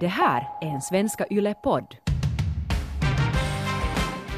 Det 0.00 0.06
här 0.06 0.48
är 0.60 0.66
en 0.66 0.80
Svenska 0.80 1.26
Yle-podd. 1.30 1.96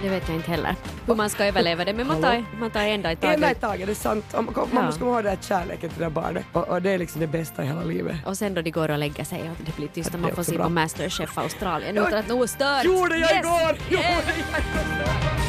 Det 0.02 0.08
vet 0.08 0.28
jag 0.28 0.36
inte 0.36 0.50
heller 0.50 0.74
hur 1.06 1.14
man 1.14 1.30
ska 1.30 1.44
överleva 1.44 1.84
det 1.84 1.92
men 1.92 2.06
man 2.06 2.22
tar, 2.22 2.44
man 2.60 2.70
tar 2.70 2.80
en 2.80 3.02
dag 3.02 3.12
i 3.12 3.16
taget. 3.16 3.34
En 3.34 3.40
dag 3.40 3.50
i 3.52 3.54
taget, 3.54 3.86
det 3.86 3.92
är 3.92 3.94
sant. 3.94 4.24
Man 4.34 4.48
Ja. 4.56 4.82
måste 4.82 4.98
komma 5.00 5.12
ihåg 5.14 5.24
det 5.24 5.30
här 5.30 5.38
kärleken 5.40 5.90
till 5.90 5.98
det 5.98 6.04
där 6.04 6.10
barnet. 6.10 6.44
Och, 6.52 6.68
och 6.68 6.82
det 6.82 6.90
är 6.90 6.98
liksom 6.98 7.20
det 7.20 7.26
bästa 7.26 7.64
i 7.64 7.66
hela 7.66 7.82
livet. 7.84 8.16
Och 8.26 8.38
sen 8.38 8.54
då 8.54 8.62
de 8.62 8.70
går 8.70 8.90
och 8.90 8.98
lägger 8.98 9.24
sig 9.24 9.40
och 9.50 9.56
det 9.66 9.76
blir 9.76 9.88
tyst 9.88 10.14
och 10.14 10.20
man 10.20 10.34
får 10.34 10.42
se 10.42 10.56
bra. 10.56 10.64
på 10.64 10.70
Masterchef 10.70 11.38
Australien 11.38 11.98
utan 11.98 12.14
att 12.14 12.28
något 12.28 12.50
stört. 12.50 12.84
Gjorde 12.84 13.16
jag 13.18 13.30
Yes! 13.30 13.40
igår! 13.44 13.76
Gjorde 13.90 14.02
Yeah! 14.02 14.14
jag 14.28 14.36
igår! 14.36 15.42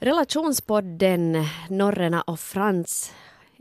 Relationspodden 0.00 1.44
Norrena 1.68 2.22
och 2.22 2.40
Frans 2.40 3.12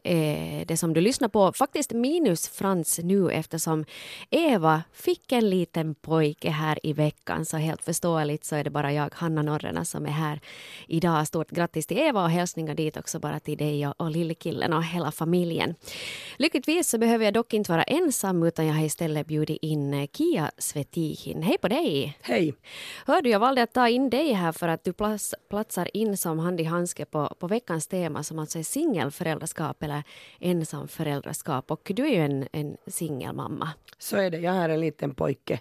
är 0.04 0.66
det 0.66 0.77
som 0.77 0.93
du 0.93 1.02
lyssnar 1.02 1.27
på. 1.27 1.54
Faktiskt 1.54 1.93
minus 1.93 2.50
Frans 2.50 3.00
nu 3.04 3.32
eftersom 3.32 3.86
Eva 4.29 4.83
fick 4.93 5.32
en 5.32 5.50
liten 5.50 5.96
pojke 5.96 6.50
här 6.50 6.79
i 6.83 6.93
veckan. 6.93 7.46
Så 7.46 7.57
helt 7.57 7.82
förståeligt 7.82 8.46
så 8.46 8.55
är 8.55 8.64
det 8.64 8.69
bara 8.69 8.93
jag, 8.93 9.10
Hanna 9.14 9.41
Norrena, 9.41 9.86
som 9.86 10.05
är 10.05 10.10
här 10.10 10.39
idag. 10.88 11.28
Stort 11.28 11.52
grattis 11.52 11.88
till 11.88 11.97
Eva 11.97 12.24
och 12.24 12.29
hälsningar 12.29 12.75
dit 12.75 12.97
också 12.97 13.19
bara 13.19 13.39
till 13.39 13.57
dig 13.57 13.88
och, 13.88 14.02
och 14.02 14.11
lillekillen 14.11 14.74
och 14.74 14.83
hela 14.83 15.11
familjen. 15.11 15.75
Lyckligtvis 16.38 16.89
så 16.89 16.97
behöver 16.97 17.25
jag 17.25 17.33
dock 17.33 17.54
inte 17.54 17.71
vara 17.71 17.83
ensam 17.83 18.43
utan 18.43 18.68
jag 18.68 18.74
har 18.74 18.86
istället 18.86 19.27
bjudit 19.27 19.60
in 19.61 19.93
eh, 19.93 20.07
Kia 20.14 20.52
Svetihin. 20.57 21.43
Hej 21.43 21.57
på 21.57 21.68
dig! 21.68 22.18
Hej! 22.21 22.54
Hör 23.05 23.21
du, 23.21 23.29
jag 23.29 23.39
valde 23.39 23.64
att 23.64 23.74
ta 23.74 23.89
in 23.89 24.10
dig 24.10 24.33
här 24.33 24.52
för 24.52 24.68
att 24.68 24.83
du 24.83 24.93
plats, 24.93 25.36
platsar 25.50 25.89
in 25.93 26.18
som 26.18 26.39
hand 26.39 26.61
i 26.61 26.64
handske 26.64 27.05
på, 27.05 27.36
på 27.39 27.47
veckans 27.47 27.88
tema 27.88 28.24
som 28.24 28.39
alltså 28.39 28.60
är 28.60 28.64
singelföräldraskap 28.64 29.83
eller 29.83 29.96
ensamföräldraskap. 30.39 31.71
Och 31.71 31.92
du 31.96 32.05
är 32.05 32.11
ju 32.11 32.22
en, 32.22 32.47
en 32.52 32.78
singelmamma. 32.88 33.69
Så 33.97 34.17
är 34.17 34.31
det. 34.31 34.38
Jag 34.38 34.52
har 34.52 34.69
en 34.69 34.80
liten 34.80 35.16
pojke. 35.16 35.59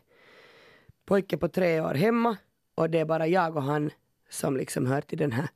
Pojke 1.07 1.37
på 1.37 1.49
tre 1.49 1.80
år 1.80 1.95
hemma. 1.95 2.37
Och 2.75 2.91
det 2.91 2.99
är 2.99 3.05
bara 3.05 3.27
jag 3.27 3.57
och 3.57 3.63
han 3.63 3.91
som 4.30 4.57
liksom 4.57 4.87
hör 4.87 5.01
till 5.01 5.19
den 5.19 5.33
här 5.33 5.49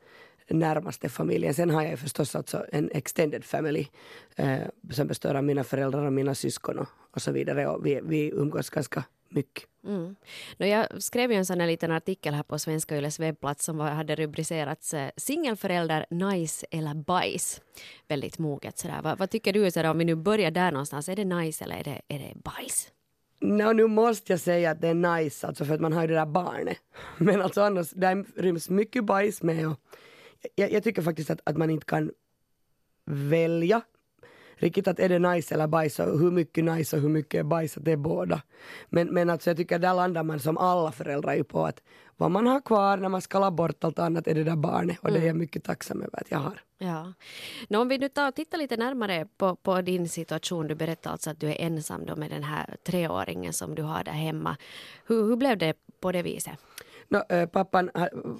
närmaste 0.48 1.08
familjen. 1.08 1.54
Sen 1.54 1.70
har 1.70 1.82
jag 1.82 1.90
ju 1.90 1.96
förstås 1.96 2.36
alltså 2.36 2.66
en 2.72 2.90
extended 2.94 3.44
family 3.44 3.86
eh, 4.36 4.58
som 4.90 5.06
består 5.06 5.34
av 5.34 5.44
mina 5.44 5.64
föräldrar 5.64 6.04
och 6.04 6.12
mina 6.12 6.34
syskon 6.34 6.78
och, 6.78 6.88
och 7.10 7.22
så 7.22 7.32
vidare. 7.32 7.66
Och 7.66 7.86
vi, 7.86 8.00
vi 8.02 8.30
umgås 8.30 8.70
ganska 8.70 9.04
mycket. 9.30 9.64
Mm. 9.84 10.16
Nå, 10.56 10.66
jag 10.66 11.02
skrev 11.02 11.32
ju 11.32 11.36
en 11.36 11.46
sån 11.46 11.60
här 11.60 11.66
liten 11.66 11.90
artikel 11.90 12.34
här 12.34 12.42
på 12.42 12.58
Svenska 12.58 12.96
Yles 12.96 13.20
webbplats 13.20 13.64
som 13.64 13.76
var, 13.76 13.90
hade 13.90 14.14
rubricerats 14.14 14.94
eh, 14.94 15.10
Singelförälder, 15.16 16.06
nice 16.10 16.66
eller 16.70 16.94
bajs. 16.94 17.60
Väldigt 18.08 18.38
moget 18.38 18.78
sådär. 18.78 19.00
Vad, 19.02 19.18
vad 19.18 19.30
tycker 19.30 19.52
du 19.52 19.70
sådär, 19.70 19.90
om 19.90 19.98
vi 19.98 20.04
nu 20.04 20.14
börjar 20.14 20.50
där 20.50 20.72
någonstans? 20.72 21.08
Är 21.08 21.16
det 21.16 21.24
nice 21.24 21.64
eller 21.64 21.76
är 21.76 21.84
det, 21.84 22.02
är 22.08 22.18
det 22.18 22.34
bajs? 22.34 22.92
No, 23.40 23.72
nu 23.72 23.86
måste 23.86 24.32
jag 24.32 24.40
säga 24.40 24.70
att 24.70 24.80
det 24.80 24.88
är 24.88 24.94
nice 24.94 25.46
alltså 25.46 25.64
för 25.64 25.74
att 25.74 25.80
man 25.80 25.92
har 25.92 26.02
ju 26.02 26.08
det 26.08 26.14
där 26.14 26.26
barnet. 26.26 26.78
Men 27.18 27.42
alltså 27.42 27.62
annars, 27.62 27.90
där 27.90 28.24
ryms 28.36 28.70
mycket 28.70 29.04
bajs 29.04 29.42
med 29.42 29.68
och 29.68 29.80
jag, 30.54 30.72
jag 30.72 30.82
tycker 30.82 31.02
faktiskt 31.02 31.30
att, 31.30 31.40
att 31.44 31.56
man 31.56 31.70
inte 31.70 31.86
kan 31.86 32.12
välja 33.04 33.82
riktigt 34.60 34.88
att 34.88 35.00
är 35.00 35.08
det 35.08 35.18
nice 35.18 35.54
eller 35.54 35.66
bajs 35.66 35.98
och 35.98 36.18
hur 36.18 36.30
mycket 36.30 36.64
nice 36.64 36.96
och 36.96 37.02
hur 37.02 37.08
mycket 37.08 37.46
bajs 37.46 37.76
att 37.76 37.84
det 37.84 37.92
är 37.92 37.96
båda. 37.96 38.42
Men, 38.88 39.08
men 39.08 39.30
alltså 39.30 39.50
jag 39.50 39.56
tycker 39.56 39.78
där 39.78 39.94
landar 39.94 40.22
man 40.22 40.40
som 40.40 40.58
alla 40.58 40.92
föräldrar 40.92 41.34
ju 41.34 41.44
på 41.44 41.66
att 41.66 41.82
vad 42.16 42.30
man 42.30 42.46
har 42.46 42.60
kvar 42.60 42.96
när 42.96 43.08
man 43.08 43.22
skalar 43.22 43.50
bort 43.50 43.84
allt 43.84 43.98
annat 43.98 44.26
är 44.26 44.34
det 44.34 44.44
där 44.44 44.56
barnet 44.56 44.98
och 45.02 45.12
det 45.12 45.18
är 45.18 45.26
jag 45.26 45.36
mycket 45.36 45.64
tacksam 45.64 46.02
över 46.02 46.20
att 46.20 46.30
jag 46.30 46.38
har. 46.38 46.60
Ja. 46.78 47.12
Nå, 47.68 47.80
om 47.80 47.88
vi 47.88 47.98
nu 47.98 48.08
tar 48.08 48.28
och 48.28 48.34
tittar 48.34 48.58
lite 48.58 48.76
närmare 48.76 49.26
på, 49.36 49.56
på 49.56 49.80
din 49.80 50.08
situation. 50.08 50.66
Du 50.66 50.74
berättar 50.74 51.10
alltså 51.10 51.30
att 51.30 51.40
du 51.40 51.48
är 51.48 51.56
ensam 51.60 52.06
då 52.06 52.16
med 52.16 52.30
den 52.30 52.44
här 52.44 52.76
treåringen 52.84 53.52
som 53.52 53.74
du 53.74 53.82
har 53.82 54.04
där 54.04 54.12
hemma. 54.12 54.56
Hur, 55.06 55.24
hur 55.24 55.36
blev 55.36 55.58
det 55.58 55.74
på 56.00 56.12
det 56.12 56.22
viset? 56.22 56.54
No, 57.08 57.22
eh, 57.28 57.48
pappan 57.48 57.90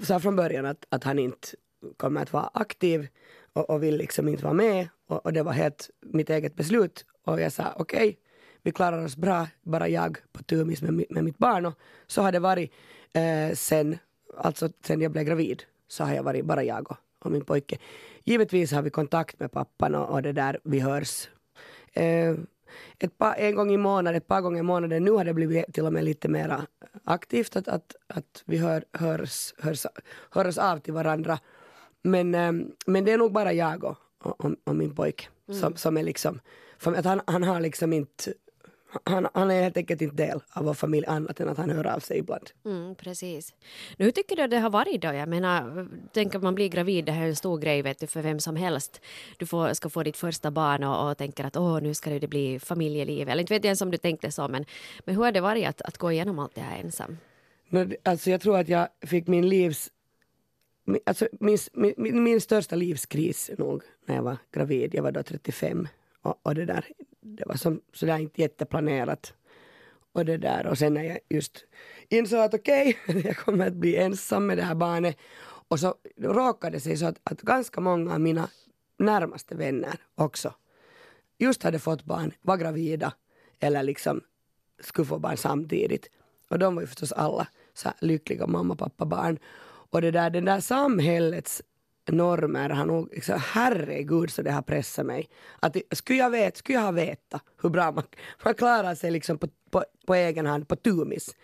sa 0.03 0.21
från 0.21 0.37
början 0.37 0.67
att, 0.67 0.85
att 0.89 1.05
han 1.05 1.19
inte 1.19 1.49
kommer 1.97 2.23
att 2.23 2.33
vara 2.33 2.51
aktiv 2.55 3.09
och, 3.53 3.71
och 3.71 3.83
vill 3.83 3.97
liksom 3.97 4.29
inte 4.29 4.45
vara 4.45 4.55
med 4.55 4.89
och, 5.11 5.27
och 5.27 5.33
det 5.33 5.43
var 5.43 5.53
helt 5.53 5.91
mitt 6.01 6.31
eget 6.31 6.55
beslut 6.55 7.05
och 7.25 7.41
jag 7.41 7.53
sa 7.53 7.75
okej, 7.77 8.19
vi 8.63 8.73
klarar 8.73 9.05
oss 9.05 9.17
bra, 9.17 9.47
bara 9.63 9.89
jag 9.89 10.19
på 10.33 10.43
tumis 10.43 10.83
med, 10.83 11.05
med 11.11 11.25
mitt 11.25 11.39
barn 11.39 11.67
och 11.67 11.75
så 12.07 12.23
har 12.23 12.33
det 12.33 12.39
varit 12.39 12.73
eh, 13.13 13.55
sen, 13.55 13.99
alltså 14.37 14.69
sen 14.85 15.01
jag 15.01 15.13
blev 15.13 15.25
gravid 15.25 15.63
så 15.89 16.05
har 16.05 16.15
jag 16.15 16.23
varit 16.23 16.45
bara 16.45 16.65
jag 16.65 16.91
och, 16.91 16.97
och 17.19 17.33
min 17.33 17.45
pojke. 17.45 17.79
Givetvis 18.25 18.73
har 18.73 18.83
vi 18.83 18.91
kontakt 18.91 19.41
med 19.41 19.53
pappan 19.53 19.95
och, 19.95 20.11
och 20.11 20.23
det 20.23 20.33
där, 20.33 20.61
vi 20.65 20.81
hörs 20.81 21.29
eh, 21.93 22.35
ett 22.99 23.19
par, 23.19 23.35
en 23.35 23.55
gång 23.55 23.73
i 23.73 23.77
månaden, 23.77 24.17
ett 24.17 24.27
par 24.27 24.41
gånger 24.41 24.59
i 24.59 24.63
månaden. 24.63 25.05
Nu 25.05 25.11
har 25.11 25.25
det 25.25 25.35
blivit 25.35 25.75
till 25.75 25.87
och 25.87 25.93
med 25.93 26.05
lite 26.05 26.29
mer 26.29 26.61
aktivt 27.05 27.57
att, 27.57 27.69
att, 27.69 27.97
att 28.07 28.43
vi 28.47 28.59
hör, 28.59 28.85
hörs, 28.93 29.55
hörs, 29.59 29.87
hörs 30.31 30.59
av 30.59 30.79
till 30.79 30.95
varandra. 30.95 31.39
Men, 32.03 32.35
eh, 32.35 32.53
men 32.87 33.05
det 33.05 33.13
är 33.13 33.19
nog 33.19 33.33
bara 33.33 33.53
jag 33.53 33.85
och, 33.85 33.97
och, 34.23 34.51
och 34.65 34.77
min 34.77 34.95
pojke 34.95 35.25
som, 35.61 35.77
som 35.77 35.97
är 35.97 36.03
liksom, 36.03 36.41
för 36.79 36.95
att 36.95 37.05
han, 37.05 37.21
han 37.27 37.43
har 37.43 37.61
liksom 37.61 37.93
inte 37.93 38.33
han, 39.05 39.29
han 39.35 39.51
är 39.51 39.63
helt 39.63 39.77
enkelt 39.77 40.03
inte 40.03 40.17
del 40.17 40.41
av 40.53 40.65
vår 40.65 40.75
familj 40.75 41.07
annat 41.07 41.41
än 41.41 41.49
att 41.49 41.59
han 41.59 41.71
hör 41.71 41.87
av 41.87 41.99
sig 42.01 42.19
ibland. 42.19 42.51
Mm, 42.65 42.95
precis. 42.95 43.55
Nu, 43.97 44.05
hur 44.05 44.13
tycker 44.13 44.37
du 44.37 44.43
att 44.43 44.51
det 44.51 44.59
har 44.59 44.71
varit 44.71 45.03
då? 45.03 45.09
Jag 45.13 45.29
menar, 45.29 45.89
tänk 46.13 46.35
att 46.35 46.43
man 46.43 46.55
blir 46.55 46.69
gravid, 46.69 47.05
det 47.05 47.13
här 47.13 47.25
är 47.25 47.29
en 47.29 47.37
stor 47.37 47.59
grej 47.59 47.83
vet 47.83 47.99
du, 48.01 48.07
för 48.07 48.23
vem 48.23 48.41
som 48.41 48.57
helst. 48.57 49.01
Du 49.39 49.47
får, 49.47 49.75
ska 49.75 49.89
få 49.89 50.03
ditt 50.03 50.17
första 50.17 50.51
barn 50.51 50.85
och, 50.85 51.11
och 51.11 51.19
tänker 51.19 51.45
att 51.45 51.57
åh, 51.57 51.81
nu 51.81 51.95
ska 51.95 52.11
det 52.11 52.29
bli 52.29 52.59
familjeliv. 52.59 53.29
Eller 53.29 53.41
inte 53.41 53.55
vet 53.55 53.65
jag 53.65 53.69
ens 53.69 53.81
om 53.83 53.91
du 53.91 53.97
tänkte 53.99 54.33
så, 54.33 54.49
men, 54.49 54.65
men 55.05 55.15
hur 55.15 55.23
har 55.25 55.33
det 55.33 55.41
varit 55.41 55.67
att, 55.69 55.83
att 55.83 55.99
gå 55.99 56.13
igenom 56.13 56.39
allt 56.39 56.55
det 56.55 56.61
här 56.61 56.81
ensam? 56.81 57.19
Det- 57.71 57.97
Alltså 58.03 58.31
jag 58.31 58.41
tror 58.41 58.59
att 58.59 58.69
jag 58.69 58.89
fick 59.07 59.27
min 59.27 59.49
livs 59.49 59.91
alltså 61.07 61.29
min, 61.41 61.59
min, 61.97 62.23
min, 62.23 62.41
största 62.41 62.77
livskris 62.77 63.51
nog 63.59 63.83
när 64.07 64.15
jag 64.15 64.23
var 64.23 64.37
gravid. 64.53 64.95
Jag 64.95 65.03
var 65.03 65.13
då 65.13 65.23
35 65.23 65.89
och, 66.23 66.41
och 66.43 66.55
det 66.55 66.65
där, 66.65 66.85
det 67.21 67.47
var 67.47 67.55
som 67.55 67.81
sådär 67.93 68.19
inte 68.19 68.43
jätteplanerat. 68.43 69.35
Och 70.13 70.25
det 70.25 70.37
där 70.37 70.67
och 70.67 70.79
sen 70.79 70.95
när 70.95 71.03
jag 71.03 71.19
just 71.29 71.65
insåg 72.09 72.39
att 72.39 72.55
okej, 72.55 72.99
jag 73.25 73.37
kommer 73.37 73.67
att 73.67 73.75
bli 73.75 73.97
ensam 73.97 74.47
med 74.47 74.59
det 74.59 74.63
här 74.63 74.75
barnet. 74.75 75.17
Och 75.69 75.81
så 75.81 75.95
råkade 76.21 76.77
det 76.77 76.81
sig 76.81 76.97
så 76.97 77.07
att, 77.07 77.21
att 77.25 77.43
ganska 77.43 77.81
många 77.81 78.15
av 78.15 78.21
mina 78.21 78.49
närmaste 78.99 79.55
vänner 79.55 79.95
också 80.15 80.55
just 81.41 81.63
hade 81.63 81.79
fått 81.79 82.05
barn, 82.05 82.33
var 82.43 82.57
gravida 82.57 83.13
eller 83.61 83.83
liksom 83.83 84.21
skulle 84.81 85.07
få 85.07 85.19
barn 85.19 85.37
samtidigt. 85.37 86.11
Och 86.49 86.59
de 86.59 86.75
var 86.75 86.83
ju 86.83 86.87
förstås 86.87 87.13
alla 87.13 87.49
så 87.75 87.89
här 87.89 87.97
lyckliga 88.01 88.47
mamma, 88.47 88.77
pappa, 88.77 89.05
barn. 89.05 89.39
Och 89.91 90.03
det 90.03 90.11
där, 90.11 90.31
den 90.31 90.45
där 90.45 90.61
samhällets 90.61 91.63
normer 92.09 92.71
har 92.71 92.87
nog, 92.87 93.09
liksom, 93.15 93.41
herregud 93.53 94.31
så 94.31 94.43
det 94.43 94.51
har 94.51 94.63
pressat 94.63 95.07
mig. 95.07 95.29
Att 95.61 95.77
skulle 95.93 96.19
jag, 96.19 96.31
vet, 96.31 96.57
skulle 96.57 96.79
jag 96.79 96.85
ha 96.85 96.93
vetat 96.93 97.43
hur 97.63 97.71
bra 97.71 97.93
man, 97.93 98.05
man 98.45 98.55
klarar 98.55 98.95
sig 98.95 99.11
liksom 99.11 99.39
på, 99.39 99.49
på, 99.71 99.85
på 100.07 100.15
egen 100.15 100.47
hand, 100.47 100.69
på 100.69 100.77
tumis. 100.77 101.35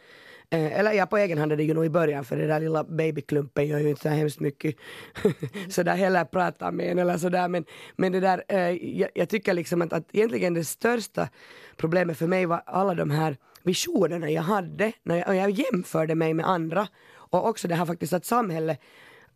Eh, 0.50 0.78
eller 0.78 0.92
ja, 0.92 1.06
på 1.06 1.16
egen 1.16 1.38
hand 1.38 1.52
är 1.52 1.56
det 1.56 1.64
ju 1.64 1.74
nog 1.74 1.86
i 1.86 1.90
början 1.90 2.24
för 2.24 2.36
den 2.36 2.48
där 2.48 2.60
lilla 2.60 2.84
babyklumpen 2.84 3.66
gör 3.66 3.78
ju 3.78 3.88
inte 3.88 4.02
så 4.02 4.08
hemskt 4.08 4.40
mycket 4.40 4.76
sådär 5.68 5.96
heller 5.96 6.24
prata 6.24 6.70
med 6.70 6.90
en 6.90 6.98
eller 6.98 7.18
sådär 7.18 7.48
men, 7.48 7.64
men 7.96 8.12
det 8.12 8.20
där, 8.20 8.44
eh, 8.48 8.70
jag, 9.00 9.10
jag 9.14 9.28
tycker 9.28 9.54
liksom 9.54 9.82
att, 9.82 9.92
att 9.92 10.08
egentligen 10.12 10.54
det 10.54 10.64
största 10.64 11.28
problemet 11.76 12.18
för 12.18 12.26
mig 12.26 12.46
var 12.46 12.62
alla 12.66 12.94
de 12.94 13.10
här 13.10 13.36
visionerna 13.62 14.30
jag 14.30 14.42
hade 14.42 14.92
när 15.02 15.16
jag, 15.16 15.36
jag 15.36 15.50
jämförde 15.50 16.14
mig 16.14 16.34
med 16.34 16.48
andra 16.48 16.88
och 17.36 17.48
också 17.48 17.69
det 17.69 17.74
här 17.74 17.86
faktiskt 17.86 18.12
att 18.12 18.24
samhället 18.24 18.80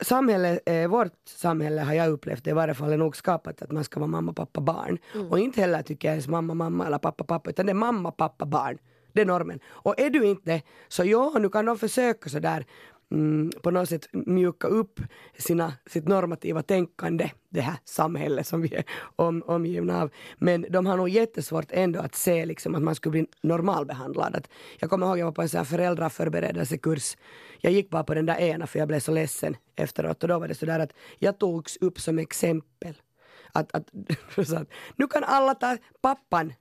Samhälle, 0.03 0.61
eh, 0.67 0.89
vårt 0.89 1.13
samhälle 1.25 1.81
har 1.81 1.95
jag 1.95 2.11
upplevt 2.11 2.45
det 2.45 2.51
i 2.51 2.53
varje 2.53 2.75
fall 2.75 2.93
är 2.93 2.97
nog 2.97 3.17
skapat 3.17 3.63
att 3.63 3.73
man 3.73 3.85
ska 3.85 4.01
vara 4.01 4.09
mamma, 4.09 4.33
pappa, 4.33 4.61
barn. 4.61 4.99
Och 5.31 5.39
inte 5.39 5.61
heller 5.61 5.83
tycker 5.83 6.09
jag 6.09 6.13
ens 6.13 6.29
mamma, 6.29 6.55
mamma 6.55 6.87
eller 6.87 6.99
pappa, 6.99 7.25
pappa 7.25 7.51
utan 7.51 7.67
det 7.67 7.73
är 7.73 7.75
mamma, 7.75 8.11
pappa, 8.13 8.47
barn. 8.47 8.79
Det 9.13 9.21
är 9.21 9.27
normen. 9.27 9.61
Och 9.67 10.01
är 10.01 10.11
du 10.11 10.27
inte 10.27 10.63
så 10.89 11.05
ja, 11.05 11.33
nu 11.39 11.49
kan 11.49 11.65
de 11.65 11.79
försöka 11.79 12.31
sådär 12.31 12.67
mm, 13.11 13.51
på 13.63 13.71
något 13.71 13.89
sätt 13.89 14.09
mjuka 14.13 14.69
upp 14.69 15.01
sina, 15.39 15.73
sitt 15.87 16.09
normativa 16.09 16.63
tänkande, 16.63 17.31
det 17.49 17.61
här 17.61 17.77
samhället 17.85 18.47
som 18.47 18.63
vi 18.63 18.75
är 18.75 18.85
om, 19.17 19.43
omgivna 19.47 20.03
av. 20.03 20.11
Men 20.39 20.67
de 20.71 20.87
har 20.87 20.97
nog 20.97 21.09
jättesvårt 21.09 21.67
ändå 21.71 22.01
att 22.01 22.15
se 22.15 22.47
liksom 22.47 22.75
att 22.75 22.83
man 22.83 22.95
skulle 22.95 23.11
bli 23.11 23.27
normalbehandlad. 23.43 24.37
Att 24.37 24.49
jag 24.79 24.91
kommer 24.91 25.07
ihåg 25.07 25.19
jag 25.19 25.25
var 25.25 25.33
på 25.33 25.43
en 25.43 25.49
sån 25.49 25.59
här 25.59 25.65
föräldraförberedelsekurs. 25.65 27.17
Jag 27.61 27.73
gick 27.73 27.91
bara 27.91 28.05
på 28.05 28.15
den 28.15 28.27
där 28.27 28.39
ena 28.39 28.67
för 28.67 28.79
jag 28.79 28.89
blev 28.89 29.01
så 29.01 29.13
ledsen 29.13 29.57
efteråt 29.77 30.23
och 30.23 30.29
då 30.29 30.39
var 30.39 30.49
det 30.49 30.55
sådär 30.55 30.81
att 30.81 30.93
jag 31.19 31.39
togs 31.39 31.77
upp 31.81 32.01
som 32.01 32.19
exempel. 32.19 32.95
Att, 33.53 33.75
att, 33.75 33.89
så 34.47 34.57
att 34.57 34.69
nu 34.97 35.07
kan 35.07 35.25
alla 35.25 35.55
ta 35.55 35.77
pappan 36.01 36.53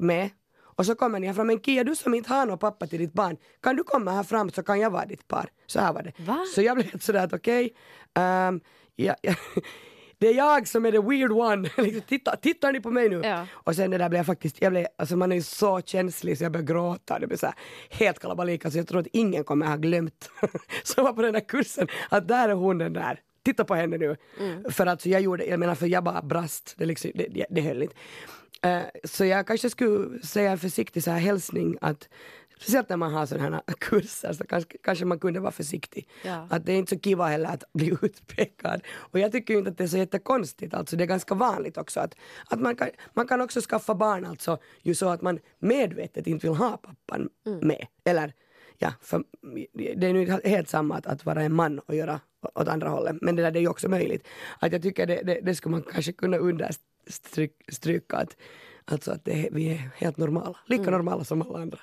med 0.00 0.30
och 0.78 0.86
så 0.86 0.94
kommer 0.94 1.20
ni 1.20 1.26
här 1.26 1.34
fram, 1.34 1.46
men 1.46 1.60
Kia 1.60 1.84
du 1.84 1.96
som 1.96 2.14
inte 2.14 2.32
har 2.32 2.46
någon 2.46 2.58
pappa 2.58 2.86
till 2.86 2.98
ditt 2.98 3.12
barn, 3.12 3.36
kan 3.62 3.76
du 3.76 3.84
komma 3.84 4.10
här 4.10 4.22
fram 4.22 4.50
så 4.50 4.62
kan 4.62 4.80
jag 4.80 4.90
vara 4.90 5.06
ditt 5.06 5.28
par. 5.28 5.50
Så 5.66 5.80
här 5.80 5.92
var 5.92 6.02
det. 6.02 6.12
Va? 6.16 6.44
Så 6.54 6.62
jag 6.62 6.76
blev 6.76 6.98
sådär 6.98 7.24
att 7.24 7.32
okej, 7.32 7.74
ehm, 8.14 8.60
ja, 8.96 9.14
ja, 9.22 9.34
det 10.18 10.28
är 10.28 10.34
jag 10.34 10.68
som 10.68 10.86
är 10.86 10.92
the 10.92 10.98
weird 10.98 11.32
one. 11.32 11.70
liksom, 11.76 12.02
titta, 12.02 12.36
tittar 12.36 12.72
ni 12.72 12.80
på 12.80 12.90
mig 12.90 13.08
nu? 13.08 13.20
Ja. 13.24 13.46
Och 13.52 13.74
sen 13.76 13.90
det 13.90 13.98
där 13.98 14.08
blev 14.08 14.18
jag 14.18 14.26
faktiskt, 14.26 14.62
jag 14.62 14.72
blev, 14.72 14.86
alltså 14.98 15.16
man 15.16 15.32
är 15.32 15.36
ju 15.36 15.42
så 15.42 15.80
känslig 15.80 16.38
så 16.38 16.44
jag 16.44 16.52
började 16.52 16.72
gråta. 16.72 17.18
Det 17.18 17.26
blev 17.26 17.36
så 17.36 17.46
här, 17.46 17.54
helt 17.90 18.18
kalabalik. 18.18 18.64
Alltså 18.64 18.78
jag 18.78 18.88
tror 18.88 19.00
att 19.00 19.08
ingen 19.12 19.44
kommer 19.44 19.66
ha 19.66 19.76
glömt 19.76 20.30
som 20.82 21.04
var 21.04 21.12
på 21.12 21.22
den 21.22 21.32
där 21.32 21.48
kursen 21.48 21.88
att 22.08 22.28
där 22.28 22.48
är 22.48 22.54
hon 22.54 22.78
den 22.78 22.92
där. 22.92 23.20
Titta 23.44 23.64
på 23.64 23.74
henne 23.74 23.98
nu. 23.98 24.16
För 24.70 24.86
att 24.86 25.02
så 25.02 25.08
jag 25.08 25.20
gjorde, 25.20 25.46
jag 25.46 25.60
menar 25.60 25.74
för 25.74 25.86
jag 25.86 26.04
bara 26.04 26.22
brast. 26.22 26.74
Det, 26.76 26.86
liksom, 26.86 27.10
det, 27.14 27.26
det, 27.30 27.46
det 27.50 27.60
höll 27.60 27.82
inte. 27.82 27.94
Eh, 28.62 28.82
så 29.04 29.24
jag 29.24 29.46
kanske 29.46 29.70
skulle 29.70 30.22
säga 30.22 30.50
en 30.50 30.58
försiktig 30.58 31.02
så 31.02 31.10
här 31.10 31.18
hälsning 31.18 31.78
att 31.80 32.08
Speciellt 32.60 32.88
när 32.88 32.96
man 32.96 33.12
har 33.12 33.26
sådana 33.26 33.62
här 33.66 33.74
kurser 33.78 34.32
så 34.32 34.44
kanske, 34.44 34.78
kanske 34.82 35.04
man 35.04 35.18
kunde 35.18 35.40
vara 35.40 35.52
försiktig. 35.52 36.08
Ja. 36.24 36.46
Att 36.50 36.66
det 36.66 36.72
är 36.72 36.76
inte 36.76 36.94
så 36.94 37.00
kiva 37.00 37.26
heller 37.26 37.48
att 37.48 37.72
bli 37.72 37.88
utpekad. 38.02 38.82
Och 38.88 39.18
jag 39.18 39.32
tycker 39.32 39.58
inte 39.58 39.70
att 39.70 39.78
det 39.78 39.84
är 39.84 39.88
så 39.88 39.98
jättekonstigt, 39.98 40.74
alltså 40.74 40.96
det 40.96 41.04
är 41.04 41.08
ganska 41.08 41.34
vanligt 41.34 41.78
också 41.78 42.00
att, 42.00 42.14
att 42.50 42.60
man, 42.60 42.76
kan, 42.76 42.88
man 43.14 43.28
kan 43.28 43.40
också 43.40 43.60
skaffa 43.60 43.94
barn 43.94 44.24
alltså 44.24 44.58
ju 44.82 44.94
så 44.94 45.08
att 45.08 45.22
man 45.22 45.38
medvetet 45.58 46.26
inte 46.26 46.46
vill 46.46 46.56
ha 46.56 46.76
pappan 46.76 47.28
med. 47.44 47.86
Eller 48.04 48.32
ja, 48.78 48.92
för 49.00 49.24
det 49.74 50.06
är 50.06 50.12
nu 50.12 50.40
helt 50.44 50.68
samma 50.68 50.96
att, 50.96 51.06
att 51.06 51.26
vara 51.26 51.42
en 51.42 51.54
man 51.54 51.78
och 51.78 51.94
göra 51.94 52.20
åt 52.54 52.68
andra 52.68 52.88
hållet. 52.88 53.16
Men 53.20 53.36
det 53.36 53.42
där 53.42 53.50
det 53.50 53.58
är 53.58 53.60
ju 53.60 53.68
också 53.68 53.88
möjligt. 53.88 54.28
Att 54.58 54.72
jag 54.72 54.82
tycker 54.82 55.06
det, 55.06 55.22
det, 55.24 55.40
det 55.42 55.54
skulle 55.54 55.70
man 55.70 55.82
kanske 55.82 56.12
kunna 56.12 56.36
understryka 57.36 58.16
att, 58.16 58.36
alltså 58.84 59.10
att 59.12 59.24
det, 59.24 59.48
vi 59.52 59.70
är 59.70 59.90
helt 59.96 60.16
normala. 60.16 60.58
Lika 60.66 60.90
normala 60.90 61.24
som 61.24 61.42
alla 61.42 61.58
andra. 61.58 61.78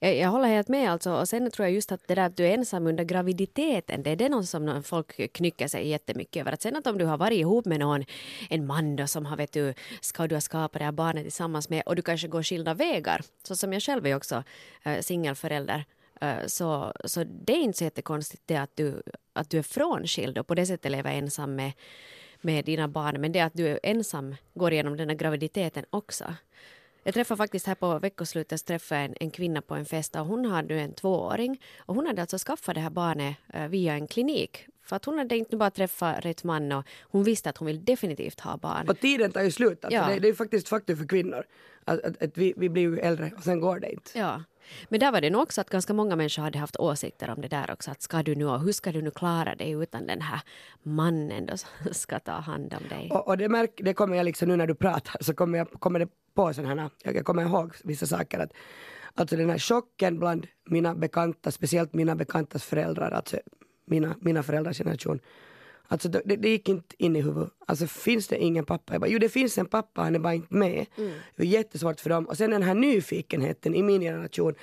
Jag, 0.00 0.16
jag 0.16 0.28
håller 0.28 0.48
helt 0.48 0.68
med 0.68 0.90
alltså. 0.90 1.12
Och 1.12 1.28
sen 1.28 1.50
tror 1.50 1.66
jag 1.66 1.74
just 1.74 1.92
att 1.92 2.08
det 2.08 2.14
där 2.14 2.22
att 2.22 2.36
du 2.36 2.46
är 2.46 2.54
ensam 2.54 2.86
under 2.86 3.04
graviditeten, 3.04 4.02
det 4.02 4.10
är 4.10 4.16
det 4.16 4.28
någon 4.28 4.46
som 4.46 4.82
folk 4.82 5.32
knycker 5.32 5.68
sig 5.68 5.88
jättemycket 5.88 6.40
över. 6.40 6.52
Att 6.52 6.62
sen 6.62 6.76
att 6.76 6.86
om 6.86 6.98
du 6.98 7.04
har 7.04 7.18
varit 7.18 7.38
ihop 7.38 7.64
med 7.64 7.80
någon, 7.80 8.04
en 8.50 8.66
man 8.66 8.96
då 8.96 9.06
som 9.06 9.26
har 9.26 9.36
vet 9.36 9.52
du, 9.52 9.74
ska 10.00 10.26
du 10.26 10.34
ha 10.34 10.40
skapat 10.40 10.78
det 10.78 10.84
här 10.84 10.92
barnet 10.92 11.22
tillsammans 11.22 11.68
med 11.68 11.82
och 11.86 11.96
du 11.96 12.02
kanske 12.02 12.28
går 12.28 12.42
skilda 12.42 12.74
vägar, 12.74 13.20
så 13.42 13.56
som 13.56 13.72
jag 13.72 13.82
själv 13.82 14.06
är 14.06 14.16
också 14.16 14.44
äh, 14.82 15.00
singelförälder. 15.00 15.84
äh, 16.20 16.46
Så, 16.46 16.92
så 17.04 17.24
det 17.24 17.52
är 17.52 17.62
inte 17.62 17.78
så 17.78 17.84
jättekonstigt 17.84 18.42
det 18.46 18.56
att 18.56 18.76
du, 18.76 19.02
att 19.32 19.50
du 19.50 19.58
är 19.58 19.62
frånskild 19.62 20.38
och 20.38 20.46
på 20.46 20.54
det 20.54 20.66
sättet 20.66 20.92
lever 20.92 21.12
ensam 21.12 21.54
med, 21.54 21.72
med 22.44 22.64
dina 22.64 22.88
barn. 22.88 23.20
Men 23.20 23.32
det 23.32 23.40
att 23.40 23.54
du 23.54 23.66
är 23.68 23.80
ensam 23.82 24.34
går 24.54 24.72
igenom 24.72 24.96
den 24.96 25.08
här 25.08 25.16
graviditeten 25.16 25.84
också. 25.90 26.34
Jag 27.02 27.14
träffade 27.14 27.38
faktiskt 27.38 27.66
här 27.66 27.74
på 27.74 27.98
veckoslutet 27.98 28.66
träffade 28.66 29.00
en, 29.00 29.14
en 29.20 29.30
kvinna 29.30 29.62
på 29.62 29.74
en 29.74 29.84
fest 29.84 30.16
och 30.16 30.26
hon 30.26 30.44
hade 30.44 30.74
en 30.80 30.92
tvååring 30.92 31.62
och 31.78 31.94
hon 31.94 32.06
hade 32.06 32.20
alltså 32.20 32.38
skaffat 32.38 32.74
det 32.74 32.80
här 32.80 32.90
barnet 32.90 33.36
eh, 33.52 33.68
via 33.68 33.94
en 33.94 34.06
klinik. 34.06 34.66
För 34.82 34.96
att 34.96 35.04
hon 35.04 35.18
hade 35.18 35.36
inte 35.36 35.56
bara 35.56 35.70
träffat 35.70 36.24
rätt 36.24 36.44
man 36.44 36.72
och 36.72 36.84
hon 37.02 37.24
visste 37.24 37.50
att 37.50 37.56
hon 37.58 37.66
vill 37.66 37.84
definitivt 37.84 38.40
ha 38.40 38.56
barn. 38.56 38.88
Och 38.88 39.00
tiden 39.00 39.32
tar 39.32 39.42
ju 39.42 39.50
slut. 39.50 39.84
Alltså 39.84 40.00
Ja. 40.00 40.08
det, 40.08 40.18
det 40.18 40.26
är 40.26 40.30
ju 40.30 40.34
faktiskt 40.34 40.68
faktum 40.68 40.96
för 40.96 41.06
kvinnor. 41.06 41.44
Att, 41.84 42.04
att, 42.04 42.22
att 42.22 42.38
vi, 42.38 42.54
vi 42.56 42.68
blir 42.68 42.82
ju 42.82 42.98
äldre 42.98 43.32
och 43.36 43.42
sen 43.42 43.60
går 43.60 43.78
det 43.78 43.92
inte. 43.92 44.18
Ja. 44.18 44.42
Men 44.88 45.00
där 45.00 45.12
var 45.12 45.20
det 45.20 45.30
nog 45.30 45.42
också 45.42 45.60
att 45.60 45.70
ganska 45.70 45.92
många 45.92 46.16
människor 46.16 46.42
hade 46.42 46.58
haft 46.58 46.76
åsikter 46.76 47.30
om 47.30 47.40
det 47.40 47.48
där 47.48 47.70
också. 47.70 47.90
Att 47.90 48.02
ska 48.02 48.22
du 48.22 48.34
nu 48.34 48.46
och 48.46 48.60
hur 48.60 48.72
ska 48.72 48.92
du 48.92 49.02
nu 49.02 49.10
klara 49.10 49.54
dig 49.54 49.70
utan 49.70 50.06
den 50.06 50.20
här 50.20 50.40
mannen 50.82 51.46
då 51.46 51.56
som 51.56 51.68
ska 51.92 52.18
ta 52.18 52.32
hand 52.32 52.74
om 52.74 52.88
dig? 52.88 53.10
Och, 53.10 53.28
och 53.28 53.38
det, 53.38 53.48
märk, 53.48 53.80
det 53.84 53.94
kommer 53.94 54.16
jag 54.16 54.24
liksom 54.24 54.48
nu 54.48 54.56
när 54.56 54.66
du 54.66 54.74
pratar 54.74 55.16
så 55.20 55.34
kommer, 55.34 55.58
jag, 55.58 55.70
kommer 55.70 55.98
det 55.98 56.08
på 56.34 56.54
sådana 56.54 56.82
här, 56.82 56.90
jag, 57.02 57.16
jag 57.16 57.24
kommer 57.24 57.42
ihåg 57.42 57.74
vissa 57.84 58.06
saker 58.06 58.38
att 58.38 58.52
alltså 59.14 59.36
den 59.36 59.50
här 59.50 59.58
chocken 59.58 60.18
bland 60.18 60.46
mina 60.64 60.94
bekanta, 60.94 61.50
speciellt 61.50 61.94
mina 61.94 62.16
bekantas 62.16 62.64
föräldrar, 62.64 63.10
alltså 63.10 63.36
mina, 63.86 64.16
mina 64.20 64.42
föräldrars 64.42 64.78
generation. 64.78 65.20
Alltså 65.88 66.08
det, 66.08 66.22
det 66.24 66.48
gick 66.48 66.68
inte 66.68 66.94
in 66.98 67.16
i 67.16 67.20
huvudet. 67.20 67.50
Alltså 67.66 67.86
finns 67.86 68.28
det 68.28 68.38
ingen 68.38 68.64
pappa? 68.64 68.94
Jag 68.94 69.00
bara, 69.00 69.10
jo 69.10 69.18
det 69.18 69.28
finns 69.28 69.58
en 69.58 69.66
pappa, 69.66 70.02
han 70.02 70.14
är 70.14 70.18
bara 70.18 70.34
inte 70.34 70.54
med. 70.54 70.86
Det 71.36 71.42
är 71.42 71.46
jättesvårt 71.46 72.00
för 72.00 72.10
dem. 72.10 72.24
Och 72.24 72.36
sen 72.36 72.50
den 72.50 72.62
här 72.62 72.74
nyfikenheten 72.74 73.74
i 73.74 73.82
min 73.82 74.00
generation. 74.00 74.54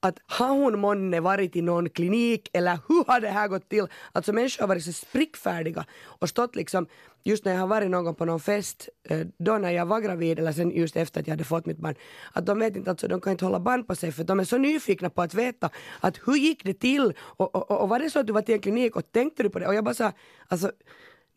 Att 0.00 0.18
har 0.26 0.48
hon 0.48 0.78
månne 0.78 1.20
varit 1.20 1.56
i 1.56 1.62
någon 1.62 1.90
klinik 1.90 2.48
eller 2.52 2.78
hur 2.88 3.04
har 3.06 3.20
det 3.20 3.28
här 3.28 3.48
gått 3.48 3.68
till? 3.68 3.86
Alltså 4.12 4.32
människor 4.32 4.62
har 4.62 4.68
varit 4.68 4.84
så 4.84 4.92
sprickfärdiga 4.92 5.84
och 6.02 6.28
stått 6.28 6.56
liksom, 6.56 6.86
just 7.22 7.44
när 7.44 7.52
jag 7.52 7.60
har 7.60 7.66
varit 7.66 7.90
någon 7.90 8.14
på 8.14 8.24
någon 8.24 8.40
fest, 8.40 8.88
eh, 9.08 9.26
då 9.38 9.58
när 9.58 9.70
jag 9.70 9.86
var 9.86 10.00
gravid 10.00 10.38
eller 10.38 10.52
sen 10.52 10.70
just 10.70 10.96
efter 10.96 11.20
att 11.20 11.26
jag 11.26 11.32
hade 11.32 11.44
fått 11.44 11.66
mitt 11.66 11.78
barn, 11.78 11.94
att 12.32 12.46
de 12.46 12.58
vet 12.58 12.76
inte, 12.76 12.90
alltså 12.90 13.08
de 13.08 13.20
kan 13.20 13.30
inte 13.30 13.44
hålla 13.44 13.60
band 13.60 13.86
på 13.86 13.94
sig 13.94 14.12
för 14.12 14.24
de 14.24 14.40
är 14.40 14.44
så 14.44 14.58
nyfikna 14.58 15.10
på 15.10 15.22
att 15.22 15.34
veta 15.34 15.70
att 16.00 16.18
hur 16.26 16.34
gick 16.34 16.64
det 16.64 16.74
till 16.74 17.14
och, 17.18 17.54
och, 17.54 17.70
och, 17.70 17.80
och 17.80 17.88
var 17.88 17.98
det 17.98 18.10
så 18.10 18.18
att 18.20 18.26
du 18.26 18.32
var 18.32 18.42
till 18.42 18.54
en 18.54 18.60
klinik 18.60 18.96
och 18.96 19.12
tänkte 19.12 19.42
du 19.42 19.50
på 19.50 19.58
det? 19.58 19.66
Och 19.66 19.74
jag 19.74 19.84
bara 19.84 19.94
sa, 19.94 20.12
alltså 20.48 20.72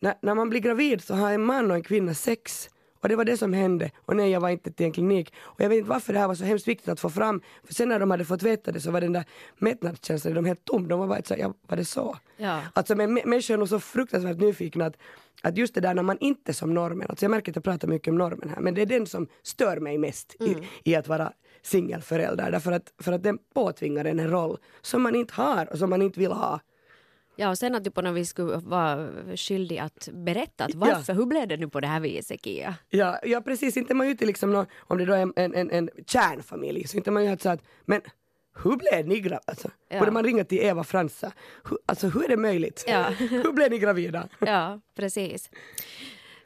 när, 0.00 0.14
när 0.22 0.34
man 0.34 0.50
blir 0.50 0.60
gravid 0.60 1.04
så 1.04 1.14
har 1.14 1.32
en 1.32 1.44
man 1.44 1.70
och 1.70 1.76
en 1.76 1.82
kvinna 1.82 2.14
sex. 2.14 2.68
Och 3.04 3.08
det 3.08 3.16
var 3.16 3.24
det 3.24 3.36
som 3.36 3.52
hände. 3.52 3.90
Och 3.96 4.16
nej, 4.16 4.30
jag 4.30 4.40
var 4.40 4.48
inte 4.48 4.72
till 4.72 4.86
en 4.86 4.92
klinik. 4.92 5.34
Och 5.40 5.60
jag 5.60 5.68
vet 5.68 5.78
inte 5.78 5.90
varför 5.90 6.12
det 6.12 6.18
här 6.18 6.28
var 6.28 6.34
så 6.34 6.44
hemskt 6.44 6.68
viktigt 6.68 6.88
att 6.88 7.00
få 7.00 7.10
fram. 7.10 7.42
För 7.64 7.74
sen 7.74 7.88
när 7.88 8.00
de 8.00 8.10
hade 8.10 8.24
fått 8.24 8.42
veta 8.42 8.72
det 8.72 8.80
så 8.80 8.90
var 8.90 9.00
den 9.00 9.12
där 9.12 9.24
mättnadskänslan, 9.58 10.34
de 10.34 10.44
helt 10.44 10.64
tom. 10.64 10.88
De 10.88 10.98
var 10.98 11.06
bara 11.06 11.22
så 11.22 11.34
ja, 11.38 11.54
var 11.66 11.76
det 11.76 11.84
så? 11.84 12.18
Ja. 12.36 12.60
Alltså 12.72 12.94
men 12.94 13.14
människor 13.14 13.54
är 13.54 13.58
nog 13.58 13.68
så 13.68 13.80
fruktansvärt 13.80 14.38
nyfikna 14.38 14.86
att, 14.86 14.96
att 15.42 15.56
just 15.56 15.74
det 15.74 15.80
där 15.80 15.94
när 15.94 16.02
man 16.02 16.18
inte 16.18 16.54
som 16.54 16.74
normen, 16.74 17.06
alltså 17.10 17.24
jag 17.24 17.30
märker 17.30 17.52
att 17.52 17.56
jag 17.56 17.64
pratar 17.64 17.88
mycket 17.88 18.08
om 18.08 18.18
normen 18.18 18.48
här, 18.48 18.60
men 18.60 18.74
det 18.74 18.82
är 18.82 18.86
den 18.86 19.06
som 19.06 19.26
stör 19.42 19.80
mig 19.80 19.98
mest 19.98 20.34
i, 20.40 20.56
i 20.84 20.94
att 20.94 21.08
vara 21.08 21.32
singelförälder. 21.62 22.50
Därför 22.50 22.72
att, 22.72 22.92
för 22.98 23.12
att 23.12 23.22
den 23.22 23.38
påtvingar 23.54 24.04
en 24.04 24.30
roll 24.30 24.58
som 24.82 25.02
man 25.02 25.14
inte 25.14 25.34
har 25.34 25.72
och 25.72 25.78
som 25.78 25.90
man 25.90 26.02
inte 26.02 26.20
vill 26.20 26.32
ha. 26.32 26.60
Ja, 27.36 27.50
och 27.50 27.58
sen 27.58 27.74
att 27.74 27.84
du 27.84 27.90
på 27.90 28.02
något 28.02 28.16
vis 28.16 28.28
skulle 28.28 28.56
vara 28.56 29.08
skyldig 29.36 29.78
att 29.78 30.08
berätta 30.12 30.64
att 30.64 30.74
varför, 30.74 31.14
hur 31.14 31.26
blev 31.26 31.48
det 31.48 31.56
nu 31.56 31.68
på 31.68 31.80
det 31.80 31.86
här 31.86 32.00
viset 32.00 32.44
Kia? 32.44 32.74
Ja, 32.90 33.18
ja 33.22 33.40
precis, 33.40 33.76
inte 33.76 33.94
man 33.94 34.06
ute 34.06 34.26
liksom 34.26 34.52
nå, 34.52 34.66
om 34.78 34.98
det 34.98 35.04
då 35.04 35.12
är 35.12 35.18
en, 35.22 35.32
en, 35.36 35.54
en, 35.54 35.70
en 35.70 35.90
kärnfamilj, 36.06 36.86
så 36.86 36.96
inte 36.96 37.10
man 37.10 37.24
ju 37.24 37.36
så 37.38 37.48
att, 37.48 37.60
men 37.84 38.00
hur 38.62 38.76
blev 38.76 39.08
ni 39.08 39.20
gravida? 39.20 39.40
Alltså, 39.46 39.70
Ja. 39.88 39.98
Borde 39.98 40.10
man 40.10 40.24
ringa 40.24 40.44
till 40.44 40.58
Eva 40.58 40.84
Fransa? 40.84 41.32
Hur, 41.64 41.78
alltså 41.86 42.08
hur 42.08 42.24
är 42.24 42.28
det 42.28 42.36
möjligt? 42.36 42.84
Ja. 42.88 43.02
hur 43.18 43.52
blev 43.52 43.70
ni 43.70 43.78
gravida? 43.78 44.28
Ja, 44.38 44.80
precis. 44.94 45.50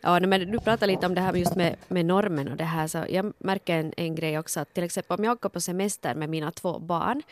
Ja, 0.01 0.21
men 0.21 0.53
du 0.53 0.59
pratar 0.59 0.87
lite 0.87 1.07
om 1.07 1.15
det 1.15 1.21
här 1.21 1.35
just 1.35 1.57
med, 1.57 1.77
med 1.89 2.07
normen 2.07 2.49
och 2.49 2.57
det 2.57 2.65
här. 2.65 2.87
Så 2.87 3.05
jag 3.09 3.33
märker 3.39 3.75
en, 3.77 3.93
en 3.97 4.15
grej 4.15 4.39
också 4.39 4.61
att 4.61 4.75
till 4.75 4.85
exempel 4.85 5.19
om 5.19 5.25
jag 5.25 5.33
åker 5.33 5.49
på 5.49 5.61
semester 5.61 6.15
med 6.15 6.29
mina 6.29 6.51
två 6.51 6.79
barn 6.79 7.23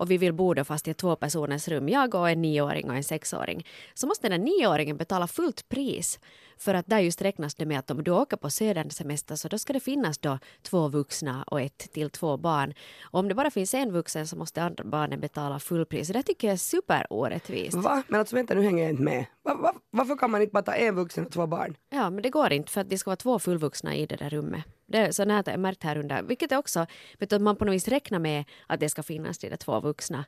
och 0.00 0.10
vi 0.10 0.18
vill 0.18 0.32
bo 0.32 0.54
då 0.54 0.64
fast 0.64 0.88
i 0.88 0.90
ett 0.90 0.98
tvåpersoners 0.98 1.68
rum, 1.68 1.88
jag 1.88 2.14
och 2.14 2.30
en 2.30 2.42
nioåring 2.42 2.90
och 2.90 2.96
en 2.96 3.04
sexåring, 3.04 3.66
så 3.94 4.06
måste 4.06 4.28
den 4.28 4.40
där 4.40 4.44
nioåringen 4.44 4.96
betala 4.96 5.26
fullt 5.26 5.68
pris. 5.68 6.20
För 6.58 6.74
att 6.74 6.86
där 6.86 6.98
just 6.98 7.22
räknas 7.22 7.54
det 7.54 7.66
med 7.66 7.78
att 7.78 7.90
om 7.90 8.04
du 8.04 8.10
åker 8.10 8.36
på 8.36 8.50
söderns 8.50 8.96
semester 8.96 9.36
så 9.36 9.48
då 9.48 9.58
ska 9.58 9.72
det 9.72 9.80
finnas 9.80 10.18
då 10.18 10.38
två 10.62 10.88
vuxna 10.88 11.44
och 11.46 11.60
ett 11.60 11.78
till 11.78 12.10
två 12.10 12.36
barn. 12.36 12.74
Och 13.02 13.18
om 13.18 13.28
det 13.28 13.34
bara 13.34 13.50
finns 13.50 13.74
en 13.74 13.92
vuxen 13.92 14.26
så 14.26 14.36
måste 14.36 14.62
andra 14.62 14.84
barnen 14.84 15.20
betala 15.20 15.58
fullpris. 15.58 16.08
Det 16.08 16.22
tycker 16.22 16.48
jag 16.48 16.52
är 16.52 16.58
superorättvist. 16.58 17.76
Va? 17.76 18.02
Men 18.08 18.20
alltså 18.20 18.36
vänta 18.36 18.54
nu 18.54 18.62
hänger 18.62 18.82
jag 18.82 18.90
inte 18.90 19.02
med. 19.02 19.24
Va, 19.42 19.54
va, 19.54 19.74
varför 19.90 20.16
kan 20.16 20.30
man 20.30 20.42
inte 20.42 20.52
bara 20.52 20.62
ta 20.62 20.72
en 20.72 20.94
vuxen 20.94 21.26
och 21.26 21.32
två 21.32 21.46
barn? 21.46 21.76
Ja, 21.90 22.10
men 22.10 22.22
det 22.22 22.30
går 22.30 22.52
inte 22.52 22.72
för 22.72 22.80
att 22.80 22.90
det 22.90 22.98
ska 22.98 23.10
vara 23.10 23.16
två 23.16 23.38
fullvuxna 23.38 23.94
i 23.94 24.06
det 24.06 24.16
där 24.16 24.30
rummet. 24.30 24.64
Det 24.90 24.98
är 24.98 25.12
så 25.12 25.24
nära 25.24 25.42
jag 25.46 25.60
märkt 25.60 25.82
här 25.82 25.98
under, 25.98 26.22
vilket 26.22 26.52
är 26.52 26.56
också, 26.56 26.86
vet 27.18 27.30
du, 27.30 27.36
att 27.36 27.42
man 27.42 27.56
på 27.56 27.64
något 27.64 27.74
vis 27.74 27.88
räknar 27.88 28.18
med 28.18 28.44
att 28.66 28.80
det 28.80 28.88
ska 28.88 29.02
finnas 29.02 29.38
de 29.38 29.48
där 29.48 29.56
två 29.56 29.80
vuxna. 29.80 30.24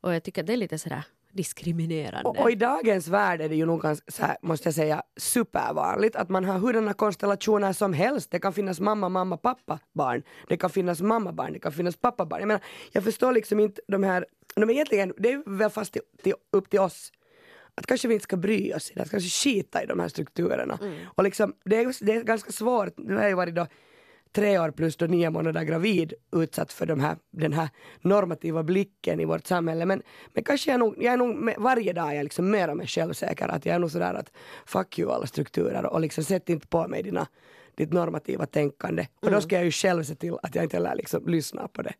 Och 0.00 0.14
jag 0.14 0.22
tycker 0.22 0.42
att 0.42 0.46
det 0.46 0.52
är 0.52 0.56
lite 0.56 0.78
sådär 0.78 1.04
diskriminerande. 1.32 2.28
Och, 2.28 2.40
och 2.40 2.50
i 2.50 2.54
dagens 2.54 3.08
värld 3.08 3.40
är 3.40 3.48
det 3.48 3.56
ju 3.56 3.66
nog 3.66 3.82
ganska, 3.82 4.36
måste 4.42 4.66
jag 4.66 4.74
säga, 4.74 5.02
supervanligt 5.16 6.16
att 6.16 6.28
man 6.28 6.44
har 6.44 6.58
hurdana 6.58 6.92
konstellationer 6.92 7.72
som 7.72 7.92
helst. 7.92 8.30
Det 8.30 8.38
kan 8.38 8.52
finnas 8.52 8.80
mamma, 8.80 9.08
mamma, 9.08 9.36
pappa, 9.36 9.78
barn. 9.92 10.22
Det 10.48 10.56
kan 10.56 10.70
finnas 10.70 11.00
mamma, 11.00 11.32
barn, 11.32 11.52
det 11.52 11.58
kan 11.58 11.72
finnas 11.72 11.96
pappa, 11.96 12.24
barn. 12.26 12.40
Jag 12.40 12.46
menar, 12.46 12.62
jag 12.92 13.04
förstår 13.04 13.32
liksom 13.32 13.60
inte 13.60 13.80
de 13.88 14.02
här, 14.02 14.26
de 14.54 14.70
är 14.70 14.74
egentligen, 14.74 15.12
det 15.18 15.32
är 15.32 15.58
väl 15.58 15.70
fast 15.70 15.92
till, 15.92 16.02
till, 16.22 16.34
upp 16.52 16.70
till 16.70 16.80
oss 16.80 17.12
att 17.74 17.86
kanske 17.86 18.08
vi 18.08 18.14
inte 18.14 18.24
ska 18.24 18.36
bry 18.36 18.72
oss 18.74 18.90
i 18.90 18.94
det, 18.94 19.02
att 19.02 19.10
kanske 19.10 19.30
skita 19.30 19.82
i 19.82 19.86
de 19.86 20.00
här 20.00 20.08
strukturerna. 20.08 20.78
Och 21.14 21.24
liksom, 21.24 21.54
det, 21.64 21.76
är, 21.76 22.04
det 22.04 22.12
är 22.12 22.22
ganska 22.22 22.52
svårt, 22.52 22.98
nu 22.98 23.14
har 23.14 23.22
jag 23.22 23.30
ju 23.30 23.36
varit 23.36 23.54
då 23.54 23.66
tre 24.36 24.58
år 24.58 24.70
plus 24.70 24.96
då 24.96 25.06
nio 25.06 25.30
månader 25.30 25.64
gravid 25.64 26.12
utsatt 26.32 26.72
för 26.72 26.86
de 26.86 27.00
här, 27.00 27.16
den 27.30 27.52
här 27.52 27.68
normativa 28.00 28.62
blicken 28.62 29.20
i 29.20 29.24
vårt 29.24 29.46
samhälle. 29.46 29.86
Men, 29.86 30.02
men 30.34 30.44
kanske 30.44 30.70
jag, 30.70 30.80
nog, 30.80 30.94
jag 30.98 31.12
är 31.12 31.16
nog 31.16 31.34
med, 31.34 31.54
varje 31.58 31.92
dag 31.92 32.10
är 32.10 32.14
jag 32.14 32.24
liksom 32.24 32.50
mer 32.50 32.70
och 32.70 32.76
mer 32.76 32.86
självsäker 32.86 33.48
att 33.48 33.66
jag 33.66 33.74
är 33.74 33.78
nog 33.78 33.90
sådär 33.90 34.14
att 34.14 34.32
fuck 34.66 34.98
you 34.98 35.12
alla 35.12 35.26
strukturer 35.26 35.86
och 35.86 36.00
liksom 36.00 36.24
sätt 36.24 36.48
inte 36.48 36.66
på 36.66 36.88
mig 36.88 37.02
dina, 37.02 37.26
ditt 37.74 37.92
normativa 37.92 38.46
tänkande. 38.46 39.06
Och 39.20 39.30
då 39.30 39.40
ska 39.40 39.54
jag 39.54 39.64
ju 39.64 39.70
själv 39.70 40.02
se 40.02 40.14
till 40.14 40.34
att 40.42 40.54
jag 40.54 40.64
inte 40.64 40.76
heller 40.76 40.94
liksom 40.94 41.26
lyssnar 41.26 41.68
på 41.68 41.82
det. 41.82 41.94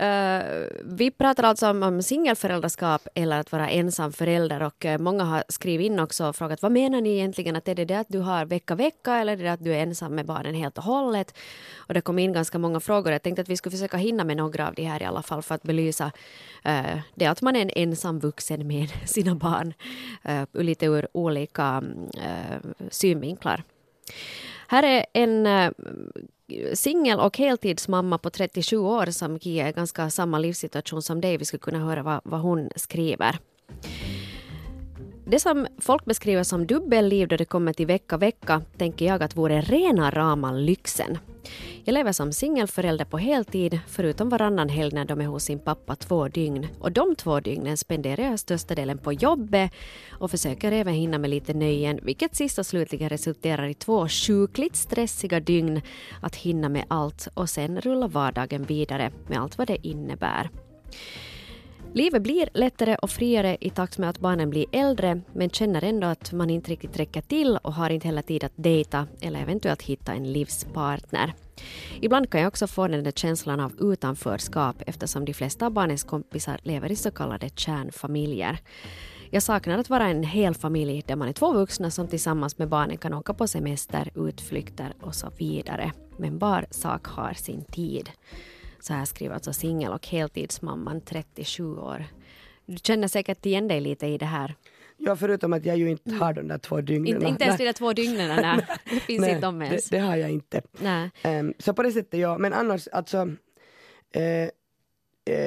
Uh, 0.00 0.66
vi 0.84 1.10
pratar 1.10 1.42
alltså 1.42 1.70
om, 1.70 1.82
om 1.82 2.02
singelföräldraskap 2.02 3.08
eller 3.14 3.40
att 3.40 3.52
vara 3.52 3.70
ensam 3.70 4.12
förälder 4.12 4.62
och 4.62 4.84
uh, 4.84 4.98
många 4.98 5.24
har 5.24 5.44
skrivit 5.48 5.86
in 5.86 6.00
också 6.00 6.26
och 6.28 6.36
frågat 6.36 6.62
vad 6.62 6.72
menar 6.72 7.00
ni 7.00 7.10
egentligen? 7.10 7.56
Att 7.56 7.68
är 7.68 7.74
det 7.74 7.84
det 7.84 7.98
att 7.98 8.08
du 8.08 8.18
har 8.18 8.44
vecka 8.44 8.74
vecka 8.74 9.14
eller 9.14 9.32
är 9.32 9.36
det 9.36 9.52
att 9.52 9.64
du 9.64 9.74
är 9.74 9.82
ensam 9.82 10.14
med 10.14 10.26
barnen 10.26 10.54
helt 10.54 10.78
och 10.78 10.84
hållet? 10.84 11.34
Och 11.76 11.94
det 11.94 12.00
kom 12.00 12.18
in 12.18 12.32
ganska 12.32 12.58
många 12.58 12.80
frågor. 12.80 13.12
Jag 13.12 13.22
tänkte 13.22 13.42
att 13.42 13.48
vi 13.48 13.56
skulle 13.56 13.70
försöka 13.70 13.96
hinna 13.96 14.24
med 14.24 14.36
några 14.36 14.68
av 14.68 14.74
de 14.74 14.84
här 14.84 15.02
i 15.02 15.04
alla 15.04 15.22
fall 15.22 15.42
för 15.42 15.54
att 15.54 15.62
belysa 15.62 16.12
uh, 16.66 17.00
det 17.14 17.26
att 17.26 17.42
man 17.42 17.56
är 17.56 17.62
en 17.62 17.70
ensam 17.76 18.18
vuxen 18.18 18.66
med 18.66 18.88
sina 19.06 19.34
barn 19.34 19.74
uh, 20.28 20.62
lite 20.62 20.86
ur 20.86 21.08
olika 21.12 21.64
mm, 21.64 22.08
synvinklar. 22.90 23.62
Här 24.68 24.82
är 24.82 25.06
en 25.12 25.46
singel 26.74 27.20
och 27.20 27.38
heltidsmamma 27.38 28.18
på 28.18 28.30
37 28.30 28.76
år 28.76 29.06
som 29.06 29.40
Kia 29.40 29.68
är 29.68 29.72
ganska 29.72 30.10
samma 30.10 30.38
livssituation 30.38 31.02
som 31.02 31.20
dig. 31.20 31.36
Vi 31.36 31.44
skulle 31.44 31.60
kunna 31.60 31.78
höra 31.78 32.02
vad, 32.02 32.20
vad 32.24 32.40
hon 32.40 32.70
skriver. 32.76 33.38
Det 35.30 35.40
som 35.40 35.66
folk 35.78 36.04
beskriver 36.04 36.42
som 36.42 36.66
dubbelliv 36.66 37.28
då 37.28 37.36
det 37.36 37.44
kommer 37.44 37.72
till 37.72 37.86
vecka 37.86 38.16
vecka 38.16 38.62
tänker 38.78 39.06
jag 39.06 39.22
att 39.22 39.36
vore 39.36 39.60
rena 39.60 40.10
rama 40.10 40.52
lyxen. 40.52 41.18
Jag 41.84 41.92
lever 41.94 42.12
som 42.12 42.32
singelförälder 42.32 43.04
på 43.04 43.18
heltid, 43.18 43.80
förutom 43.88 44.28
varannan 44.28 44.68
helg 44.68 44.94
när 44.94 45.04
de 45.04 45.20
är 45.20 45.26
hos 45.26 45.44
sin 45.44 45.58
pappa 45.58 45.96
två 45.96 46.28
dygn. 46.28 46.66
Och 46.80 46.92
de 46.92 47.16
två 47.16 47.40
dygnen 47.40 47.76
spenderar 47.76 48.22
jag 48.22 48.38
största 48.38 48.74
delen 48.74 48.98
på 48.98 49.12
jobbet 49.12 49.72
och 50.10 50.30
försöker 50.30 50.72
även 50.72 50.94
hinna 50.94 51.18
med 51.18 51.30
lite 51.30 51.54
nöjen, 51.54 52.00
vilket 52.02 52.36
sist 52.36 52.58
och 52.58 52.66
slutligen 52.66 53.08
resulterar 53.08 53.66
i 53.66 53.74
två 53.74 54.08
sjukligt 54.08 54.76
stressiga 54.76 55.40
dygn 55.40 55.80
att 56.22 56.36
hinna 56.36 56.68
med 56.68 56.84
allt 56.88 57.28
och 57.34 57.50
sen 57.50 57.80
rulla 57.80 58.06
vardagen 58.06 58.62
vidare 58.62 59.12
med 59.28 59.40
allt 59.40 59.58
vad 59.58 59.66
det 59.66 59.86
innebär. 59.86 60.50
Livet 61.94 62.22
blir 62.22 62.48
lättare 62.54 62.96
och 62.96 63.10
friare 63.10 63.56
i 63.60 63.70
takt 63.70 63.98
med 63.98 64.10
att 64.10 64.18
barnen 64.18 64.50
blir 64.50 64.66
äldre 64.72 65.20
men 65.32 65.50
känner 65.50 65.84
ändå 65.84 66.06
att 66.06 66.32
man 66.32 66.50
inte 66.50 66.70
riktigt 66.70 66.96
räcker 66.98 67.20
till 67.20 67.56
och 67.56 67.74
har 67.74 67.90
inte 67.90 68.08
heller 68.08 68.22
tid 68.22 68.44
att 68.44 68.52
dejta 68.56 69.06
eller 69.20 69.40
eventuellt 69.40 69.82
hitta 69.82 70.12
en 70.12 70.32
livspartner. 70.32 71.34
Ibland 72.00 72.30
kan 72.30 72.40
jag 72.40 72.48
också 72.48 72.66
få 72.66 72.88
den 72.88 73.04
där 73.04 73.12
känslan 73.12 73.60
av 73.60 73.72
utanförskap 73.80 74.82
eftersom 74.86 75.24
de 75.24 75.34
flesta 75.34 75.66
av 75.66 75.72
barnens 75.72 76.04
kompisar 76.04 76.60
lever 76.62 76.92
i 76.92 76.96
så 76.96 77.10
kallade 77.10 77.48
kärnfamiljer. 77.54 78.58
Jag 79.30 79.42
saknar 79.42 79.78
att 79.78 79.90
vara 79.90 80.08
en 80.08 80.22
hel 80.22 80.54
familj 80.54 81.02
där 81.06 81.16
man 81.16 81.28
är 81.28 81.32
två 81.32 81.52
vuxna 81.52 81.90
som 81.90 82.08
tillsammans 82.08 82.58
med 82.58 82.68
barnen 82.68 82.96
kan 82.96 83.14
åka 83.14 83.34
på 83.34 83.46
semester, 83.46 84.10
utflykter 84.14 84.94
och 85.00 85.14
så 85.14 85.30
vidare. 85.38 85.92
Men 86.16 86.38
var 86.38 86.66
sak 86.70 87.06
har 87.06 87.32
sin 87.34 87.64
tid. 87.64 88.10
Så 88.80 88.92
här 88.92 89.04
skriver 89.04 89.34
alltså 89.34 89.52
singel 89.52 89.92
och 89.92 90.06
heltidsmamman 90.06 91.00
37 91.00 91.76
år. 91.76 92.04
Du 92.66 92.76
känner 92.76 93.08
säkert 93.08 93.46
igen 93.46 93.68
dig 93.68 93.80
lite 93.80 94.06
i 94.06 94.18
det 94.18 94.26
här. 94.26 94.54
Ja, 94.96 95.16
förutom 95.16 95.52
att 95.52 95.64
jag 95.64 95.76
ju 95.76 95.90
inte 95.90 96.14
har 96.14 96.32
de 96.32 96.48
där 96.48 96.58
två 96.58 96.80
dygnen. 96.80 97.06
Inte, 97.06 97.28
inte 97.28 97.44
ens 97.44 97.58
de 97.58 97.64
där 97.64 97.72
två 97.72 97.92
dygnen, 97.92 98.36
nej. 98.42 98.66
det 98.90 99.00
finns 99.00 99.20
nej, 99.20 99.34
inte 99.34 99.46
om 99.46 99.62
ens. 99.62 99.88
Det, 99.88 99.96
det, 99.96 100.02
har 100.02 100.16
jag 100.16 100.30
inte. 100.30 100.62
Nej. 100.80 101.10
Um, 101.24 101.54
så 101.58 101.74
på 101.74 101.82
det 101.82 101.92
sättet, 101.92 102.20
ja. 102.20 102.38
Men 102.38 102.52
annars, 102.52 102.88
alltså. 102.88 103.18
Uh, 104.16 104.48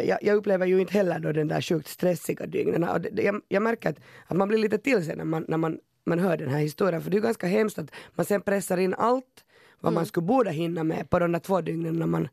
jag, 0.07 0.17
jag, 0.21 0.35
upplever 0.35 0.65
ju 0.65 0.81
inte 0.81 0.93
heller 0.93 1.19
då 1.19 1.31
den 1.31 1.47
där 1.47 1.61
sjukt 1.61 1.87
stressiga 1.87 2.45
dygnen. 2.45 2.83
Och 2.83 3.01
det, 3.01 3.23
jag, 3.23 3.41
jag, 3.47 3.63
märker 3.63 3.89
att, 3.89 3.99
att 4.25 4.37
man 4.37 4.47
blir 4.47 4.57
lite 4.57 4.77
till 4.77 5.05
sig 5.05 5.15
när 5.15 5.25
man, 5.25 5.45
när 5.47 5.57
man, 5.57 5.79
man 6.05 6.19
hör 6.19 6.37
den 6.37 6.49
här 6.49 6.59
historien. 6.59 7.01
För 7.01 7.11
det 7.11 7.17
är 7.17 7.21
ganska 7.21 7.47
hemskt 7.47 7.79
att 7.79 7.91
man 8.15 8.25
sen 8.25 8.41
pressar 8.41 8.77
in 8.77 8.93
allt 8.93 9.45
vad 9.79 9.89
mm. 9.89 9.95
man 9.95 10.05
skulle 10.05 10.27
borde 10.27 10.51
hinna 10.51 10.83
med 10.83 11.09
på 11.09 11.19
de 11.19 11.31
där 11.31 11.39
två 11.39 11.61
dygnen 11.61 11.99
när 11.99 12.05
man 12.05 12.27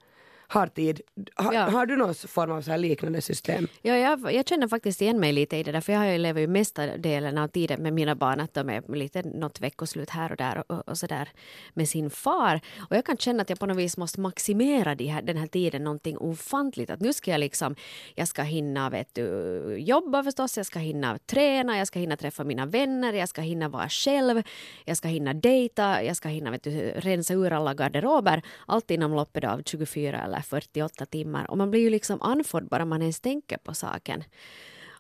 har 0.51 0.67
tid. 0.67 1.01
Ha, 1.37 1.55
ja. 1.55 1.71
Har 1.71 1.87
du 1.87 1.97
någon 1.97 2.15
form 2.15 2.51
av 2.51 2.63
så 2.63 2.77
liknande 2.77 3.21
system? 3.21 3.69
Ja, 3.83 3.97
jag, 3.97 4.33
jag, 4.33 4.49
känner 4.49 4.69
faktiskt 4.69 5.03
igen 5.03 5.21
mig 5.21 5.33
lite 5.33 5.57
i 5.57 5.63
det 5.63 5.73
där, 5.73 5.81
för 5.81 5.93
jag 5.93 6.21
levat 6.21 6.43
ju 6.43 6.47
mesta 6.47 6.97
delen 6.97 7.39
av 7.39 7.49
tiden 7.49 7.83
med 7.83 7.93
mina 7.93 8.15
barn, 8.15 8.41
att 8.41 8.55
de 8.55 8.71
är 8.71 8.97
lite 8.97 9.23
något 9.23 9.61
veckoslut 9.61 10.11
här 10.11 10.31
och 10.31 10.37
där 10.37 10.65
och, 10.69 10.89
och 10.89 10.99
så 10.99 11.07
där 11.07 11.29
med 11.75 11.89
sin 11.89 12.11
far. 12.11 12.61
Och 12.91 12.97
jag 12.97 13.05
kan 13.05 13.17
känna 13.17 13.43
att 13.43 13.51
jag 13.51 13.59
på 13.59 13.67
något 13.67 13.77
vis 13.77 13.97
måste 13.97 14.21
maximera 14.21 14.95
de 14.95 15.07
här, 15.07 15.23
den 15.23 15.37
här 15.37 15.47
tiden 15.47 15.85
någonting 15.85 16.19
ofantligt. 16.19 16.91
Att 16.91 17.01
nu 17.01 17.13
ska 17.13 17.31
jag 17.31 17.39
liksom, 17.39 17.77
jag 18.15 18.29
ska 18.29 18.43
hinna 18.43 18.91
vet 18.91 19.15
du, 19.15 19.77
jobba 19.79 20.23
förstås, 20.25 20.57
jag 20.57 20.67
ska 20.67 20.79
hinna 20.79 21.19
träna, 21.19 21.79
jag 21.79 21.87
ska 21.87 21.99
hinna 21.99 22.17
träffa 22.17 22.45
mina 22.45 22.67
vänner, 22.67 23.13
jag 23.13 23.29
ska 23.29 23.41
hinna 23.41 23.69
vara 23.69 23.89
själv, 23.89 24.43
jag 24.85 24.97
ska 24.97 25.09
hinna 25.09 25.35
dejta, 25.35 26.03
jag 26.03 26.17
ska 26.17 26.29
hinna 26.29 26.51
vet 26.51 26.63
du, 26.63 26.93
rensa 26.97 27.35
ur 27.35 27.53
alla 27.53 27.75
garderober. 27.75 28.43
Allt 28.67 28.91
inom 28.91 29.15
loppet 29.15 29.45
av 29.45 29.63
24 29.65 30.23
eller 30.23 30.40
48 30.43 31.07
timmar 31.07 31.51
och 31.51 31.59
man 31.59 31.71
blir 31.71 31.81
ju 31.81 31.91
liksom 31.91 32.23
andfådd 32.23 32.69
bara 32.69 32.85
man 32.85 33.03
ens 33.03 33.21
tänker 33.21 33.59
på 33.59 33.75
saken. 33.75 34.25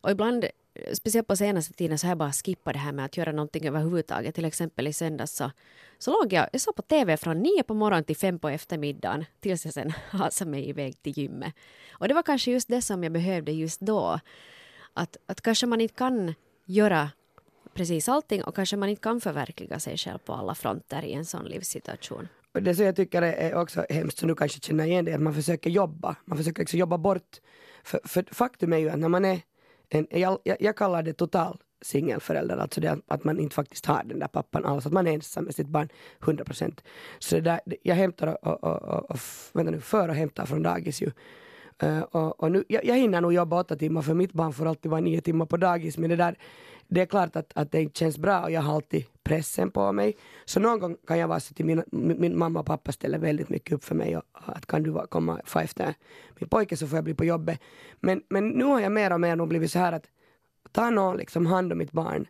Och 0.00 0.10
ibland, 0.10 0.44
speciellt 0.92 1.28
på 1.28 1.36
senaste 1.36 1.74
tiden, 1.74 1.98
så 1.98 2.06
har 2.06 2.10
jag 2.10 2.18
bara 2.18 2.32
skippat 2.32 2.74
det 2.74 2.78
här 2.78 2.92
med 2.92 3.04
att 3.04 3.16
göra 3.16 3.32
någonting 3.32 3.66
överhuvudtaget. 3.66 4.34
Till 4.34 4.44
exempel 4.44 4.86
i 4.86 4.92
söndags 4.92 5.32
så, 5.32 5.50
så 5.98 6.10
låg 6.10 6.32
jag, 6.32 6.48
jag 6.52 6.60
såg 6.60 6.76
på 6.76 6.82
TV 6.82 7.16
från 7.16 7.42
nio 7.42 7.62
på 7.62 7.74
morgonen 7.74 8.04
till 8.04 8.16
fem 8.16 8.38
på 8.38 8.48
eftermiddagen 8.48 9.24
tills 9.40 9.64
jag 9.64 9.74
sen 9.74 9.90
hasade 10.10 10.50
mig 10.50 10.68
iväg 10.68 11.02
till 11.02 11.18
gymmet. 11.18 11.54
Och 11.92 12.08
det 12.08 12.14
var 12.14 12.22
kanske 12.22 12.50
just 12.50 12.68
det 12.68 12.82
som 12.82 13.02
jag 13.02 13.12
behövde 13.12 13.52
just 13.52 13.80
då. 13.80 14.20
Att, 14.94 15.16
att 15.26 15.40
kanske 15.40 15.66
man 15.66 15.80
inte 15.80 15.94
kan 15.94 16.34
göra 16.64 17.10
precis 17.74 18.08
allting 18.08 18.44
och 18.44 18.54
kanske 18.54 18.76
man 18.76 18.88
inte 18.88 19.02
kan 19.02 19.20
förverkliga 19.20 19.78
sig 19.78 19.96
själv 19.96 20.18
på 20.18 20.32
alla 20.32 20.54
fronter 20.54 21.04
i 21.04 21.12
en 21.12 21.24
sån 21.24 21.44
livssituation. 21.44 22.28
Och 22.54 22.62
det 22.62 22.74
som 22.74 22.84
jag 22.84 22.96
tycker 22.96 23.22
är 23.22 23.54
också 23.54 23.86
hemskt, 23.90 24.18
som 24.18 24.28
du 24.28 24.34
kanske 24.34 24.60
känner 24.60 24.84
igen 24.84 25.04
det, 25.04 25.10
är 25.10 25.14
att 25.14 25.22
man 25.22 25.34
försöker 25.34 25.70
jobba. 25.70 26.16
Man 26.24 26.38
försöker 26.38 26.62
liksom 26.62 26.78
jobba 26.78 26.98
bort. 26.98 27.40
För, 27.84 28.00
för 28.04 28.24
faktum 28.32 28.72
är 28.72 28.78
ju 28.78 28.90
att 28.90 28.98
när 28.98 29.08
man 29.08 29.24
är 29.24 29.40
en, 29.88 30.06
jag, 30.10 30.38
jag 30.44 30.76
kallar 30.76 31.02
det 31.02 31.12
total 31.12 31.58
singelförälder, 31.82 32.56
alltså 32.56 32.80
det 32.80 32.98
att 33.06 33.24
man 33.24 33.38
inte 33.38 33.54
faktiskt 33.54 33.86
har 33.86 34.04
den 34.04 34.18
där 34.18 34.28
pappan 34.28 34.64
alls, 34.64 34.86
att 34.86 34.92
man 34.92 35.06
är 35.06 35.12
ensam 35.12 35.44
med 35.44 35.54
sitt 35.54 35.66
barn 35.66 35.88
100 36.22 36.44
procent. 36.44 36.84
Så 37.18 37.34
det 37.34 37.40
där, 37.40 37.60
jag 37.82 37.94
hämtar 37.94 38.46
och, 38.46 38.64
och, 38.64 38.82
och, 38.82 39.10
och 39.10 39.18
vänta 39.52 39.70
nu, 39.70 39.80
för 39.80 40.08
och 40.08 40.14
hämtar 40.14 40.46
från 40.46 40.62
dagis 40.62 41.02
ju. 41.02 41.10
Uh, 41.82 42.00
och, 42.00 42.42
och 42.42 42.52
nu, 42.52 42.64
jag, 42.68 42.84
jag 42.84 42.96
hinner 42.96 43.20
nog 43.20 43.32
jobba 43.32 43.60
åtta 43.60 43.76
timmar 43.76 44.02
för 44.02 44.14
mitt 44.14 44.32
barn 44.32 44.52
får 44.52 44.66
alltid 44.66 44.90
vara 44.90 45.00
nio 45.00 45.20
timmar 45.20 45.46
på 45.46 45.56
dagis 45.56 45.98
men 45.98 46.10
det 46.10 46.16
där 46.16 46.36
det 46.90 47.00
är 47.00 47.06
klart 47.06 47.36
att, 47.36 47.52
att 47.54 47.72
det 47.72 47.82
inte 47.82 47.98
känns 47.98 48.18
bra 48.18 48.42
och 48.42 48.50
jag 48.50 48.60
har 48.60 48.74
alltid 48.74 49.04
pressen 49.22 49.70
på 49.70 49.92
mig. 49.92 50.16
Så 50.44 50.60
någon 50.60 50.78
gång 50.78 50.96
kan 51.06 51.18
jag 51.18 51.28
vara 51.28 51.40
så 51.40 51.54
till 51.54 51.64
min, 51.64 51.82
min 51.92 52.38
mamma 52.38 52.60
och 52.60 52.66
pappa 52.66 52.92
ställer 52.92 53.18
väldigt 53.18 53.48
mycket 53.48 53.72
upp 53.74 53.84
för 53.84 53.94
mig 53.94 54.16
och 54.16 54.22
att 54.32 54.66
kan 54.66 54.82
du 54.82 55.06
komma 55.08 55.40
få 55.44 55.58
efter 55.58 55.94
min 56.38 56.48
pojke 56.48 56.76
så 56.76 56.86
får 56.86 56.96
jag 56.96 57.04
bli 57.04 57.14
på 57.14 57.24
jobbet. 57.24 57.60
Men, 58.00 58.22
men 58.28 58.48
nu 58.48 58.64
har 58.64 58.80
jag 58.80 58.92
mer 58.92 59.12
och 59.12 59.20
mer 59.20 59.36
nog 59.36 59.48
blivit 59.48 59.70
så 59.70 59.78
här 59.78 59.92
att 59.92 60.06
ta 60.72 60.90
någon 60.90 61.16
liksom 61.16 61.46
hand 61.46 61.72
om 61.72 61.78
mitt 61.78 61.92
barn 61.92 62.26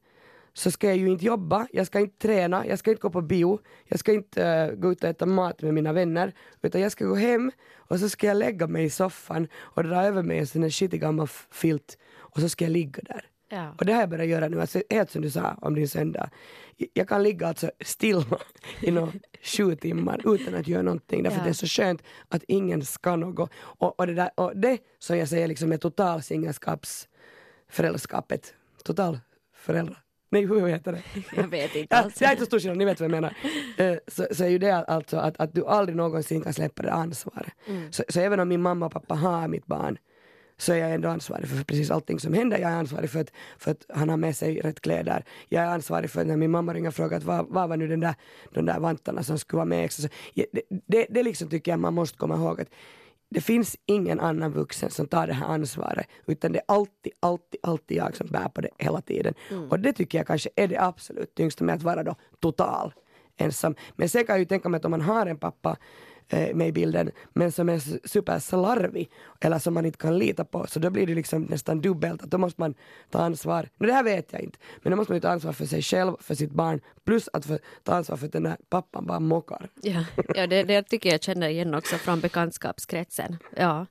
så 0.52 0.70
ska 0.70 0.86
jag 0.86 0.96
ju 0.96 1.08
inte 1.08 1.24
jobba, 1.24 1.66
jag 1.72 1.86
ska 1.86 2.00
inte 2.00 2.18
träna, 2.18 2.66
jag 2.66 2.78
ska 2.78 2.90
inte 2.90 3.00
gå 3.00 3.10
på 3.10 3.22
bio, 3.22 3.60
jag 3.84 3.98
ska 3.98 4.12
inte 4.12 4.70
uh, 4.72 4.80
gå 4.80 4.92
ut 4.92 5.04
och 5.04 5.10
äta 5.10 5.26
mat 5.26 5.62
med 5.62 5.74
mina 5.74 5.92
vänner, 5.92 6.34
utan 6.62 6.80
jag 6.80 6.92
ska 6.92 7.04
gå 7.04 7.14
hem 7.14 7.52
och 7.76 8.00
så 8.00 8.08
ska 8.08 8.26
jag 8.26 8.36
lägga 8.36 8.66
mig 8.66 8.84
i 8.84 8.90
soffan 8.90 9.48
och 9.54 9.84
dra 9.84 10.04
över 10.04 10.22
mig 10.22 10.38
en 10.38 10.46
sån 10.46 10.62
här 10.62 10.70
skitig 10.70 11.00
gammal 11.00 11.28
filt 11.50 11.98
och 12.16 12.40
så 12.40 12.48
ska 12.48 12.64
jag 12.64 12.72
ligga 12.72 13.02
där. 13.02 13.30
Ja. 13.52 13.74
Och 13.78 13.84
det 13.84 13.92
har 13.92 14.00
jag 14.00 14.10
börjat 14.10 14.28
göra 14.28 14.48
nu, 14.48 14.60
alltså, 14.60 14.82
helt 14.90 15.10
som 15.10 15.22
du 15.22 15.30
sa 15.30 15.56
om 15.60 15.74
din 15.74 15.88
söndag. 15.88 16.30
Jag 16.92 17.08
kan 17.08 17.22
ligga 17.22 17.48
alltså 17.48 17.70
stilla 17.80 18.38
i 18.80 18.90
några 18.90 19.12
sju 19.42 19.76
timmar 19.76 20.34
utan 20.34 20.54
att 20.54 20.68
göra 20.68 20.82
någonting 20.82 21.22
därför 21.22 21.38
ja. 21.38 21.44
det 21.44 21.50
är 21.50 21.54
så 21.54 21.66
skönt 21.66 22.02
att 22.28 22.42
ingen 22.48 22.84
ska 22.84 23.16
något. 23.16 23.50
Och, 23.56 24.00
och, 24.00 24.06
det, 24.06 24.14
där, 24.14 24.30
och 24.34 24.56
det 24.56 24.78
som 24.98 25.18
jag 25.18 25.28
säger 25.28 25.48
liksom 25.48 25.72
är 25.72 25.76
total 25.76 26.22
singelskapsföräldraskapet, 26.22 28.54
total 28.84 29.18
föräldrar. 29.54 30.09
Nej, 30.32 30.46
hur 30.46 30.66
heter 30.66 30.92
det? 30.92 31.02
Jag 31.36 31.48
vet 31.48 31.74
inte 31.74 31.96
alls. 31.96 32.14
Det 32.14 32.24
är 32.24 32.30
inte 32.30 32.42
så 32.42 32.46
stor 32.46 32.58
skillnad, 32.58 32.78
ni 32.78 32.84
vet 32.84 33.00
vad 33.00 33.04
jag 33.04 33.20
menar. 33.20 33.36
Uh, 33.80 33.98
så, 34.08 34.26
så 34.30 34.44
är 34.44 34.48
ju 34.48 34.58
det 34.58 34.84
alltså 34.84 35.16
att, 35.16 35.40
att 35.40 35.54
du 35.54 35.66
aldrig 35.66 35.96
någonsin 35.96 36.42
kan 36.42 36.52
släppa 36.52 36.82
det 36.82 36.92
ansvaret. 36.92 37.52
Mm. 37.66 37.92
Så, 37.92 38.04
så 38.08 38.20
även 38.20 38.40
om 38.40 38.48
min 38.48 38.62
mamma 38.62 38.86
och 38.86 38.92
pappa 38.92 39.14
har 39.14 39.48
mitt 39.48 39.66
barn 39.66 39.98
så 40.60 40.72
är 40.72 40.76
jag 40.76 40.94
ändå 40.94 41.08
ansvarig 41.08 41.48
för 41.48 41.64
precis 41.64 41.90
allting 41.90 42.20
som 42.20 42.34
händer. 42.34 42.58
Jag 42.58 42.70
är 42.70 42.76
ansvarig 42.76 43.10
för 43.10 43.20
att, 43.20 43.32
för 43.58 43.70
att 43.70 43.86
han 43.88 44.08
har 44.08 44.16
med 44.16 44.36
sig 44.36 44.60
rätt 44.60 44.80
kläder. 44.80 45.24
Jag 45.48 45.64
är 45.64 45.68
ansvarig 45.68 46.10
för 46.10 46.20
att 46.20 46.26
när 46.26 46.36
min 46.36 46.50
mamma 46.50 46.74
ringer 46.74 46.88
och 46.88 46.94
frågar 46.94 47.16
att 47.16 47.24
vad, 47.24 47.46
vad 47.48 47.68
var 47.68 47.76
nu 47.76 47.88
den 47.88 48.00
där, 48.00 48.14
de 48.54 48.66
där 48.66 48.80
vantarna 48.80 49.22
som 49.22 49.38
skulle 49.38 49.56
vara 49.56 49.64
med. 49.64 49.92
Så, 49.92 50.08
det, 50.34 50.46
det, 50.86 51.06
det 51.10 51.22
liksom 51.22 51.48
tycker 51.48 51.72
jag 51.72 51.80
man 51.80 51.94
måste 51.94 52.18
komma 52.18 52.34
ihåg 52.34 52.60
att 52.60 52.68
det 53.30 53.40
finns 53.40 53.76
ingen 53.86 54.20
annan 54.20 54.52
vuxen 54.52 54.90
som 54.90 55.06
tar 55.06 55.26
det 55.26 55.32
här 55.32 55.46
ansvaret 55.46 56.06
utan 56.26 56.52
det 56.52 56.58
är 56.58 56.64
alltid, 56.68 57.12
alltid, 57.20 57.60
alltid 57.62 57.96
jag 57.96 58.16
som 58.16 58.26
bär 58.26 58.48
på 58.48 58.60
det 58.60 58.68
hela 58.78 59.00
tiden. 59.00 59.34
Mm. 59.50 59.68
Och 59.68 59.80
det 59.80 59.92
tycker 59.92 60.18
jag 60.18 60.26
kanske 60.26 60.50
är 60.56 60.68
det 60.68 60.82
absolut 60.82 61.34
tyngsta 61.34 61.64
med 61.64 61.74
att 61.74 61.82
vara 61.82 62.02
då 62.02 62.14
total 62.40 62.92
ensam. 63.36 63.74
Men 63.96 64.08
sen 64.08 64.26
kan 64.26 64.32
jag 64.32 64.38
ju 64.38 64.44
tänka 64.44 64.68
mig 64.68 64.78
att 64.78 64.84
om 64.84 64.90
man 64.90 65.00
har 65.00 65.26
en 65.26 65.38
pappa 65.38 65.76
eh, 66.30 66.54
med 66.54 66.68
i 66.68 66.72
bilden, 66.72 67.10
men 67.32 67.52
som 67.52 67.68
är 67.68 68.08
superslarvig 68.08 69.10
eller 69.40 69.58
som 69.58 69.74
man 69.74 69.86
inte 69.86 69.98
kan 69.98 70.18
lita 70.18 70.44
på. 70.44 70.66
Så 70.66 70.78
då 70.78 70.90
blir 70.90 71.06
det 71.06 71.14
liksom 71.14 71.42
nästan 71.42 71.80
dubbelt, 71.80 72.22
att 72.22 72.30
då 72.30 72.38
måste 72.38 72.60
man 72.60 72.74
ta 73.10 73.18
ansvar. 73.18 73.68
nu 73.78 73.86
det 73.86 73.92
här 73.92 74.04
vet 74.04 74.32
jag 74.32 74.42
inte, 74.42 74.58
men 74.82 74.90
då 74.90 74.96
måste 74.96 75.12
man 75.12 75.16
ju 75.16 75.20
ta 75.20 75.28
ansvar 75.28 75.52
för 75.52 75.66
sig 75.66 75.82
själv, 75.82 76.12
för 76.20 76.34
sitt 76.34 76.50
barn, 76.50 76.80
plus 77.04 77.28
att 77.32 77.46
för, 77.46 77.58
ta 77.82 77.94
ansvar 77.94 78.16
för 78.16 78.26
att 78.26 78.32
den 78.32 78.42
där 78.42 78.56
pappan 78.68 79.06
bara 79.06 79.20
mockar. 79.20 79.68
Ja, 79.82 80.04
ja 80.34 80.46
det, 80.46 80.62
det 80.62 80.82
tycker 80.82 81.10
jag 81.10 81.22
känner 81.22 81.48
igen 81.48 81.74
också 81.74 81.96
från 81.96 82.20
bekantskapskretsen. 82.20 83.38
Ja. 83.56 83.86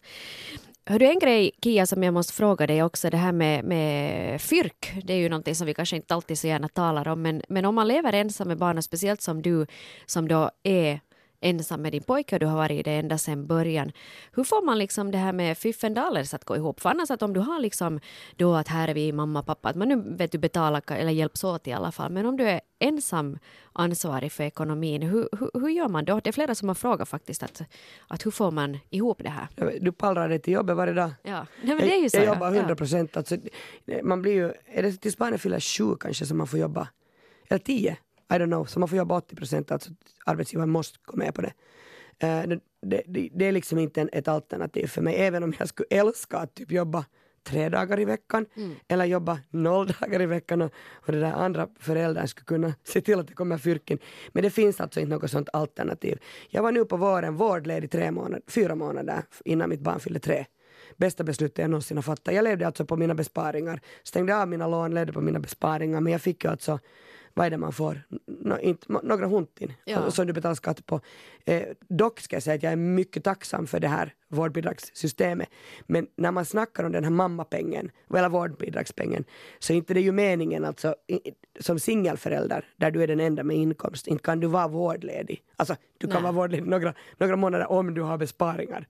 Hör 0.86 1.00
du 1.00 1.06
en 1.06 1.20
grej 1.20 1.52
Kia 1.64 1.86
som 1.86 2.04
jag 2.04 2.14
måste 2.14 2.34
fråga 2.34 2.68
dig 2.68 2.84
också 2.84 3.10
det 3.10 3.18
här 3.18 3.32
med, 3.32 3.64
med 3.64 4.42
fyrk. 4.42 4.94
Det 5.04 5.14
är 5.14 5.18
ju 5.18 5.30
någonting 5.30 5.56
som 5.56 5.68
vi 5.68 5.74
kanske 5.74 5.96
inte 5.96 6.16
alltid 6.16 6.40
så 6.40 6.48
gärna 6.48 6.68
talar 6.68 7.08
om 7.08 7.22
men, 7.22 7.42
men 7.50 7.66
om 7.66 7.76
man 7.76 7.88
lever 7.88 8.14
ensam 8.14 8.48
med 8.48 8.58
barn 8.58 8.78
och 8.78 8.84
speciellt 8.84 9.22
som 9.22 9.42
du 9.42 9.66
som 10.06 10.28
då 10.28 10.52
är 10.64 11.00
ensam 11.42 11.82
med 11.82 11.92
din 11.92 12.04
pojke 12.04 12.36
och 12.36 12.40
du 12.40 12.46
har 12.46 12.56
varit 12.56 12.86
det 12.86 12.92
ända 12.92 13.18
sedan 13.18 13.48
början. 13.48 13.92
Hur 14.32 14.44
får 14.44 14.66
man 14.66 14.80
liksom 14.80 15.12
det 15.12 15.18
här 15.18 15.34
med 15.34 15.58
fiffendalers 15.58 16.34
att 16.34 16.46
gå 16.46 16.56
ihop? 16.56 16.80
För 16.80 16.90
annars 16.90 17.12
att 17.12 17.22
om 17.22 17.34
du 17.34 17.40
har 17.40 17.60
liksom 17.60 18.00
då 18.36 18.56
att 18.56 18.68
här 18.68 18.88
är 18.88 18.94
vi 18.94 19.12
mamma 19.12 19.40
och 19.40 19.46
pappa, 19.46 19.70
att 19.70 19.76
man 19.76 19.88
nu 19.88 20.16
vet 20.18 20.32
du 20.32 20.38
betalar 20.38 20.92
eller 20.92 21.12
hjälps 21.12 21.44
åt 21.44 21.68
i 21.68 21.72
alla 21.72 21.92
fall. 21.92 22.12
Men 22.12 22.26
om 22.26 22.38
du 22.38 22.44
är 22.44 22.62
ensam 22.80 23.38
ansvarig 23.74 24.32
för 24.32 24.44
ekonomin, 24.44 25.02
hur, 25.02 25.30
hur, 25.40 25.50
hur 25.54 25.70
gör 25.70 25.88
man 25.88 26.06
då? 26.06 26.20
Det 26.20 26.30
är 26.30 26.32
flera 26.32 26.56
som 26.56 26.68
har 26.68 26.76
frågat 26.76 27.10
faktiskt 27.10 27.44
att, 27.44 27.62
att 28.08 28.26
hur 28.26 28.32
får 28.32 28.52
man 28.52 28.78
ihop 28.90 29.24
det 29.24 29.30
här? 29.30 29.48
Du 29.82 29.92
pallrar 29.92 30.30
dig 30.30 30.40
till 30.40 30.54
jobbet 30.54 30.78
varje 30.78 30.94
dag. 30.94 31.12
Ja, 31.24 31.46
Nej, 31.64 31.76
men 31.76 31.88
det 31.88 31.96
är 31.96 32.02
ju 32.02 32.10
så. 32.10 32.18
Jag, 32.18 32.26
jag 32.26 32.34
jobbar 32.34 32.56
100 32.56 32.76
procent. 32.76 33.12
Ja. 33.14 33.20
Alltså, 33.20 33.38
man 34.04 34.22
blir 34.22 34.34
ju, 34.34 34.54
är 34.66 34.84
det 34.84 34.92
tills 34.92 35.18
barnet 35.18 35.42
fyller 35.42 35.60
sju 35.60 35.96
kanske 36.00 36.26
som 36.26 36.38
man 36.38 36.48
får 36.48 36.60
jobba? 36.60 36.88
Eller 37.48 37.60
tio? 37.60 37.98
I 38.30 38.34
don't 38.34 38.46
know, 38.46 38.66
så 38.66 38.80
man 38.80 38.90
får 38.90 38.98
jobba 38.98 39.18
80 39.18 39.36
procent, 39.36 39.72
alltså 39.72 39.92
arbetsgivaren 40.26 40.70
måste 40.70 41.00
gå 41.06 41.18
med 41.18 41.36
på 41.36 41.42
det. 41.42 41.54
Uh, 42.24 42.58
det, 42.82 43.02
det, 43.08 43.30
det, 43.34 43.46
är 43.46 43.52
liksom 43.52 43.80
inte 43.80 44.02
en, 44.02 44.10
ett 44.14 44.28
alternativ 44.28 44.88
för 44.88 45.02
mig, 45.02 45.16
även 45.16 45.44
om 45.44 45.54
jag 45.60 45.68
skulle 45.68 45.88
älska 45.90 46.38
att 46.38 46.56
typ 46.56 46.72
jobba 46.72 47.06
tre 47.44 47.70
dagar 47.70 48.00
i 48.00 48.06
veckan 48.06 48.46
mm. 48.56 48.76
eller 48.88 49.06
jobba 49.06 49.40
noll 49.50 49.88
dagar 50.00 50.22
i 50.22 50.26
veckan 50.26 50.62
och, 50.62 50.72
och 50.92 51.12
det 51.12 51.20
där 51.20 51.32
andra 51.32 51.68
föräldern 51.80 52.28
skulle 52.28 52.46
kunna 52.46 52.74
se 52.84 53.02
till 53.02 53.20
att 53.20 53.28
det 53.28 53.34
kommer 53.34 53.58
fyrken. 53.58 54.00
Men 54.30 54.44
det 54.44 54.50
finns 54.50 54.82
alltså 54.82 55.00
inte 55.00 55.16
något 55.16 55.32
sånt 55.32 55.50
alternativ. 55.54 56.20
Jag 56.50 56.64
var 56.64 56.72
nu 56.72 56.86
på 56.86 56.98
våren 56.98 57.36
vårdledig 57.36 57.92
tre 57.92 58.12
månader, 58.12 58.42
fyra 58.48 58.76
månader 58.76 59.24
innan 59.46 59.70
mitt 59.70 59.82
barn 59.82 60.00
fyllde 60.00 60.20
tre 60.20 60.46
bästa 60.98 61.24
beslutet 61.24 61.58
jag 61.58 61.70
någonsin 61.70 61.98
har 61.98 62.02
fattat. 62.02 62.34
Jag 62.34 62.44
levde 62.44 62.68
alltså 62.68 62.86
på 62.86 62.96
mina 62.96 63.16
besparingar, 63.16 63.82
stängde 64.04 64.38
av 64.38 64.48
mina 64.48 64.68
lån, 64.68 64.94
levde 64.94 65.14
på 65.14 65.22
mina 65.22 65.40
besparingar 65.40 66.02
men 66.02 66.12
jag 66.12 66.22
fick 66.22 66.44
ju 66.44 66.50
alltså 66.50 66.80
vad 67.40 67.46
är 67.46 67.50
det 67.52 67.58
man 67.58 67.72
får? 67.72 68.02
No, 68.26 68.60
inte, 68.60 68.86
några 69.04 69.28
huntin 69.28 69.74
ja. 69.86 70.12
som 70.12 70.28
du 70.28 70.34
betalar 70.34 70.56
skatt 70.56 70.86
på. 70.86 71.02
Eh, 71.46 71.64
dock 71.88 72.20
ska 72.20 72.36
jag 72.36 72.44
säga 72.44 72.56
att 72.56 72.64
jag 72.64 72.72
är 72.72 72.78
mycket 72.78 73.24
tacksam 73.24 73.68
för 73.68 73.80
det 73.80 73.88
här 73.88 74.14
vårdbidragssystemet. 74.28 75.50
Men 75.88 76.08
när 76.16 76.32
man 76.32 76.46
snackar 76.46 76.84
om 76.84 76.92
den 76.92 77.04
här 77.04 77.12
mammapengen, 77.12 77.92
eller 78.16 78.30
vårdbidragspengen, 78.30 79.24
så 79.60 79.74
är 79.74 79.78
inte 79.78 79.94
det 79.94 80.02
ju 80.02 80.12
meningen 80.12 80.66
alltså 80.66 80.96
som 81.60 81.80
singelförälder, 81.80 82.66
där 82.78 82.92
du 82.92 83.04
är 83.04 83.08
den 83.08 83.20
enda 83.20 83.44
med 83.44 83.58
inkomst, 83.58 84.08
inte 84.08 84.24
kan 84.24 84.40
du 84.40 84.48
vara 84.48 84.68
vårdledig. 84.68 85.44
Alltså, 85.56 85.76
du 85.98 86.08
kan 86.08 86.14
Nej. 86.14 86.24
vara 86.24 86.32
vårdledig 86.32 86.68
några, 86.68 86.94
några 87.18 87.36
månader 87.36 87.72
om 87.72 87.94
du 87.94 88.02
har 88.02 88.18
besparingar. 88.18 88.88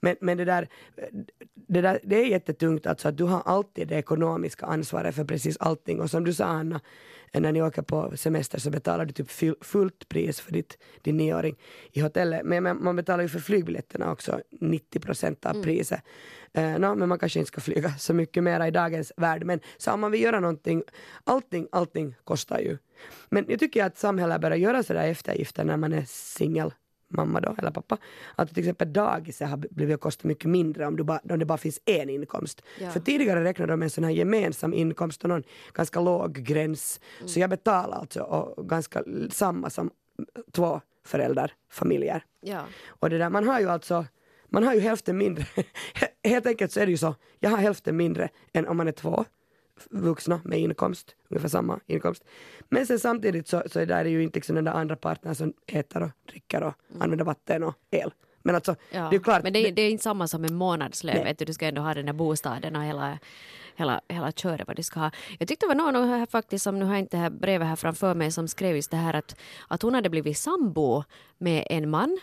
Men, 0.00 0.16
men 0.20 0.38
det, 0.38 0.44
där, 0.44 0.68
det 1.54 1.80
där, 1.80 2.00
det 2.02 2.16
är 2.16 2.26
jättetungt 2.26 2.86
alltså 2.86 3.08
att 3.08 3.16
du 3.16 3.24
har 3.24 3.42
alltid 3.44 3.88
det 3.88 3.94
ekonomiska 3.94 4.66
ansvaret 4.66 5.14
för 5.14 5.24
precis 5.24 5.56
allting. 5.56 6.00
Och 6.00 6.10
som 6.10 6.24
du 6.24 6.34
sa 6.34 6.44
Anna, 6.44 6.80
när 7.32 7.52
ni 7.52 7.62
åker 7.62 7.82
på 7.82 8.16
semester 8.16 8.58
så 8.58 8.70
betalar 8.70 9.04
du 9.04 9.12
typ 9.12 9.30
fullt 9.64 10.08
pris 10.08 10.40
för 10.40 10.52
ditt, 10.52 10.78
din 11.02 11.16
nioåring 11.16 11.56
i 11.92 12.00
hotellet. 12.00 12.40
Men 12.44 12.84
man 12.84 12.96
betalar 12.96 13.22
ju 13.22 13.28
för 13.28 13.38
flygbiljetterna 13.38 14.12
också 14.12 14.40
90 14.50 15.00
procent 15.00 15.46
av 15.46 15.52
mm. 15.52 15.62
priset. 15.62 16.00
Uh, 16.58 16.78
no, 16.78 16.94
men 16.94 17.08
man 17.08 17.18
kanske 17.18 17.38
inte 17.38 17.48
ska 17.48 17.60
flyga 17.60 17.90
så 17.98 18.14
mycket 18.14 18.42
mera 18.42 18.68
i 18.68 18.70
dagens 18.70 19.12
värld. 19.16 19.44
Men 19.44 19.60
så 19.76 19.92
om 19.92 20.00
man 20.00 20.10
vill 20.10 20.22
göra 20.22 20.40
någonting, 20.40 20.82
allting, 21.24 21.68
allting 21.72 22.14
kostar 22.24 22.58
ju. 22.58 22.78
Men 23.30 23.44
jag 23.48 23.60
tycker 23.60 23.84
att 23.84 23.98
samhället 23.98 24.40
börjar 24.40 24.56
göra 24.56 24.82
sådär 24.82 25.08
eftergifter 25.08 25.64
när 25.64 25.76
man 25.76 25.92
är 25.92 26.04
singel 26.08 26.72
mamma 27.12 27.40
då, 27.40 27.54
eller 27.58 27.70
pappa, 27.70 27.98
att 28.34 28.48
till 28.48 28.58
exempel 28.58 28.92
dagiset 28.92 29.48
har 29.48 29.56
blivit 29.56 29.94
att 29.94 30.00
kosta 30.00 30.28
mycket 30.28 30.50
mindre 30.50 30.86
om, 30.86 30.96
du 30.96 31.04
ba, 31.04 31.18
om 31.30 31.38
det 31.38 31.44
bara 31.44 31.58
finns 31.58 31.80
en 31.84 32.10
inkomst. 32.10 32.62
Ja. 32.80 32.90
För 32.90 33.00
tidigare 33.00 33.44
räknade 33.44 33.72
de 33.72 33.78
med 33.78 33.86
en 33.86 33.90
sån 33.90 34.04
här 34.04 34.10
gemensam 34.10 34.74
inkomst 34.74 35.22
och 35.22 35.28
någon 35.28 35.42
ganska 35.72 36.00
låg 36.00 36.34
gräns. 36.34 37.00
Mm. 37.18 37.28
Så 37.28 37.40
jag 37.40 37.50
betalar 37.50 37.98
alltså 37.98 38.54
ganska 38.58 39.04
samma 39.30 39.70
som 39.70 39.90
två 40.52 40.80
föräldrar, 41.04 41.52
familjer. 41.70 42.24
Ja. 42.40 42.64
Och 42.86 43.10
det 43.10 43.18
där, 43.18 43.30
man 43.30 43.46
har 43.48 43.60
ju 43.60 43.68
alltså 43.68 44.06
man 44.48 44.64
har 44.64 44.74
ju 44.74 44.80
hälften 44.80 45.16
mindre. 45.16 45.46
Helt 46.24 46.46
enkelt 46.46 46.72
så 46.72 46.80
är 46.80 46.86
det 46.86 46.90
ju 46.90 46.98
så, 46.98 47.14
jag 47.38 47.50
har 47.50 47.56
hälften 47.56 47.96
mindre 47.96 48.28
än 48.52 48.68
om 48.68 48.76
man 48.76 48.88
är 48.88 48.92
två 48.92 49.24
vuxna 49.90 50.40
med 50.44 50.58
inkomst, 50.58 51.14
ungefär 51.28 51.48
samma 51.48 51.80
inkomst. 51.86 52.24
Men 52.68 52.86
sen 52.86 52.98
samtidigt 52.98 53.48
så, 53.48 53.62
så 53.66 53.80
är 53.80 53.86
det 54.04 54.10
ju 54.10 54.22
inte 54.22 54.36
liksom 54.36 54.54
den 54.54 54.64
där 54.64 54.72
andra 54.72 54.96
partnern 54.96 55.34
som 55.34 55.52
äter 55.66 56.02
och 56.02 56.10
dricker 56.28 56.62
och 56.62 56.74
mm. 56.90 57.02
använder 57.02 57.24
vatten 57.24 57.62
och 57.62 57.74
el. 57.90 58.12
Men 58.42 58.54
alltså, 58.54 58.76
ja, 58.90 59.08
det 59.10 59.16
är 59.16 59.20
klart. 59.20 59.42
Men 59.42 59.52
det, 59.52 59.70
det, 59.70 59.82
är 59.82 59.90
inte 59.90 60.02
samma 60.04 60.28
som 60.28 60.44
en 60.44 60.54
månadslön, 60.54 61.24
vet 61.24 61.38
du, 61.38 61.44
du 61.44 61.52
ska 61.52 61.66
ändå 61.66 61.82
ha 61.82 61.94
den 61.94 62.06
där 62.06 62.12
bostaden 62.12 62.76
och 62.76 62.82
hela 62.82 63.18
hela, 63.76 64.00
hela 64.08 64.32
köret 64.32 64.66
vad 64.66 64.76
du 64.76 64.82
ska 64.82 65.00
ha. 65.00 65.10
Jag 65.38 65.48
tyckte 65.48 65.66
det 65.66 65.74
var 65.74 65.92
någon 65.92 66.08
här 66.08 66.26
faktiskt 66.26 66.64
som 66.64 66.78
nu 66.78 66.84
har 66.84 66.96
inte 66.96 67.16
det 67.16 67.20
här 67.20 67.30
brevet 67.30 67.68
här 67.68 67.76
framför 67.76 68.14
mig 68.14 68.32
som 68.32 68.48
skrev 68.48 68.76
just 68.76 68.90
det 68.90 68.96
här 68.96 69.14
att, 69.14 69.36
att 69.68 69.82
hon 69.82 69.94
hade 69.94 70.10
blivit 70.10 70.38
sambo 70.38 71.04
med 71.38 71.66
en 71.70 71.90
man 71.90 72.18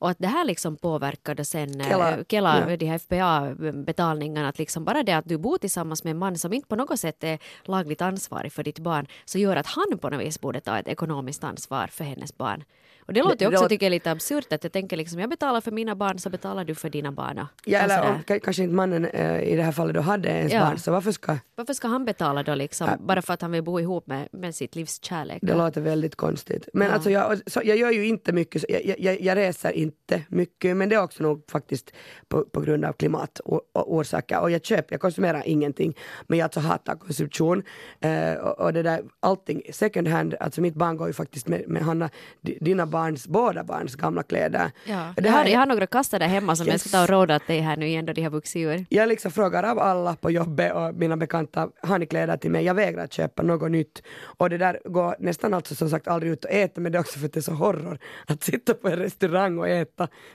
och 0.00 0.10
att 0.10 0.18
det 0.18 0.26
här 0.26 0.44
liksom 0.44 0.76
påverkade 0.76 1.44
sen 1.44 1.82
Kela, 1.84 2.16
eh, 2.16 2.24
Kela 2.28 2.70
ja. 2.70 2.76
de 2.76 2.86
här 2.86 2.98
FPA-betalningarna. 2.98 4.48
Att 4.48 4.58
liksom 4.58 4.84
bara 4.84 5.02
det 5.02 5.12
att 5.12 5.28
du 5.28 5.38
bor 5.38 5.58
tillsammans 5.58 6.04
med 6.04 6.10
en 6.10 6.18
man 6.18 6.38
som 6.38 6.52
inte 6.52 6.68
på 6.68 6.76
något 6.76 7.00
sätt 7.00 7.24
är 7.24 7.38
lagligt 7.64 8.02
ansvarig 8.02 8.52
för 8.52 8.62
ditt 8.62 8.78
barn 8.78 9.06
så 9.24 9.38
gör 9.38 9.56
att 9.56 9.66
han 9.66 9.98
på 9.98 10.10
något 10.10 10.20
vis 10.20 10.40
borde 10.40 10.60
ta 10.60 10.78
ett 10.78 10.88
ekonomiskt 10.88 11.44
ansvar 11.44 11.86
för 11.86 12.04
hennes 12.04 12.36
barn. 12.36 12.64
Och 13.10 13.14
det 13.14 13.22
låter 13.22 13.46
ju 13.46 13.56
också, 13.56 13.68
tycker 13.68 13.86
jag, 13.86 13.90
lite 13.90 14.10
absurt 14.10 14.52
att 14.52 14.64
jag 14.64 14.72
tänker 14.72 14.96
liksom, 14.96 15.20
jag 15.20 15.30
betalar 15.30 15.60
för 15.60 15.70
mina 15.70 15.94
barn 15.94 16.18
så 16.18 16.30
betalar 16.30 16.64
du 16.64 16.74
för 16.74 16.90
dina 16.90 17.12
barn. 17.12 17.46
Ja, 17.64 17.78
eller 17.78 18.10
om, 18.10 18.40
kanske 18.40 18.62
inte 18.62 18.74
mannen 18.74 19.04
äh, 19.04 19.42
i 19.42 19.56
det 19.56 19.62
här 19.62 19.72
fallet 19.72 19.94
då 19.94 20.00
hade 20.00 20.28
ens 20.28 20.52
ja. 20.52 20.60
barn, 20.60 20.78
så 20.78 20.92
varför 20.92 21.12
ska... 21.12 21.38
Varför 21.54 21.74
ska 21.74 21.88
han 21.88 22.04
betala 22.04 22.42
då 22.42 22.54
liksom, 22.54 22.88
äh, 22.88 22.94
bara 23.00 23.22
för 23.22 23.34
att 23.34 23.42
han 23.42 23.52
vill 23.52 23.62
bo 23.62 23.80
ihop 23.80 24.06
med, 24.06 24.28
med 24.32 24.54
sitt 24.54 24.76
livs 24.76 25.04
kärlek? 25.04 25.38
Det 25.42 25.54
låter 25.54 25.80
väldigt 25.80 26.16
konstigt. 26.16 26.68
Men 26.72 26.88
ja. 26.88 26.94
alltså 26.94 27.10
jag, 27.10 27.40
så, 27.46 27.60
jag 27.64 27.76
gör 27.76 27.90
ju 27.90 28.06
inte 28.06 28.32
mycket, 28.32 28.64
jag, 28.68 28.98
jag, 28.98 29.20
jag, 29.20 29.36
reser 29.36 29.70
inte 29.70 29.89
mycket, 30.28 30.76
men 30.76 30.88
det 30.88 30.94
är 30.94 31.02
också 31.02 31.22
nog 31.22 31.44
faktiskt 31.50 31.92
på, 32.28 32.44
på 32.44 32.60
grund 32.60 32.84
av 32.84 32.92
klimatorsaker. 32.92 34.40
Och 34.40 34.50
jag 34.50 34.64
köper, 34.64 34.94
jag 34.94 35.00
konsumerar 35.00 35.42
ingenting, 35.46 35.96
men 36.26 36.38
jag 36.38 36.44
alltså 36.44 36.60
hatar 36.60 36.96
konsumtion. 36.96 37.62
Uh, 38.04 38.34
och, 38.34 38.60
och, 38.60 38.72
det 38.72 38.82
där, 38.82 39.02
allting, 39.20 39.62
second 39.72 40.08
hand, 40.08 40.34
alltså 40.40 40.60
mitt 40.60 40.74
barn 40.74 40.96
går 40.96 41.06
ju 41.06 41.12
faktiskt 41.12 41.48
med, 41.48 41.68
med 41.68 41.82
Hanna, 41.82 42.10
dina 42.40 42.86
barn 42.86 43.10
barns, 43.10 43.28
båda 43.28 43.64
barns 43.64 43.96
gamla 43.96 44.22
kläder. 44.22 44.70
Ja. 44.84 45.14
Det 45.16 45.30
här, 45.30 45.46
jag 45.46 45.58
har 45.58 45.66
några 45.66 45.86
kastade 45.86 46.24
hemma 46.24 46.56
som 46.56 46.66
yes. 46.66 46.72
jag 46.72 46.80
ska 46.80 46.90
ta 46.90 47.02
och 47.02 47.08
råda 47.08 47.36
åt 47.36 47.46
dig 47.46 47.60
här 47.60 47.76
nu 47.76 47.86
igen 47.86 48.06
då 48.06 48.12
de 48.12 48.22
har 48.22 48.30
vuxit 48.30 48.60
ur. 48.66 48.86
Jag 48.88 49.08
liksom 49.08 49.30
frågar 49.30 49.62
av 49.62 49.78
alla 49.78 50.16
på 50.16 50.30
jobbet 50.30 50.72
och 50.72 50.94
mina 50.94 51.16
bekanta, 51.16 51.68
har 51.82 51.98
ni 51.98 52.06
kläder 52.06 52.36
till 52.36 52.50
mig? 52.50 52.64
Jag 52.64 52.74
vägrar 52.74 53.06
köpa 53.06 53.42
något 53.42 53.70
nytt. 53.70 54.02
Och 54.38 54.50
det 54.50 54.58
där 54.58 54.80
går 54.84 55.16
nästan 55.18 55.54
alltså 55.54 55.74
som 55.74 55.90
sagt 55.90 56.08
aldrig 56.08 56.32
ut 56.32 56.44
och 56.44 56.50
äta 56.50 56.80
men 56.80 56.92
det 56.92 56.98
är 56.98 57.00
också 57.00 57.18
för 57.18 57.26
att 57.26 57.32
det 57.32 57.40
är 57.40 57.42
så 57.42 57.52
horror 57.52 57.98
att 58.26 58.42
sitta 58.42 58.74
på 58.74 58.88
en 58.88 58.96
restaurang 58.96 59.58
och 59.58 59.68
äta 59.68 59.79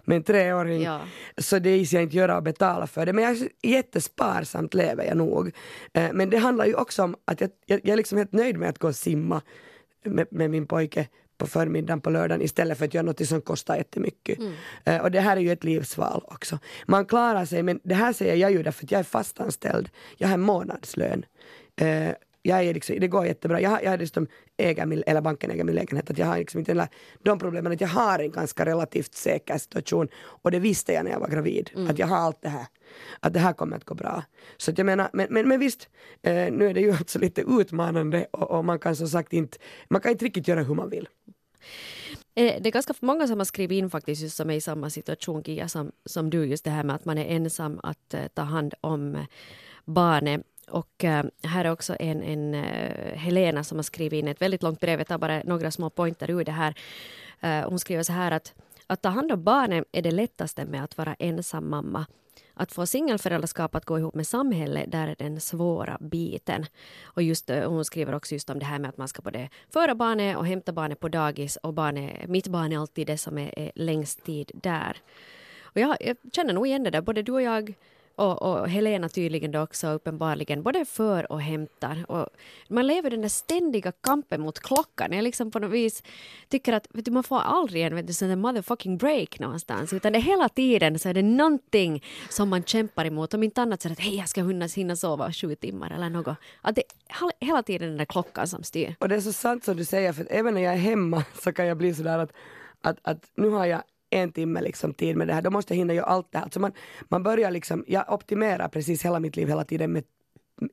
med 0.04 0.16
en 0.16 0.24
treåring. 0.24 0.84
Ja. 0.84 1.02
Så 1.38 1.60
det 1.60 1.78
is 1.78 1.94
jag 1.94 2.04
inte 2.04 2.18
göra 2.18 2.38
och 2.38 2.44
betala 2.44 2.88
för 2.88 3.06
det. 3.06 3.14
Men 3.14 3.24
jag 3.24 3.50
jättesparsamt 3.62 4.74
lever 4.74 5.04
jag 5.04 5.18
nog. 5.18 5.52
Eh, 5.94 6.14
men 6.14 6.30
det 6.30 6.38
handlar 6.38 6.66
ju 6.66 6.76
också 6.76 7.04
om 7.04 7.16
att 7.26 7.42
jag, 7.42 7.50
jag, 7.66 7.80
jag 7.84 7.94
är 7.94 7.98
liksom 7.98 8.18
helt 8.18 8.34
nöjd 8.34 8.58
med 8.58 8.70
att 8.70 8.80
gå 8.80 8.88
och 8.88 8.96
simma 8.96 9.42
med, 10.04 10.28
med 10.32 10.50
min 10.50 10.68
pojke 10.68 11.08
på 11.38 11.48
förmiddagen 11.48 12.02
på 12.02 12.10
lördagen 12.10 12.42
istället 12.42 12.78
för 12.78 12.86
att 12.86 12.94
göra 12.94 13.06
något 13.06 13.28
som 13.28 13.42
kostar 13.42 13.76
jättemycket. 13.76 14.40
Mm. 14.40 14.54
Uh, 14.90 15.02
och 15.02 15.12
det 15.12 15.20
här 15.20 15.38
är 15.38 15.42
ju 15.42 15.52
ett 15.52 15.64
livsval 15.64 16.24
också. 16.28 16.60
Man 16.86 17.06
klarar 17.06 17.46
sig, 17.46 17.64
men 17.64 17.80
det 17.84 17.96
här 17.96 18.14
säger 18.14 18.36
jag 18.36 18.52
ju 18.52 18.64
därför 18.64 18.86
att 18.86 18.92
jag 18.92 19.00
är 19.00 19.04
fastanställd. 19.04 19.90
Jag 20.18 20.28
har 20.28 20.38
månadslön. 20.38 21.26
Uh, 21.82 22.10
jag 22.46 22.64
är 22.64 22.74
liksom, 22.74 23.00
det 23.00 23.08
går 23.08 23.26
jättebra. 23.26 23.62
Jag, 23.62 23.84
jag 23.84 24.00
dessutom 24.00 24.28
äger 24.58 24.86
min, 24.86 25.04
eller 25.08 25.22
banken 25.22 25.52
äger 25.52 25.64
min 25.64 25.76
lägenhet. 25.76 26.10
Att 26.10 26.18
jag 26.18 26.26
har 26.26 26.38
liksom 26.38 26.60
inte 26.60 26.88
de 27.24 27.40
problemen 27.40 27.72
att 27.72 27.82
jag 27.82 27.88
har 27.88 28.20
en 28.20 28.32
ganska 28.32 28.66
relativt 28.66 29.14
säker 29.14 29.58
situation. 29.58 30.08
Och 30.16 30.52
det 30.52 30.60
visste 30.60 30.94
jag 30.94 31.04
när 31.04 31.12
jag 31.12 31.20
var 31.20 31.30
gravid. 31.30 31.70
Mm. 31.76 31.90
Att 31.90 32.00
jag 32.00 32.08
har 32.08 32.18
allt 32.18 32.42
det 32.42 32.50
här. 32.50 32.66
Att 33.20 33.34
det 33.34 33.40
här 33.40 33.54
kommer 33.54 33.78
att 33.78 33.86
gå 33.86 33.96
bra. 33.96 34.24
Så 34.58 34.72
att 34.72 34.78
jag 34.78 34.86
menar, 34.86 35.10
men, 35.14 35.28
men, 35.30 35.48
men 35.48 35.60
visst, 35.60 35.90
eh, 36.22 36.52
nu 36.52 36.70
är 36.70 36.74
det 36.74 36.82
ju 36.82 36.92
alltså 37.00 37.20
lite 37.20 37.42
utmanande 37.42 38.28
och, 38.32 38.52
och, 38.52 38.66
man 38.66 38.80
kan 38.80 38.96
som 38.96 39.08
sagt 39.08 39.34
inte, 39.34 39.58
man 39.90 40.02
kan 40.02 40.12
inte 40.12 40.26
riktigt 40.26 40.48
göra 40.48 40.64
hur 40.64 40.76
man 40.76 40.90
vill. 40.90 41.08
Eh, 42.36 42.62
det 42.62 42.70
är 42.70 42.72
ganska 42.72 42.94
många 43.00 43.28
som 43.28 43.38
har 43.38 43.46
skrivit 43.46 43.76
in 43.76 43.90
faktiskt 43.90 44.22
just 44.22 44.38
som 44.38 44.50
är 44.50 44.56
i 44.56 44.62
samma 44.62 44.90
situation 44.90 45.44
Kia 45.44 45.68
som, 45.68 45.92
som 46.06 46.30
du 46.30 46.46
just 46.46 46.64
det 46.66 46.72
här 46.72 46.84
med 46.84 46.96
att 46.96 47.06
man 47.06 47.18
är 47.18 47.26
ensam 47.26 47.80
att 47.84 48.14
uh, 48.14 48.28
ta 48.34 48.42
hand 48.42 48.74
om 48.82 49.26
barnet. 49.86 50.42
Och 50.68 51.04
eh, 51.04 51.26
här 51.44 51.66
är 51.66 51.72
också 51.72 51.96
en, 52.00 52.24
en 52.24 52.54
eh, 52.54 53.18
Helena 53.18 53.64
som 53.64 53.78
har 53.78 53.84
skrivit 53.84 54.20
in 54.20 54.28
ett 54.28 54.42
väldigt 54.42 54.64
långt 54.64 54.80
brev. 54.80 55.00
Jag 55.00 55.08
tar 55.08 55.18
bara 55.18 55.42
några 55.44 55.72
små 55.72 55.90
pointer 55.90 56.32
ur 56.32 56.44
det 56.44 56.52
här. 56.52 56.76
Eh, 57.40 57.70
hon 57.70 57.80
skriver 57.80 58.04
så 58.04 58.14
här 58.14 58.32
att 58.32 58.54
att 58.88 59.02
ta 59.02 59.10
hand 59.10 59.32
om 59.32 59.44
barnen 59.44 59.86
är 59.92 60.02
det 60.02 60.12
lättaste 60.12 60.66
med 60.66 60.84
att 60.84 60.98
vara 60.98 61.16
ensam 61.20 61.70
mamma. 61.70 62.06
Att 62.54 62.72
få 62.72 62.86
singelföräldraskap 62.86 63.76
att 63.76 63.86
gå 63.86 64.00
ihop 64.00 64.16
med 64.16 64.28
samhället, 64.28 64.92
där 64.92 65.08
är 65.08 65.16
den 65.18 65.42
svåra 65.42 65.98
biten. 66.02 66.66
Och 67.04 67.22
just, 67.22 67.50
hon 67.50 67.86
skriver 67.86 68.16
också 68.16 68.36
just 68.36 68.50
om 68.50 68.60
det 68.60 68.66
här 68.66 68.80
med 68.80 68.90
att 68.90 68.98
man 68.98 69.08
ska 69.08 69.22
både 69.22 69.50
föra 69.70 69.96
barnet 69.96 70.38
och 70.38 70.48
hämta 70.48 70.72
barnet 70.72 71.00
på 71.00 71.10
dagis 71.10 71.56
och 71.56 71.74
barnet, 71.74 72.30
mitt 72.30 72.48
barn 72.48 72.72
är 72.72 72.80
alltid 72.80 73.08
det 73.08 73.18
som 73.18 73.38
är, 73.38 73.60
är 73.60 73.72
längst 73.76 74.24
tid 74.24 74.52
där. 74.54 74.98
Och 75.62 75.80
jag, 75.82 75.98
jag 76.00 76.18
känner 76.34 76.54
nog 76.54 76.68
igen 76.68 76.84
det 76.84 76.90
där, 76.90 77.02
både 77.02 77.22
du 77.22 77.32
och 77.32 77.42
jag 77.42 77.74
och, 78.16 78.42
och 78.42 78.70
Helena 78.70 79.10
tydligen 79.10 79.52
då 79.52 79.62
också 79.62 79.88
uppenbarligen 79.88 80.64
både 80.64 80.86
för 80.86 81.32
och 81.32 81.42
hämtar. 81.42 82.12
Och 82.12 82.28
man 82.70 82.88
lever 82.88 83.10
den 83.10 83.22
där 83.22 83.30
ständiga 83.30 83.92
kampen 83.92 84.42
mot 84.42 84.60
klockan. 84.60 85.12
Jag 85.12 85.24
liksom 85.24 85.52
på 85.52 85.60
något 85.60 85.72
vis 85.72 86.04
tycker 86.50 86.74
att 86.74 86.88
vet 86.94 87.06
du, 87.06 87.12
man 87.12 87.24
får 87.24 87.40
aldrig 87.40 87.84
en 87.84 87.96
vet 87.96 88.08
du, 88.08 88.14
sån 88.14 88.30
där 88.30 88.36
motherfucking 88.36 88.98
break 88.98 89.40
någonstans. 89.40 89.94
Utan 89.94 90.14
det 90.14 90.20
hela 90.20 90.50
tiden 90.50 91.00
så 91.00 91.10
är 91.10 91.14
det 91.14 91.22
någonting 91.22 92.04
som 92.30 92.50
man 92.50 92.64
kämpar 92.64 93.06
emot. 93.06 93.34
Om 93.34 93.44
inte 93.44 93.62
annat 93.62 93.82
så 93.82 93.92
att 93.92 94.00
hej 94.00 94.16
jag 94.16 94.30
ska 94.30 94.44
hinna, 94.44 94.66
hinna 94.66 94.96
sova 94.96 95.32
sju 95.32 95.56
timmar 95.56 95.92
eller 95.92 96.10
något. 96.10 96.38
Att 96.62 96.76
det 96.76 96.84
är 97.08 97.46
hela 97.46 97.64
tiden 97.64 97.88
den 97.88 97.98
där 97.98 98.06
klockan 98.06 98.48
som 98.48 98.64
styr. 98.64 98.96
Och 99.00 99.10
det 99.10 99.16
är 99.16 99.22
så 99.22 99.34
sant 99.34 99.64
som 99.64 99.78
du 99.78 99.86
säger 99.86 100.14
för 100.14 100.28
även 100.30 100.54
när 100.54 100.62
jag 100.62 100.74
är 100.74 100.78
hemma 100.78 101.24
så 101.44 101.54
kan 101.54 101.66
jag 101.66 101.78
bli 101.78 101.94
sådär 101.94 102.20
att, 102.20 102.32
att, 102.82 102.98
att 103.02 103.32
nu 103.36 103.50
har 103.50 103.66
jag 103.66 103.84
en 104.16 104.32
timme 104.32 104.62
liksom 104.62 104.94
tid 104.94 105.16
med 105.16 105.28
det 105.28 105.34
här, 105.34 105.42
då 105.42 105.50
måste 105.52 105.74
jag 105.74 105.78
hinna 105.78 105.94
göra 105.94 106.06
allt 106.06 106.32
det 106.32 106.38
här. 106.38 106.46
Alltså 106.46 106.60
man, 106.60 106.72
man 107.10 107.24
börjar 107.24 107.52
liksom, 107.52 107.84
jag 107.88 108.14
optimerar 108.14 108.68
precis 108.68 109.06
hela 109.06 109.20
mitt 109.20 109.36
liv 109.36 109.48
hela 109.48 109.64
tiden 109.64 109.92
med 109.92 110.04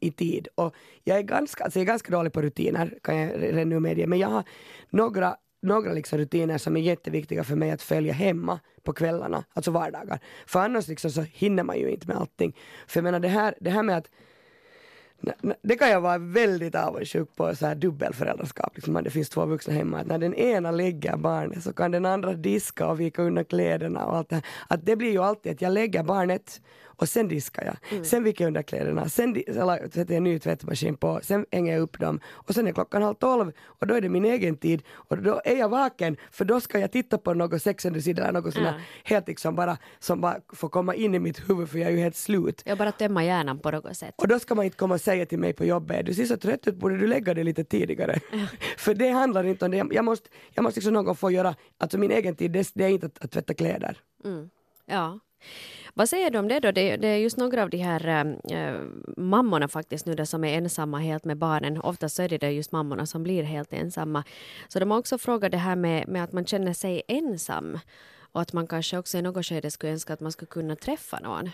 i 0.00 0.10
tid. 0.10 0.48
Och 0.54 0.74
jag 1.04 1.18
är 1.18 1.22
ganska, 1.22 1.64
alltså 1.64 1.78
jag 1.78 1.82
är 1.82 1.86
ganska 1.86 2.12
dålig 2.12 2.32
på 2.32 2.42
rutiner 2.42 2.98
kan 3.02 3.16
jag 3.16 3.42
redan 3.42 3.68
nu 3.68 3.80
medge, 3.80 4.06
men 4.06 4.18
jag 4.18 4.28
har 4.28 4.44
några 4.90 5.36
några 5.62 5.92
liksom 5.92 6.18
rutiner 6.18 6.58
som 6.58 6.76
är 6.76 6.80
jätteviktiga 6.80 7.44
för 7.44 7.56
mig 7.56 7.70
att 7.70 7.82
följa 7.82 8.12
hemma 8.12 8.60
på 8.82 8.92
kvällarna, 8.92 9.44
alltså 9.52 9.70
vardagar. 9.70 10.20
För 10.46 10.60
annars 10.60 10.88
liksom 10.88 11.10
så 11.10 11.22
hinner 11.22 11.62
man 11.62 11.78
ju 11.78 11.90
inte 11.90 12.06
med 12.08 12.16
allting. 12.16 12.56
För 12.86 12.98
jag 12.98 13.04
menar 13.04 13.20
det 13.20 13.28
här, 13.28 13.54
det 13.60 13.70
här 13.70 13.82
med 13.82 13.96
att 13.96 14.10
det 15.62 15.76
kan 15.76 15.90
jag 15.90 16.00
vara 16.00 16.18
väldigt 16.18 16.74
avundsjuk 16.74 17.36
på, 17.36 17.56
så 17.56 17.66
här 17.66 17.74
dubbelföräldraskap, 17.74 18.72
liksom 18.74 18.96
att 18.96 19.04
det 19.04 19.10
finns 19.10 19.28
två 19.28 19.46
vuxna 19.46 19.74
hemma. 19.74 19.98
Att 19.98 20.06
när 20.06 20.18
den 20.18 20.34
ena 20.34 20.70
lägger 20.70 21.16
barnet 21.16 21.62
så 21.62 21.72
kan 21.72 21.90
den 21.90 22.06
andra 22.06 22.32
diska 22.32 22.86
och 22.86 23.00
vika 23.00 23.22
undan 23.22 23.44
kläderna 23.44 24.06
och 24.06 24.16
allt 24.16 24.28
det 24.28 24.34
här. 24.34 24.44
Att 24.68 24.86
det 24.86 24.96
blir 24.96 25.10
ju 25.10 25.18
alltid 25.18 25.52
att 25.52 25.62
jag 25.62 25.72
lägger 25.72 26.02
barnet 26.02 26.60
och 27.02 27.08
sen 27.08 27.28
diskar 27.28 27.64
jag. 27.64 27.76
Mm. 27.92 28.04
Sen 28.04 28.24
viker 28.24 28.44
jag 28.44 28.48
under 28.48 28.62
kläderna, 28.62 29.08
sen 29.08 29.42
eller, 29.46 29.78
sätter 29.84 30.00
jag 30.00 30.16
en 30.16 30.24
ny 30.24 30.38
tvättmaskin 30.38 30.96
på, 30.96 31.20
sen 31.22 31.46
hänger 31.52 31.72
jag 31.72 31.82
upp 31.82 31.98
dem 31.98 32.20
och 32.26 32.54
sen 32.54 32.66
är 32.66 32.72
klockan 32.72 33.02
halv 33.02 33.14
tolv 33.14 33.52
och 33.64 33.86
då 33.86 33.94
är 33.94 34.00
det 34.00 34.08
min 34.08 34.24
egen 34.24 34.56
tid 34.56 34.82
och 34.90 35.18
då 35.18 35.40
är 35.44 35.56
jag 35.56 35.68
vaken 35.68 36.16
för 36.30 36.44
då 36.44 36.60
ska 36.60 36.78
jag 36.78 36.92
titta 36.92 37.18
på 37.18 37.34
något 37.34 37.62
Sex 37.62 37.86
and 37.86 37.94
the 37.94 38.02
City 38.02 38.20
eller 38.20 38.32
något 38.32 38.56
mm. 38.56 38.74
helt 39.04 39.28
liksom 39.28 39.54
bara 39.54 39.78
som 39.98 40.20
bara 40.20 40.36
får 40.52 40.68
komma 40.68 40.94
in 40.94 41.14
i 41.14 41.18
mitt 41.18 41.50
huvud 41.50 41.68
för 41.68 41.78
jag 41.78 41.88
är 41.88 41.92
ju 41.92 42.02
helt 42.02 42.16
slut. 42.16 42.62
Jag 42.64 42.78
bara 42.78 42.92
tömma 42.92 43.24
hjärnan 43.24 43.58
på 43.58 43.70
något 43.70 43.96
sätt. 43.96 44.14
Och 44.16 44.28
då 44.28 44.38
ska 44.38 44.54
man 44.54 44.64
inte 44.64 44.76
komma 44.76 44.94
och 44.94 45.00
säga 45.00 45.26
till 45.26 45.38
mig 45.38 45.52
på 45.52 45.64
jobbet, 45.64 46.06
du 46.06 46.14
ser 46.14 46.24
så 46.24 46.36
trött 46.36 46.68
ut, 46.68 46.76
borde 46.76 46.98
du 46.98 47.06
lägga 47.06 47.34
dig 47.34 47.44
lite 47.44 47.64
tidigare? 47.64 48.20
för 48.78 48.94
det 48.94 49.08
handlar 49.10 49.44
inte 49.44 49.64
om 49.64 49.70
det, 49.70 49.76
jag 49.90 50.04
måste, 50.04 50.28
jag 50.54 50.62
måste 50.62 50.80
liksom 50.80 50.94
någon 50.94 51.16
få 51.16 51.30
göra, 51.30 51.54
alltså 51.78 51.98
min 51.98 52.10
egen 52.10 52.36
tid, 52.36 52.50
det, 52.52 52.70
det 52.74 52.84
är 52.84 52.88
inte 52.88 53.06
att, 53.06 53.24
att 53.24 53.30
tvätta 53.30 53.54
kläder. 53.54 53.98
Mm. 54.24 54.50
Ja. 54.86 55.20
Vad 55.94 56.08
säger 56.08 56.30
du 56.30 56.38
om 56.38 56.48
det 56.48 56.60
då? 56.60 56.70
Det, 56.70 56.96
det 56.96 57.08
är 57.08 57.16
just 57.16 57.36
några 57.36 57.62
av 57.62 57.70
de 57.70 57.78
här 57.78 58.08
äh, 58.08 58.80
mammorna 59.16 59.68
faktiskt 59.68 60.06
nu 60.06 60.14
där 60.14 60.24
som 60.24 60.44
är 60.44 60.58
ensamma 60.58 60.98
helt 60.98 61.24
med 61.24 61.36
barnen. 61.36 61.80
Oftast 61.80 62.18
är 62.18 62.28
det 62.28 62.50
just 62.50 62.72
mammorna 62.72 63.06
som 63.06 63.22
blir 63.22 63.42
helt 63.42 63.72
ensamma. 63.72 64.24
Så 64.68 64.80
de 64.80 64.90
har 64.90 64.98
också 64.98 65.18
frågat 65.18 65.50
det 65.50 65.58
här 65.58 65.76
med, 65.76 66.08
med 66.08 66.24
att 66.24 66.32
man 66.32 66.46
känner 66.46 66.72
sig 66.72 67.02
ensam 67.08 67.78
och 68.32 68.40
att 68.40 68.52
man 68.52 68.66
kanske 68.66 68.98
också 68.98 69.18
i 69.18 69.22
något 69.22 69.46
skede 69.46 69.70
skulle 69.70 69.92
önska 69.92 70.12
att 70.12 70.20
man 70.20 70.32
skulle 70.32 70.46
kunna 70.46 70.76
träffa 70.76 71.20
någon. 71.20 71.50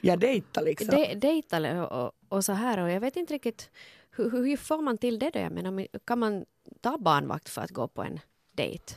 Ja, 0.00 0.16
dejta 0.16 0.60
liksom. 0.60 0.88
De, 0.88 1.14
dejta 1.14 1.86
och, 1.86 2.12
och, 2.28 2.44
så 2.44 2.52
här 2.52 2.78
och 2.78 2.90
jag 2.90 3.00
vet 3.00 3.16
inte 3.16 3.34
riktigt 3.34 3.70
hur, 4.10 4.30
hur 4.30 4.56
får 4.56 4.82
man 4.82 4.98
till 4.98 5.18
det 5.18 5.30
då? 5.30 5.38
Jag 5.38 5.52
menar, 5.52 5.86
kan 6.04 6.18
man 6.18 6.44
ta 6.80 6.98
barnvakt 6.98 7.48
för 7.48 7.62
att 7.62 7.70
gå 7.70 7.88
på 7.88 8.02
en 8.02 8.20
dejt? 8.52 8.94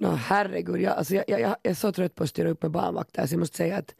No, 0.00 0.06
herregud, 0.06 0.80
jag, 0.80 0.96
alltså, 0.96 1.14
jag, 1.14 1.24
jag, 1.28 1.40
jag 1.40 1.56
är 1.62 1.74
så 1.74 1.92
trött 1.92 2.14
på 2.14 2.22
att 2.22 2.28
styra 2.28 2.48
upp 2.50 2.62
med 2.62 2.70
barnvakter 2.70 3.26
så 3.26 3.34
jag 3.34 3.38
måste 3.38 3.56
säga 3.56 3.76
att, 3.76 3.94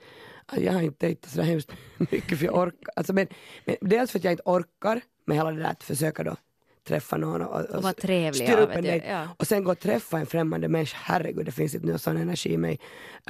att 0.47 0.63
jag 0.63 0.73
har 0.73 0.81
inte 0.81 1.07
dejtat 1.07 1.31
så 1.31 1.43
hemskt 1.43 1.73
mycket 1.99 2.39
för 2.39 2.45
jag 2.45 2.59
orkar. 2.59 2.93
Alltså, 2.97 3.13
men, 3.13 3.27
men, 3.65 3.77
dels 3.81 4.11
för 4.11 4.19
att 4.19 4.25
jag 4.25 4.33
inte 4.33 4.43
orkar 4.47 5.01
med 5.25 5.37
hela 5.37 5.51
det 5.51 5.63
där 5.63 5.71
att 5.71 5.83
försöka 5.83 6.23
då 6.25 6.37
träffa 6.89 7.17
någon 7.17 7.43
och, 7.43 7.61
och, 7.61 7.85
och 7.85 7.97
trevlig, 7.97 8.49
styra 8.49 8.61
upp 8.61 8.71
en 8.71 8.83
dejt. 8.83 9.07
Ja. 9.09 9.29
Och 9.39 9.47
sen 9.47 9.65
gå 9.65 9.71
och 9.71 9.79
träffa 9.79 10.19
en 10.19 10.27
främmande 10.27 10.69
människa, 10.69 10.97
herregud 11.01 11.47
det 11.47 11.53
finns 11.53 11.75
inte 11.75 11.87
någon 11.87 11.99
sån 11.99 12.17
energi 12.17 12.53
i 12.53 12.57
mig. 12.57 12.81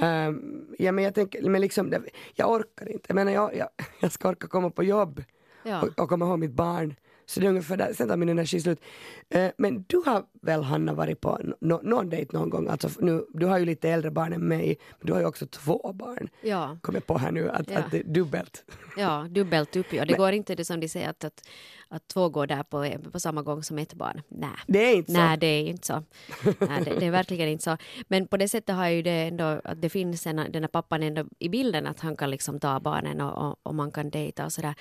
Um, 0.01 0.75
ja 0.79 0.91
men 0.91 1.03
jag 1.03 1.15
tänker, 1.15 1.49
men 1.49 1.61
liksom, 1.61 1.93
jag 2.35 2.51
orkar 2.51 2.89
inte. 2.89 3.05
Jag 3.07 3.15
menar 3.15 3.31
jag, 3.31 3.55
jag, 3.55 3.69
jag 3.99 4.11
ska 4.11 4.29
orka 4.29 4.47
komma 4.47 4.69
på 4.69 4.83
jobb 4.83 5.23
ja. 5.63 5.81
och, 5.81 5.99
och 5.99 6.09
komma 6.09 6.25
ihåg 6.25 6.39
mitt 6.39 6.51
barn. 6.51 6.95
Så 7.25 7.39
det 7.39 7.45
är 7.45 7.49
ungefär 7.49 7.77
där, 7.77 7.93
sen 7.93 8.07
tar 8.07 8.17
min 8.17 8.29
energi 8.29 8.61
slut. 8.61 8.81
Eh, 9.29 9.51
men 9.57 9.85
du 9.87 10.01
har 10.05 10.23
väl 10.41 10.63
Hanna 10.63 10.93
varit 10.93 11.21
på 11.21 11.39
no, 11.61 11.79
någon 11.83 12.09
dejt 12.09 12.37
någon 12.37 12.49
gång? 12.49 12.67
Alltså, 12.67 12.89
nu, 12.99 13.25
du 13.33 13.45
har 13.45 13.57
ju 13.57 13.65
lite 13.65 13.89
äldre 13.89 14.11
barn 14.11 14.33
än 14.33 14.47
mig, 14.47 14.77
men 14.99 15.07
du 15.07 15.13
har 15.13 15.19
ju 15.19 15.25
också 15.25 15.45
två 15.45 15.93
barn. 15.93 16.29
Ja. 16.41 16.77
Kommer 16.81 16.99
på 16.99 17.17
här 17.17 17.31
nu 17.31 17.49
att, 17.49 17.69
ja. 17.69 17.79
att 17.79 17.91
det 17.91 17.99
är 17.99 18.03
dubbelt. 18.03 18.63
Ja, 18.97 19.27
dubbelt 19.29 19.75
upp. 19.75 19.93
Ja. 19.93 20.05
Det 20.05 20.11
men, 20.11 20.17
går 20.17 20.31
inte 20.31 20.55
det 20.55 20.65
som 20.65 20.79
de 20.79 20.87
säger 20.89 21.09
att, 21.09 21.23
att, 21.23 21.47
att 21.87 22.07
två 22.07 22.29
går 22.29 22.47
där 22.47 22.63
på, 22.63 23.09
på 23.11 23.19
samma 23.19 23.41
gång 23.41 23.63
som 23.63 23.77
ett 23.77 23.93
barn. 23.93 24.21
Nej. 24.27 24.49
Det 24.67 24.79
är 24.79 24.95
inte 24.95 25.11
så. 25.11 25.17
Nej, 25.17 25.37
det 25.37 25.47
är 25.47 25.67
inte 25.67 25.87
så. 25.87 26.03
Nej, 26.43 26.83
det, 26.85 26.99
det, 26.99 27.05
är 27.05 27.11
verkligen 27.11 27.49
inte 27.49 27.63
så. 27.63 27.77
Men 28.07 28.27
på 28.27 28.37
det 28.37 28.47
sättet 28.47 28.75
har 28.75 28.87
ju 28.87 29.01
det 29.01 29.11
ändå, 29.11 29.61
att 29.63 29.81
det 29.81 29.89
finns 29.89 30.27
en, 30.27 30.35
den 30.35 30.63
här 30.63 30.67
pappan 30.67 31.03
ändå 31.03 31.25
i 31.39 31.49
bilden 31.49 31.87
att 31.87 31.99
han 31.99 32.15
kan 32.15 32.29
liksom 32.29 32.59
ta 32.59 32.79
barnen 32.79 33.21
och, 33.21 33.47
och, 33.47 33.59
och 33.63 33.75
man 33.75 33.91
kan 33.91 34.09
dejta 34.09 34.45
och 34.45 34.53
sådär. 34.53 34.75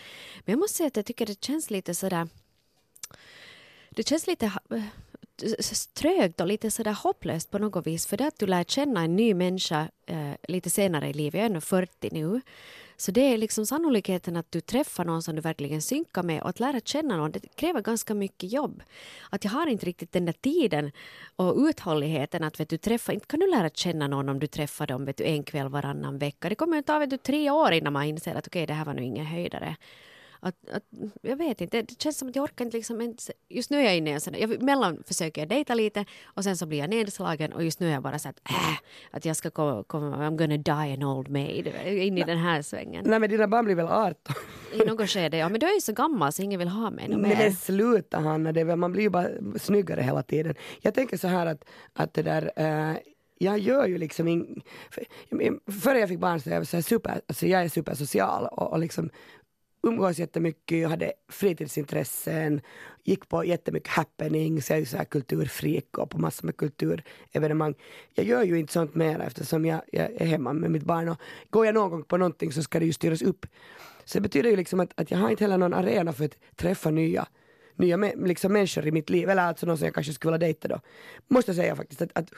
Men 0.44 0.52
jag 0.52 0.58
måste 0.58 0.76
säga 0.76 0.86
att 0.86 0.96
jag 0.96 1.06
tycker 1.06 1.26
det 1.26 1.44
känns 1.44 1.70
lite 1.70 1.94
sådär 1.94 2.28
det 3.90 4.08
känns 4.08 4.26
lite 4.26 4.52
trögt 5.94 6.40
och 6.40 6.46
lite 6.46 6.70
sådär 6.70 6.92
hopplöst 7.03 7.50
på 7.50 7.59
något 7.59 7.87
vis. 7.87 8.07
För 8.07 8.16
det 8.16 8.26
att 8.26 8.38
du 8.38 8.46
lär 8.46 8.64
känna 8.64 9.05
en 9.05 9.16
ny 9.16 9.35
människa 9.35 9.88
eh, 10.07 10.33
lite 10.48 10.70
senare 10.70 11.09
i 11.09 11.12
livet, 11.12 11.35
jag 11.35 11.42
är 11.42 11.46
ändå 11.46 11.61
40 11.61 12.09
nu. 12.12 12.40
Så 13.00 13.11
det 13.11 13.20
är 13.20 13.38
liksom 13.38 13.66
sannolikheten 13.66 14.37
att 14.37 14.53
du 14.53 14.61
träffar 14.61 15.05
någon 15.05 15.22
som 15.22 15.37
du 15.37 15.42
verkligen 15.42 15.83
synkar 15.83 16.22
med 16.22 16.42
och 16.42 16.48
att 16.48 16.61
lära 16.61 16.81
känna 16.81 17.16
någon, 17.16 17.31
det 17.31 17.57
kräver 17.57 17.81
ganska 17.81 18.14
mycket 18.14 18.53
jobb. 18.53 18.83
Att 19.31 19.44
jag 19.44 19.50
har 19.50 19.66
inte 19.66 19.87
riktigt 19.87 20.12
den 20.12 20.24
där 20.24 20.33
tiden 20.33 20.92
och 21.37 21.57
uthålligheten 21.57 22.44
att 22.44 22.61
vet 22.61 22.68
du, 22.68 22.76
träffa, 22.76 23.12
inte 23.12 23.26
kan 23.26 23.40
du 23.40 23.50
lära 23.50 23.70
känna 23.70 24.09
någon 24.09 24.29
om 24.29 24.38
du 24.38 24.46
träffar 24.46 24.87
dem 24.87 25.05
vet 25.05 25.16
du, 25.16 25.24
en 25.24 25.44
kväll 25.44 25.68
varannan 25.68 26.18
vecka. 26.18 26.48
Det 26.48 26.55
kommer 26.55 26.79
att 26.79 26.87
ta 26.87 26.98
vet 26.98 27.11
du, 27.11 27.16
tre 27.16 27.50
år 27.50 27.72
innan 27.72 27.92
man 27.92 28.05
inser 28.05 28.35
att 28.35 28.46
okej, 28.46 28.61
okay, 28.61 28.66
det 28.66 28.74
här 28.74 28.85
var 28.85 28.94
nog 28.94 29.05
ingen 29.05 29.26
höjdare. 29.26 29.76
Att, 30.40 30.55
att, 30.70 30.83
jag 31.22 31.37
vet 31.37 31.61
inte, 31.61 31.83
det 31.83 32.03
känns 32.03 32.18
som 32.18 32.29
att 32.29 32.37
jag 32.37 32.42
orkar 32.42 32.64
inte 32.64 32.76
liksom 32.76 33.16
Just 33.48 33.70
nu 33.70 33.79
är 33.79 33.83
jag 33.83 33.96
inne 33.96 34.11
i 34.11 34.12
en 34.12 34.20
sån 34.20 34.35
jag, 34.35 34.62
mellan 34.62 35.03
försöker 35.07 35.40
jag 35.40 35.48
dejta 35.48 35.74
lite 35.74 36.05
och 36.24 36.44
sen 36.44 36.57
så 36.57 36.66
blir 36.66 36.79
jag 36.79 36.90
nedslagen 36.90 37.53
och 37.53 37.64
just 37.64 37.81
nu 37.81 37.88
är 37.88 37.92
jag 37.92 38.03
bara 38.03 38.18
så 38.18 38.29
att 38.29 38.40
äh, 38.50 38.79
att 39.11 39.24
jag 39.24 39.37
ska 39.37 39.50
komma, 39.50 39.85
komma 39.87 40.16
I'm 40.16 40.37
gonna 40.37 40.57
die 40.57 40.94
an 40.94 41.03
old 41.03 41.29
maid 41.29 41.66
in 41.87 42.18
i 42.18 42.22
den 42.22 42.38
här 42.38 42.62
svängen. 42.62 43.05
Nej 43.07 43.20
men 43.20 43.31
dina 43.31 43.48
barn 43.48 43.64
blir 43.64 43.74
väl 43.74 43.87
18? 43.87 44.35
I 44.72 44.79
något 44.79 45.11
skede, 45.11 45.37
ja 45.37 45.48
men 45.48 45.61
du 45.61 45.66
är 45.66 45.74
ju 45.74 45.81
så 45.81 45.92
gammal 45.92 46.33
så 46.33 46.42
ingen 46.42 46.59
vill 46.59 46.68
ha 46.68 46.90
mig 46.90 47.09
men 47.09 47.53
sluta 47.53 48.18
Hanna, 48.18 48.53
det 48.53 48.64
väl, 48.64 48.76
man 48.76 48.92
blir 48.92 49.03
ju 49.03 49.11
bara 49.11 49.29
snyggare 49.59 50.03
hela 50.03 50.22
tiden. 50.22 50.55
Jag 50.81 50.94
tänker 50.94 51.16
så 51.16 51.29
här 51.29 51.46
att, 51.46 51.64
att 51.92 52.14
det 52.14 52.22
där 52.22 52.42
uh, 52.61 52.96
jag 53.42 53.59
gör 53.59 53.87
ju 53.87 53.98
liksom 53.98 54.29
in, 54.29 54.62
för, 54.90 55.05
Före 55.81 55.98
jag 55.98 56.09
fick 56.09 56.18
barn 56.18 56.40
så 56.40 56.50
jag 56.50 56.57
var 56.57 56.66
jag 56.72 56.85
super, 56.85 57.20
alltså 57.29 57.46
jag 57.46 57.62
är 57.62 57.68
supersocial 57.68 58.46
och, 58.46 58.72
och 58.72 58.79
liksom 58.79 59.11
umgås 59.82 60.18
jättemycket, 60.18 60.78
jag 60.78 60.88
hade 60.88 61.12
fritidsintressen, 61.28 62.60
gick 63.04 63.28
på 63.28 63.44
jättemycket 63.44 63.88
happenings, 63.88 64.70
jag 64.70 64.76
är 64.76 64.80
ju 64.80 64.86
så 64.86 64.96
här 64.96 65.04
kulturfreak 65.04 65.98
och 65.98 66.10
på 66.10 66.18
massor 66.18 66.46
med 66.46 66.56
kulturevenemang. 66.56 67.74
Jag 68.14 68.26
gör 68.26 68.42
ju 68.42 68.58
inte 68.58 68.72
sånt 68.72 68.94
mer 68.94 69.20
eftersom 69.20 69.64
jag, 69.64 69.80
jag, 69.92 70.10
är 70.12 70.26
hemma 70.26 70.52
med 70.52 70.70
mitt 70.70 70.84
barn 70.84 71.08
och 71.08 71.20
går 71.50 71.66
jag 71.66 71.74
någon 71.74 71.90
gång 71.90 72.02
på 72.02 72.16
någonting 72.16 72.52
så 72.52 72.62
ska 72.62 72.78
det 72.78 72.86
ju 72.86 72.92
styras 72.92 73.22
upp. 73.22 73.46
Så 74.04 74.18
det 74.18 74.22
betyder 74.22 74.50
ju 74.50 74.56
liksom 74.56 74.80
att, 74.80 75.00
att 75.00 75.10
jag 75.10 75.18
har 75.18 75.30
inte 75.30 75.44
heller 75.44 75.58
någon 75.58 75.74
arena 75.74 76.12
för 76.12 76.24
att 76.24 76.36
träffa 76.56 76.90
nya 76.90 77.26
nya 77.80 77.96
liksom 78.16 78.52
människor 78.52 78.86
i 78.86 78.92
mitt 78.92 79.10
liv, 79.10 79.30
eller 79.30 79.42
alltså 79.42 79.66
någon 79.66 79.78
som 79.78 79.84
jag 79.84 79.94
kanske 79.94 80.12
skulle 80.12 80.32
vilja 80.32 80.46
dejta 80.46 80.68
då. 80.68 80.80
Måste 81.28 81.50
jag 81.50 81.56
säga 81.56 81.76
faktiskt 81.76 82.02
att, 82.02 82.10
att 82.14 82.30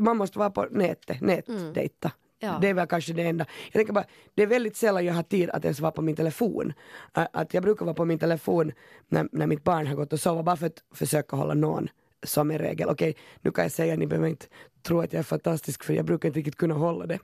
man 0.00 0.16
måste 0.16 0.38
vara 0.38 0.50
på 0.50 0.66
nätet, 0.70 1.20
nätdejta. 1.20 2.08
Mm. 2.08 2.23
Ja. 2.44 2.58
Det 2.60 2.68
är 2.68 2.74
väl 2.74 2.86
kanske 2.86 3.12
det 3.12 3.22
enda. 3.22 3.46
Jag 3.64 3.72
tänker 3.72 3.92
bara, 3.92 4.04
det 4.34 4.42
är 4.42 4.46
väldigt 4.46 4.76
sällan 4.76 5.04
jag 5.04 5.14
har 5.14 5.22
tid 5.22 5.50
att 5.50 5.64
ens 5.64 5.80
vara 5.80 5.92
på 5.92 6.02
min 6.02 6.16
telefon. 6.16 6.72
Att 7.12 7.54
jag 7.54 7.62
brukar 7.62 7.84
vara 7.84 7.94
på 7.94 8.04
min 8.04 8.18
telefon 8.18 8.72
när, 9.08 9.28
när 9.32 9.46
mitt 9.46 9.64
barn 9.64 9.86
har 9.86 9.94
gått 9.94 10.12
och 10.12 10.20
sova 10.20 10.42
bara 10.42 10.56
för 10.56 10.66
att 10.66 10.82
försöka 10.94 11.36
hålla 11.36 11.54
någon 11.54 11.88
som 12.22 12.50
en 12.50 12.58
regel. 12.58 12.88
Okej, 12.88 13.10
okay, 13.10 13.22
nu 13.40 13.50
kan 13.50 13.64
jag 13.64 13.72
säga, 13.72 13.96
ni 13.96 14.06
behöver 14.06 14.28
inte 14.28 14.46
tro 14.82 15.00
att 15.00 15.12
jag 15.12 15.20
är 15.20 15.24
fantastisk 15.24 15.84
för 15.84 15.94
jag 15.94 16.04
brukar 16.04 16.28
inte 16.28 16.38
riktigt 16.38 16.56
kunna 16.56 16.74
hålla 16.74 17.06
det. 17.06 17.18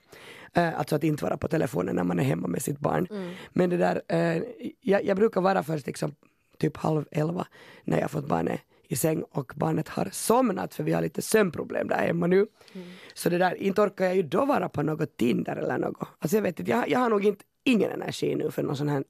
Uh, 0.59 0.78
alltså 0.78 0.96
att 0.96 1.04
inte 1.04 1.24
vara 1.24 1.37
på 1.37 1.48
telefonen 1.48 1.96
när 1.96 2.04
man 2.04 2.18
är 2.18 2.24
hemma 2.24 2.48
med 2.48 2.62
sitt 2.62 2.78
barn. 2.78 3.06
Mm. 3.11 3.30
Men 3.50 3.70
det 3.70 3.76
där, 3.76 4.02
uh, 4.12 4.42
jag, 4.80 5.04
jag, 5.04 5.16
brukar 5.16 5.40
vara 5.40 5.62
först 5.62 5.87
liksom 5.87 6.14
typ 6.59 6.76
halv 6.76 7.04
elva 7.11 7.46
när 7.85 8.00
jag 8.00 8.11
fått 8.11 8.26
barnet 8.26 8.61
i 8.90 8.96
säng 8.96 9.22
och 9.22 9.53
barnet 9.57 9.88
har 9.88 10.09
somnat 10.12 10.74
för 10.74 10.83
vi 10.83 10.92
har 10.92 11.03
lite 11.03 11.22
sömnproblem 11.22 11.88
där 11.88 11.96
hemma 11.96 12.26
nu. 12.26 12.37
Mm. 12.72 12.88
Så 13.14 13.29
det 13.29 13.38
där, 13.38 13.55
inte 13.55 13.81
orkar 13.81 14.05
jag 14.05 14.16
ju 14.16 14.22
då 14.22 14.44
vara 14.44 14.68
på 14.68 14.83
något 14.83 15.16
Tinder 15.16 15.57
eller 15.57 15.79
något. 15.79 16.09
Alltså 16.18 16.37
jag 16.37 16.42
vet 16.42 16.61
inte, 16.61 16.70
jag, 16.70 16.88
jag 16.88 16.98
har 16.98 17.11
nog 17.11 17.24
inte 17.24 17.44
ingen 17.64 17.90
energi 17.90 18.35
nu 18.35 18.50
för 18.50 18.62
någon 18.62 18.76
sån 18.76 18.88
här, 18.88 19.05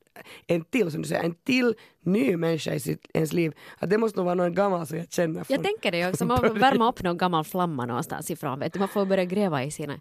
en 0.47 0.65
till 0.65 0.91
som 0.91 1.03
du 1.03 1.09
säger, 1.09 1.23
en 1.23 1.35
till 1.35 1.75
ny 2.05 2.37
människa 2.37 2.75
i 2.75 2.81
sitt, 2.81 3.07
ens 3.15 3.33
liv. 3.33 3.53
Att 3.79 3.91
det 3.91 3.99
måste 3.99 4.19
nog 4.19 4.25
vara 4.25 4.35
någon 4.35 4.55
gammal 4.55 4.87
som 4.87 4.99
jag 4.99 5.13
känner. 5.13 5.45
Jag 5.49 5.63
tänker 5.63 5.93
det 5.93 6.09
också, 6.09 6.25
man 6.25 6.59
värma 6.59 6.89
upp 6.89 7.03
någon 7.03 7.19
gammal 7.19 7.45
flamma 7.45 7.87
någonstans 7.87 8.31
ifrån. 8.31 8.59
Vet 8.59 8.73
du. 8.73 8.79
Man 8.79 8.89
får 8.89 9.07
börja 9.07 9.25
gräva 9.25 9.65
i, 9.65 9.71
sina, 9.71 10.01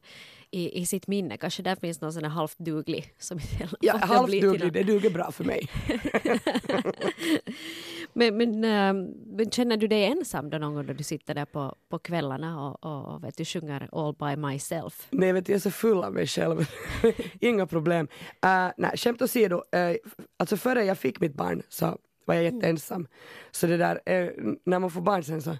i, 0.52 0.82
i 0.82 0.86
sitt 0.86 1.08
minne. 1.08 1.38
Kanske 1.38 1.63
där 1.63 1.76
finns 1.76 2.02
någon 2.02 2.13
sån 2.13 2.24
här 2.24 2.32
halvt 2.32 2.58
duglig. 2.58 3.13
Som 3.18 3.39
ja, 3.80 3.98
halvt 3.98 4.42
duglig, 4.42 4.74
det 4.74 4.84
duger 4.84 5.10
bra 5.10 5.32
för 5.32 5.44
mig. 5.44 5.70
men, 8.13 8.38
men, 8.38 8.63
äh, 8.63 8.93
men, 9.26 9.52
känner 9.52 9.78
du 9.78 9.88
dig 9.88 10.06
ensam 10.06 10.50
då 10.50 10.58
någon 10.58 10.74
gång 10.74 10.86
då 10.86 10.93
du 10.93 11.04
sitter 11.04 11.36
där 11.36 11.45
på, 11.45 11.76
på 11.89 12.00
kvällarna 12.00 12.67
och, 12.67 12.86
och, 12.86 13.13
och 13.15 13.24
vet 13.24 13.38
du, 13.38 13.45
sjunger 13.45 13.89
All 13.91 14.13
by 14.13 14.36
myself? 14.36 15.08
Nej, 15.10 15.34
vet 15.34 15.45
du, 15.45 15.52
jag 15.52 15.58
är 15.58 15.62
så 15.62 15.72
full 15.72 16.04
av 16.04 16.13
mig 16.13 16.28
själv. 16.28 16.65
Inga 17.39 17.67
problem. 17.67 18.08
Uh, 18.45 18.72
nej, 18.78 18.91
skämt 18.95 19.22
åsido, 19.22 19.56
uh, 19.56 19.95
alltså 20.38 20.58
före 20.58 20.86
jag 20.86 20.98
fick 20.98 21.19
mitt 21.19 21.34
barn 21.34 21.63
så 21.69 21.98
var 22.26 22.36
jag 22.36 22.43
jätteensam. 22.43 23.08
Så 23.52 23.67
det 23.67 23.78
där, 23.78 23.95
uh, 23.95 24.54
när 24.65 24.80
man 24.80 24.91
får 24.91 25.02
barn 25.02 25.24
sen 25.24 25.41
så 25.41 25.56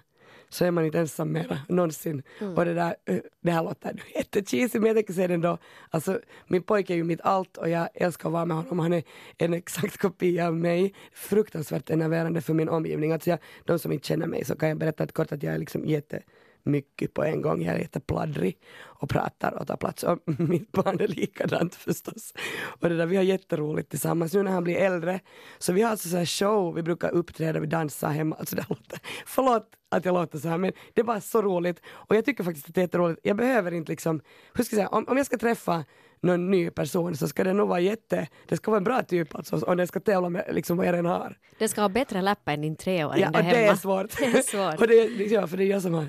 så 0.50 0.64
är 0.64 0.70
man 0.70 0.84
inte 0.84 0.98
ensam 0.98 1.32
mera 1.32 1.58
någonsin. 1.68 2.22
Mm. 2.40 2.54
Och 2.54 2.64
det 2.64 2.74
där, 2.74 2.94
det 3.40 3.50
här 3.50 3.62
låter 3.62 4.02
jättecheesy 4.14 4.78
men 4.78 4.86
jag 4.86 4.96
tänker 4.96 5.12
säga 5.12 5.28
det 5.28 5.34
ändå. 5.34 5.58
Alltså 5.90 6.20
min 6.46 6.62
pojke 6.62 6.92
är 6.92 6.96
ju 6.96 7.04
mitt 7.04 7.20
allt 7.20 7.56
och 7.56 7.68
jag 7.68 7.88
älskar 7.94 8.28
att 8.28 8.32
vara 8.32 8.44
med 8.44 8.56
honom. 8.56 8.78
Han 8.78 8.92
är 8.92 9.02
en 9.38 9.54
exakt 9.54 9.96
kopia 9.96 10.46
av 10.46 10.56
mig. 10.56 10.94
Fruktansvärt 11.12 11.90
enerverande 11.90 12.40
för 12.40 12.54
min 12.54 12.68
omgivning. 12.68 13.12
Alltså 13.12 13.30
jag, 13.30 13.38
de 13.64 13.78
som 13.78 13.92
inte 13.92 14.06
känner 14.06 14.26
mig 14.26 14.44
så 14.44 14.56
kan 14.56 14.68
jag 14.68 14.78
berätta 14.78 15.04
ett 15.04 15.12
kort 15.12 15.32
att 15.32 15.42
jag 15.42 15.54
är 15.54 15.58
liksom 15.58 15.84
jätte 15.84 16.22
mycket 16.62 17.14
på 17.14 17.24
en 17.24 17.42
gång. 17.42 17.62
Jag 17.62 17.74
är 17.74 17.78
jättepladdrig 17.78 18.58
och 18.82 19.08
pratar 19.08 19.52
och 19.52 19.66
tar 19.66 19.76
plats. 19.76 20.02
Och 20.02 20.18
mitt 20.38 20.72
barn 20.72 21.00
är 21.00 21.08
likadant 21.08 21.74
förstås. 21.74 22.34
Och 22.80 22.88
det 22.88 22.96
där, 22.96 23.06
vi 23.06 23.16
har 23.16 23.22
jätteroligt 23.22 23.90
tillsammans 23.90 24.32
nu 24.32 24.42
när 24.42 24.50
han 24.50 24.64
blir 24.64 24.76
äldre. 24.76 25.20
Så 25.58 25.72
vi 25.72 25.82
har 25.82 25.90
alltså 25.90 26.08
så 26.08 26.16
här 26.16 26.26
show, 26.26 26.74
vi 26.74 26.82
brukar 26.82 27.10
uppträda, 27.10 27.60
vi 27.60 27.66
dansar 27.66 28.10
hemma. 28.10 28.36
Alltså 28.36 28.56
det 28.56 28.64
låter, 28.68 28.98
förlåt 29.26 29.68
att 29.90 30.04
jag 30.04 30.14
låter 30.14 30.38
så 30.38 30.48
här 30.48 30.58
men 30.58 30.72
det 30.94 31.00
är 31.00 31.04
bara 31.04 31.20
så 31.20 31.42
roligt. 31.42 31.80
Och 31.88 32.16
jag 32.16 32.24
tycker 32.24 32.44
faktiskt 32.44 32.68
att 32.68 32.74
det 32.74 32.80
är 32.80 32.82
jätteroligt. 32.82 33.20
Jag 33.22 33.36
behöver 33.36 33.72
inte 33.72 33.92
liksom, 33.92 34.20
hur 34.54 34.64
ska 34.64 34.76
jag 34.76 34.78
säga, 34.78 34.88
om, 34.88 35.04
om 35.08 35.16
jag 35.16 35.26
ska 35.26 35.38
träffa 35.38 35.84
någon 36.22 36.50
ny 36.50 36.70
person 36.70 37.16
så 37.16 37.28
ska 37.28 37.44
det 37.44 37.52
nog 37.52 37.68
vara 37.68 37.80
jätte, 37.80 38.28
det 38.46 38.56
ska 38.56 38.70
vara 38.70 38.78
en 38.78 38.84
bra 38.84 39.02
typ 39.02 39.34
alltså 39.34 39.56
och 39.56 39.76
den 39.76 39.86
ska 39.86 40.00
tävla 40.00 40.28
med 40.28 40.44
liksom 40.50 40.76
vad 40.76 40.86
jag 40.86 40.92
redan 40.92 41.06
har. 41.06 41.38
Den 41.58 41.68
ska 41.68 41.80
ha 41.80 41.88
bättre 41.88 42.22
läppar 42.22 42.52
än 42.52 42.60
din 42.60 42.76
treåring 42.76 43.22
ja, 43.22 43.30
där 43.30 43.42
hemma. 43.42 43.58
det 43.58 43.66
är 43.66 43.74
svårt. 43.74 44.16
Det 44.18 44.24
är 44.24 44.42
svårt. 44.42 44.80
och 44.80 44.88
det 44.88 44.94
är, 44.94 45.32
ja, 45.32 45.46
för 45.46 45.56
det 45.56 45.64
är 45.64 45.66
jag 45.66 45.82
som 45.82 45.94
har 45.94 46.06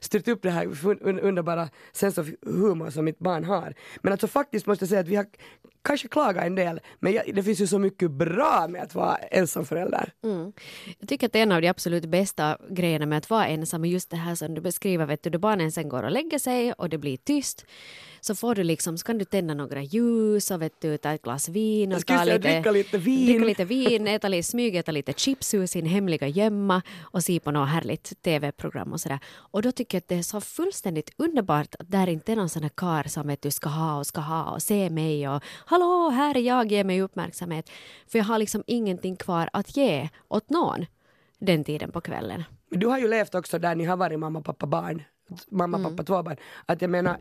styrt 0.00 0.28
upp 0.28 0.42
det 0.42 0.50
här 0.50 0.66
underbara 1.22 1.68
sense 1.92 2.20
of 2.20 2.28
humor 2.42 2.90
som 2.90 3.04
mitt 3.04 3.18
barn 3.18 3.44
har. 3.44 3.74
Men 4.02 4.12
alltså 4.12 4.26
faktiskt 4.26 4.66
måste 4.66 4.82
jag 4.82 4.88
säga 4.88 5.00
att 5.00 5.08
vi 5.08 5.16
har 5.16 5.26
kanske 5.86 6.08
klagat 6.08 6.44
en 6.44 6.54
del 6.54 6.80
men 7.00 7.12
jag, 7.12 7.34
det 7.34 7.42
finns 7.42 7.60
ju 7.60 7.66
så 7.66 7.78
mycket 7.78 8.10
bra 8.10 8.66
med 8.68 8.82
att 8.82 8.94
vara 8.94 9.16
ensamförälder. 9.16 10.12
Mm. 10.24 10.52
Jag 10.98 11.08
tycker 11.08 11.26
att 11.26 11.36
en 11.36 11.52
av 11.52 11.60
de 11.60 11.68
absolut 11.68 12.04
bästa 12.04 12.58
grejerna 12.70 13.06
med 13.06 13.18
att 13.18 13.30
vara 13.30 13.46
ensam 13.46 13.84
är 13.84 13.88
just 13.88 14.10
det 14.10 14.16
här 14.16 14.34
som 14.34 14.54
du 14.54 14.60
beskriver, 14.60 15.06
vet 15.06 15.22
du, 15.22 15.30
då 15.30 15.38
barnen 15.38 15.72
sen 15.72 15.88
går 15.88 16.02
och 16.02 16.10
lägger 16.10 16.38
sig 16.38 16.72
och 16.72 16.88
det 16.88 16.98
blir 16.98 17.16
tyst 17.16 17.64
så 18.26 18.34
får 18.34 18.54
du 18.54 18.64
liksom, 18.64 18.98
så 18.98 19.06
kan 19.06 19.18
du 19.18 19.24
tända 19.24 19.54
några 19.54 19.82
ljus 19.82 20.50
och 20.50 20.62
vet 20.62 20.80
du, 20.80 20.98
ta 20.98 21.10
ett 21.10 21.22
glas 21.22 21.48
vin 21.48 21.92
och 21.92 22.06
ta 22.06 22.24
lite, 22.24 22.38
dricka 22.38 22.70
lite 22.70 22.98
vin. 22.98 23.26
Dricka 23.26 23.44
lite 23.44 23.64
vin, 23.64 24.08
äta 24.08 24.28
lite, 24.28 24.42
smyga 24.42 24.80
äta 24.80 24.92
lite 24.92 25.12
chips 25.12 25.54
ur 25.54 25.66
sin 25.66 25.86
hemliga 25.86 26.28
gömma 26.28 26.82
och 27.00 27.24
se 27.24 27.40
på 27.40 27.50
något 27.50 27.68
härligt 27.68 28.22
tv-program 28.22 28.92
och 28.92 29.00
sådär. 29.00 29.18
Och 29.26 29.62
då 29.62 29.72
tycker 29.72 29.96
jag 29.96 30.00
att 30.00 30.08
det 30.08 30.14
är 30.14 30.22
så 30.22 30.40
fullständigt 30.40 31.10
underbart 31.16 31.74
att 31.78 31.90
där 31.90 32.06
inte 32.06 32.32
är 32.32 32.36
någon 32.36 32.48
sån 32.48 32.62
här 32.62 32.70
kar 32.74 33.08
som 33.08 33.26
vet 33.26 33.42
du 33.42 33.50
ska 33.50 33.68
ha 33.68 33.98
och 33.98 34.06
ska 34.06 34.20
ha 34.20 34.50
och 34.50 34.62
se 34.62 34.90
mig 34.90 35.28
och 35.28 35.42
hallå, 35.76 36.10
här 36.10 36.36
är 36.36 36.40
jag, 36.40 36.72
ge 36.72 36.84
mig 36.84 37.02
uppmärksamhet. 37.02 37.70
För 38.06 38.18
jag 38.18 38.24
har 38.24 38.38
liksom 38.38 38.62
ingenting 38.66 39.16
kvar 39.16 39.48
att 39.52 39.76
ge 39.76 40.08
åt 40.28 40.50
någon 40.50 40.86
den 41.38 41.64
tiden 41.64 41.92
på 41.92 42.00
kvällen. 42.00 42.44
Du 42.70 42.86
har 42.86 42.98
ju 42.98 43.08
levt 43.08 43.34
också 43.34 43.58
där 43.58 43.74
ni 43.74 43.84
har 43.84 43.96
varit 43.96 44.18
mamma, 44.18 44.40
pappa, 44.40 44.66
barn 44.66 45.02
mamma, 45.48 45.78
pappa, 45.78 45.88
mm. 45.88 46.04
två 46.04 46.22
barn. 46.22 46.36
Att 46.66 46.82
jag 46.82 46.90
menar, 46.90 47.16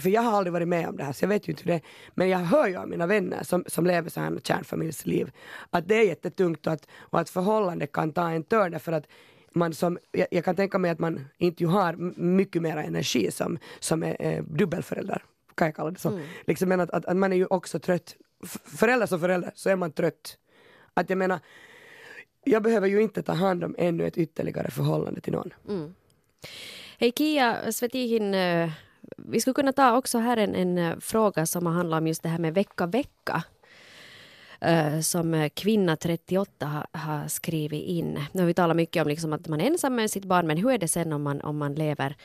för 0.00 0.10
jag 0.10 0.22
har 0.22 0.32
aldrig 0.38 0.52
varit 0.52 0.68
med 0.68 0.88
om 0.88 0.96
det 0.96 1.04
här 1.04 1.12
så 1.12 1.24
jag 1.24 1.28
vet 1.28 1.48
ju 1.48 1.52
inte 1.52 1.62
hur 1.62 1.70
det 1.70 1.74
är. 1.74 1.82
Men 2.14 2.28
jag 2.28 2.38
hör 2.38 2.68
ju 2.68 2.76
av 2.76 2.88
mina 2.88 3.06
vänner 3.06 3.42
som, 3.42 3.64
som 3.66 3.86
lever 3.86 4.10
så 4.10 4.20
här 4.20 4.38
kärnfamiljsliv 4.44 5.30
att 5.70 5.88
det 5.88 5.94
är 5.94 6.04
jättetungt 6.04 6.66
och 6.66 6.72
att, 6.72 6.86
och 6.98 7.20
att 7.20 7.30
förhållandet 7.30 7.92
kan 7.92 8.12
ta 8.12 8.30
en 8.30 8.42
törn 8.42 8.80
för 8.80 8.92
att 8.92 9.06
man 9.52 9.74
som, 9.74 9.98
jag, 10.12 10.26
jag, 10.30 10.44
kan 10.44 10.56
tänka 10.56 10.78
mig 10.78 10.90
att 10.90 10.98
man 10.98 11.24
inte 11.38 11.66
har 11.66 11.92
mycket 12.20 12.62
mer 12.62 12.76
energi 12.76 13.30
som, 13.30 13.58
som 13.80 14.02
är 14.02 14.16
eh, 14.18 14.42
dubbelförälder, 14.42 15.22
kan 15.54 15.66
jag 15.66 15.76
kalla 15.76 15.90
det 15.90 15.98
så. 15.98 16.08
Mm. 16.08 16.26
Liksom, 16.46 16.68
men 16.68 16.80
att, 16.80 16.90
att, 16.90 17.04
att, 17.04 17.16
man 17.16 17.32
är 17.32 17.36
ju 17.36 17.46
också 17.46 17.78
trött. 17.78 18.16
Förälder 18.64 19.06
som 19.06 19.20
förälder 19.20 19.52
så 19.54 19.70
är 19.70 19.76
man 19.76 19.92
trött. 19.92 20.38
Att 20.94 21.10
jag 21.10 21.18
menar, 21.18 21.40
jag 22.44 22.62
behöver 22.62 22.88
ju 22.88 23.02
inte 23.02 23.22
ta 23.22 23.32
hand 23.32 23.64
om 23.64 23.74
ännu 23.78 24.06
ett 24.06 24.18
ytterligare 24.18 24.70
förhållande 24.70 25.20
till 25.20 25.32
någon. 25.32 25.54
Mm. 25.68 25.94
Hej 26.98 27.12
Kia 27.16 27.72
Svetihin, 27.72 28.34
eh, 28.34 28.70
vi 29.16 29.40
skulle 29.40 29.54
kunna 29.54 29.72
ta 29.72 29.96
också 29.96 30.18
här 30.18 30.36
en, 30.36 30.54
en 30.54 30.78
eh, 30.78 30.98
fråga 31.00 31.46
som 31.46 31.66
handlar 31.66 31.98
om 31.98 32.06
just 32.06 32.22
det 32.22 32.28
här 32.28 32.38
med 32.38 32.54
vecka 32.54 32.86
vecka 32.86 33.42
eh, 34.60 35.00
som 35.00 35.50
kvinna 35.54 35.96
38 35.96 36.66
har, 36.66 36.86
har 36.92 37.28
skrivit 37.28 37.84
in. 37.84 38.24
Nu 38.32 38.42
har 38.42 38.46
vi 38.46 38.54
talat 38.54 38.76
mycket 38.76 39.02
om 39.02 39.08
liksom 39.08 39.32
att 39.32 39.48
man 39.48 39.60
är 39.60 39.66
ensam 39.66 39.94
med 39.94 40.10
sitt 40.10 40.24
barn 40.24 40.46
men 40.46 40.56
hur 40.56 40.70
är 40.70 40.78
det 40.78 40.88
sen 40.88 41.12
om 41.12 41.22
man, 41.22 41.40
om 41.40 41.56
man 41.56 41.74
lever 41.74 42.16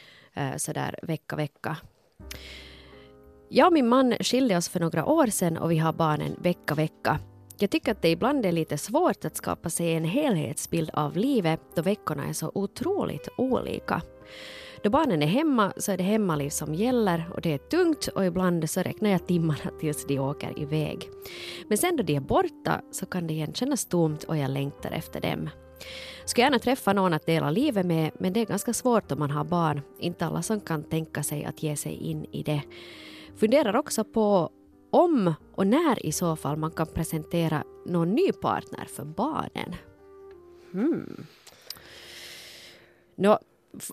sådär 0.58 1.00
vecka 1.02 1.36
vecka? 1.36 1.78
Jag 3.52 3.68
och 3.68 3.74
min 3.74 3.88
man 3.88 4.14
skilde 4.20 4.58
oss 4.58 4.70
för 4.70 4.80
några 4.80 5.06
år 5.06 5.28
sedan 5.28 5.58
och 5.58 5.72
vi 5.72 5.78
har 5.78 5.94
barnen 5.94 6.36
vecka 6.42 6.76
vecka. 6.76 7.20
Jag 7.60 7.70
tycker 7.70 7.92
att 7.92 8.02
det 8.02 8.10
ibland 8.10 8.46
är 8.46 8.52
lite 8.52 8.78
svårt 8.78 9.26
att 9.26 9.36
skapa 9.36 9.70
sig 9.70 9.94
en 9.94 10.04
helhetsbild 10.04 10.90
av 10.94 11.18
livet 11.18 11.62
då 11.76 11.82
veckorna 11.82 12.26
är 12.26 12.34
så 12.34 12.52
otroligt 12.56 13.30
olika. 13.38 14.02
Då 14.84 14.90
barnen 14.90 15.24
är 15.24 15.28
hemma 15.28 15.74
så 15.78 15.92
är 15.92 15.98
det 15.98 16.04
hemmaliv 16.04 16.50
som 16.50 16.76
gäller 16.76 17.32
och 17.34 17.42
det 17.42 17.54
är 17.54 17.58
tungt 17.58 18.08
och 18.08 18.26
ibland 18.26 18.70
så 18.70 18.82
räknar 18.82 19.10
jag 19.10 19.28
timmarna 19.28 19.72
tills 19.80 20.06
de 20.06 20.20
åker 20.20 20.60
iväg. 20.60 21.10
Men 21.68 21.78
sen 21.78 21.96
då 21.96 22.04
de 22.04 22.16
är 22.16 22.20
borta 22.20 22.82
så 22.92 23.06
kan 23.06 23.28
det 23.28 23.34
igen 23.34 23.54
kännas 23.54 23.86
tomt 23.86 24.24
och 24.24 24.38
jag 24.38 24.52
längtar 24.52 24.92
efter 24.92 25.22
dem. 25.22 25.50
Skulle 26.26 26.46
gärna 26.46 26.60
träffa 26.60 26.94
någon 26.94 27.14
att 27.14 27.26
dela 27.26 27.52
livet 27.52 27.86
med 27.86 28.12
men 28.20 28.34
det 28.34 28.40
är 28.40 28.46
ganska 28.46 28.74
svårt 28.74 29.12
om 29.12 29.20
man 29.20 29.32
har 29.32 29.44
barn. 29.44 29.82
Inte 30.00 30.26
alla 30.26 30.42
som 30.42 30.62
kan 30.62 30.84
tänka 30.84 31.24
sig 31.24 31.46
att 31.46 31.64
ge 31.64 31.76
sig 31.76 31.94
in 31.94 32.26
i 32.26 32.44
det. 32.44 32.62
Funderar 33.40 33.76
också 33.76 34.04
på 34.04 34.52
om 34.92 35.34
och 35.56 35.68
när 35.68 36.06
i 36.06 36.12
så 36.12 36.36
fall 36.36 36.58
man 36.58 36.72
kan 36.72 36.88
presentera 36.88 37.64
någon 37.86 38.16
ny 38.16 38.32
partner 38.32 38.86
för 38.86 39.06
barnen. 39.06 39.76
Hmm. 40.72 41.26
Nå, 43.16 43.40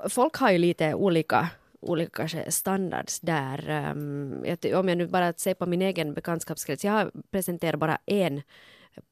folk 0.09 0.37
har 0.37 0.51
ju 0.51 0.59
lite 0.59 0.95
olika 0.95 1.49
olika 1.81 2.29
standards 2.49 3.21
där. 3.21 3.91
Um, 3.95 4.45
om 4.75 4.89
jag 4.89 4.99
nu 4.99 5.07
bara 5.07 5.33
ser 5.33 5.55
på 5.55 5.67
min 5.67 5.83
egen 5.83 6.15
bekantskapskrets, 6.15 6.85
jag 6.85 6.93
har 6.93 7.11
presenterat 7.31 7.81
bara 7.81 7.99
en 8.07 8.43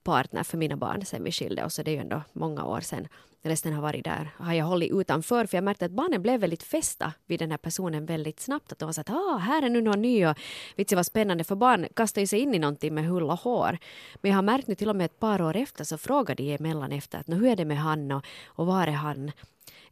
partner 0.04 0.42
för 0.42 0.58
mina 0.58 0.76
barn 0.76 1.04
sen 1.04 1.24
vi 1.24 1.32
skilde 1.32 1.64
oss, 1.64 1.76
det 1.76 1.90
är 1.90 1.94
ju 1.94 2.00
ändå 2.00 2.22
många 2.32 2.64
år 2.64 2.80
sedan. 2.80 3.08
Resten 3.46 3.72
har 3.72 3.82
varit 3.82 4.04
där, 4.04 4.30
har 4.36 4.52
jag 4.54 4.64
hållit 4.64 4.92
utanför, 4.92 5.46
för 5.46 5.56
jag 5.56 5.64
märkte 5.64 5.84
att 5.84 5.90
barnen 5.90 6.22
blev 6.22 6.40
väldigt 6.40 6.62
fästa 6.62 7.12
vid 7.26 7.38
den 7.38 7.50
här 7.50 7.58
personen 7.58 8.06
väldigt 8.06 8.40
snabbt. 8.40 8.72
Att 8.72 8.78
de 8.78 8.86
var 8.86 8.92
så 8.92 9.00
att 9.00 9.10
ah, 9.10 9.36
här 9.36 9.62
är 9.62 9.68
nu 9.68 9.80
någon 9.80 10.02
ny 10.02 10.26
och 10.26 10.36
vitsi 10.76 10.94
vad 10.94 11.06
spännande, 11.06 11.44
för 11.44 11.56
barn 11.56 11.86
kastar 11.96 12.20
ju 12.20 12.26
sig 12.26 12.38
in 12.38 12.54
i 12.54 12.58
någonting 12.58 12.94
med 12.94 13.06
hull 13.06 13.22
och 13.22 13.40
hår. 13.40 13.78
Men 14.14 14.30
jag 14.30 14.38
har 14.38 14.42
märkt 14.42 14.68
nu 14.68 14.74
till 14.74 14.88
och 14.88 14.96
med 14.96 15.04
ett 15.04 15.18
par 15.18 15.42
år 15.42 15.56
efter 15.56 15.84
så 15.84 15.98
frågar 15.98 16.34
de 16.34 16.54
emellan 16.54 16.92
efter 16.92 17.18
att 17.18 17.28
hur 17.28 17.46
är 17.46 17.56
det 17.56 17.64
med 17.64 17.78
han 17.78 18.12
och, 18.12 18.24
och 18.46 18.66
var 18.66 18.86
är 18.86 18.92
han? 18.92 19.32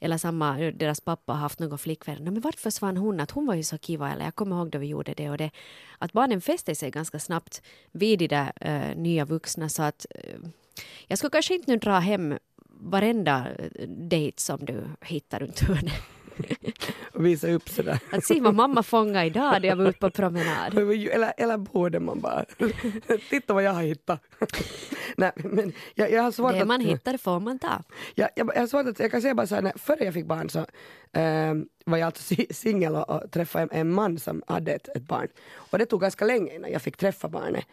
Eller 0.03 0.19
samma, 0.19 0.61
eh, 0.61 0.75
deras 0.75 1.01
pappa 1.01 1.33
har 1.33 1.39
haft 1.39 1.59
någon 1.59 1.79
flickvän. 1.79 2.25
men 2.25 2.41
varför 2.41 2.61
försvann 2.61 2.97
hon? 2.97 3.21
Att 3.21 3.31
hon 3.31 3.47
var 3.47 3.55
ju 3.55 3.63
så 3.63 3.79
kiva. 3.79 4.13
Eller 4.13 4.25
jag 4.25 4.35
kommer 4.35 4.57
ihåg 4.57 4.71
då 4.71 4.79
vi 4.79 4.87
gjorde 4.87 5.15
det 5.15 5.31
och 5.31 5.39
det. 5.39 5.51
Att 5.99 6.13
barnen 6.13 6.41
fäste 6.41 6.75
sig 6.75 6.91
ganska 6.91 7.19
snabbt 7.19 7.63
vid 7.93 8.19
de 8.19 8.29
där 8.29 8.53
uh, 8.67 8.97
nya 8.97 9.25
vuxna. 9.25 9.69
Så 9.69 9.83
att 9.83 10.07
uh, 10.25 10.49
jag 11.07 11.19
skulle 11.19 11.31
kanske 11.31 11.55
inte 11.55 11.71
nu 11.71 11.77
dra 11.77 11.99
hem 11.99 12.39
varenda 12.69 13.47
dejt 13.87 14.41
som 14.41 14.65
du 14.65 14.85
hittar 15.01 15.41
runt 15.41 15.61
hörnet. 15.61 16.03
och 17.13 17.27
visa 17.27 17.51
upp 17.51 17.69
sådär. 17.69 17.99
Att 18.11 18.25
se 18.25 18.41
vad 18.41 18.55
mamma 18.55 18.83
fångade 18.83 19.27
idag 19.27 19.53
när 19.53 19.69
jag 19.69 19.77
var 19.77 19.89
ute 19.89 19.99
på 19.99 20.11
promenad. 20.11 20.79
eller, 20.79 21.33
eller 21.37 21.57
borde 21.57 22.01
man 22.01 22.21
bara. 22.21 22.45
Titta 23.31 23.55
vad 23.55 23.63
jag 23.63 23.73
har 23.73 23.83
hittat. 23.83 24.23
Nej, 25.17 25.33
men 25.35 25.73
jag, 25.95 26.11
jag 26.13 26.23
har 26.23 26.33
svårt 26.33 26.53
det 26.53 26.65
man 26.65 26.81
att, 26.81 26.87
hittar 26.87 27.17
får 27.17 27.41
man 27.41 27.59
ta. 27.59 27.83
Jag, 28.15 28.29
jag, 28.37 28.51
jag, 28.55 28.61
har 28.61 28.67
svårt 28.67 28.87
att, 28.87 28.99
jag 28.99 29.11
kan 29.11 29.23
säga 29.23 29.35
bara 29.35 29.47
så 29.47 29.55
här, 29.55 29.73
före 29.79 30.05
jag 30.05 30.15
fick 30.15 30.27
barn 30.27 30.51
så 30.51 30.67
äh, 31.13 31.55
var 31.85 31.99
jag 31.99 32.07
alltså 32.07 32.35
singel 32.51 32.97
och, 32.97 33.11
och 33.11 33.31
träffade 33.31 33.63
en, 33.63 33.71
en, 33.81 33.95
man 33.95 34.19
som 34.19 34.43
hade 34.47 34.73
ett, 34.73 34.89
ett, 34.97 35.03
barn. 35.03 35.29
Och 35.55 35.79
det 35.79 35.87
tog 35.87 36.01
ganska 36.01 36.25
länge 36.25 36.55
innan 36.55 36.73
jag 36.73 36.83
fick 36.83 36.97
träffa 36.97 37.29
barnet. 37.29 37.65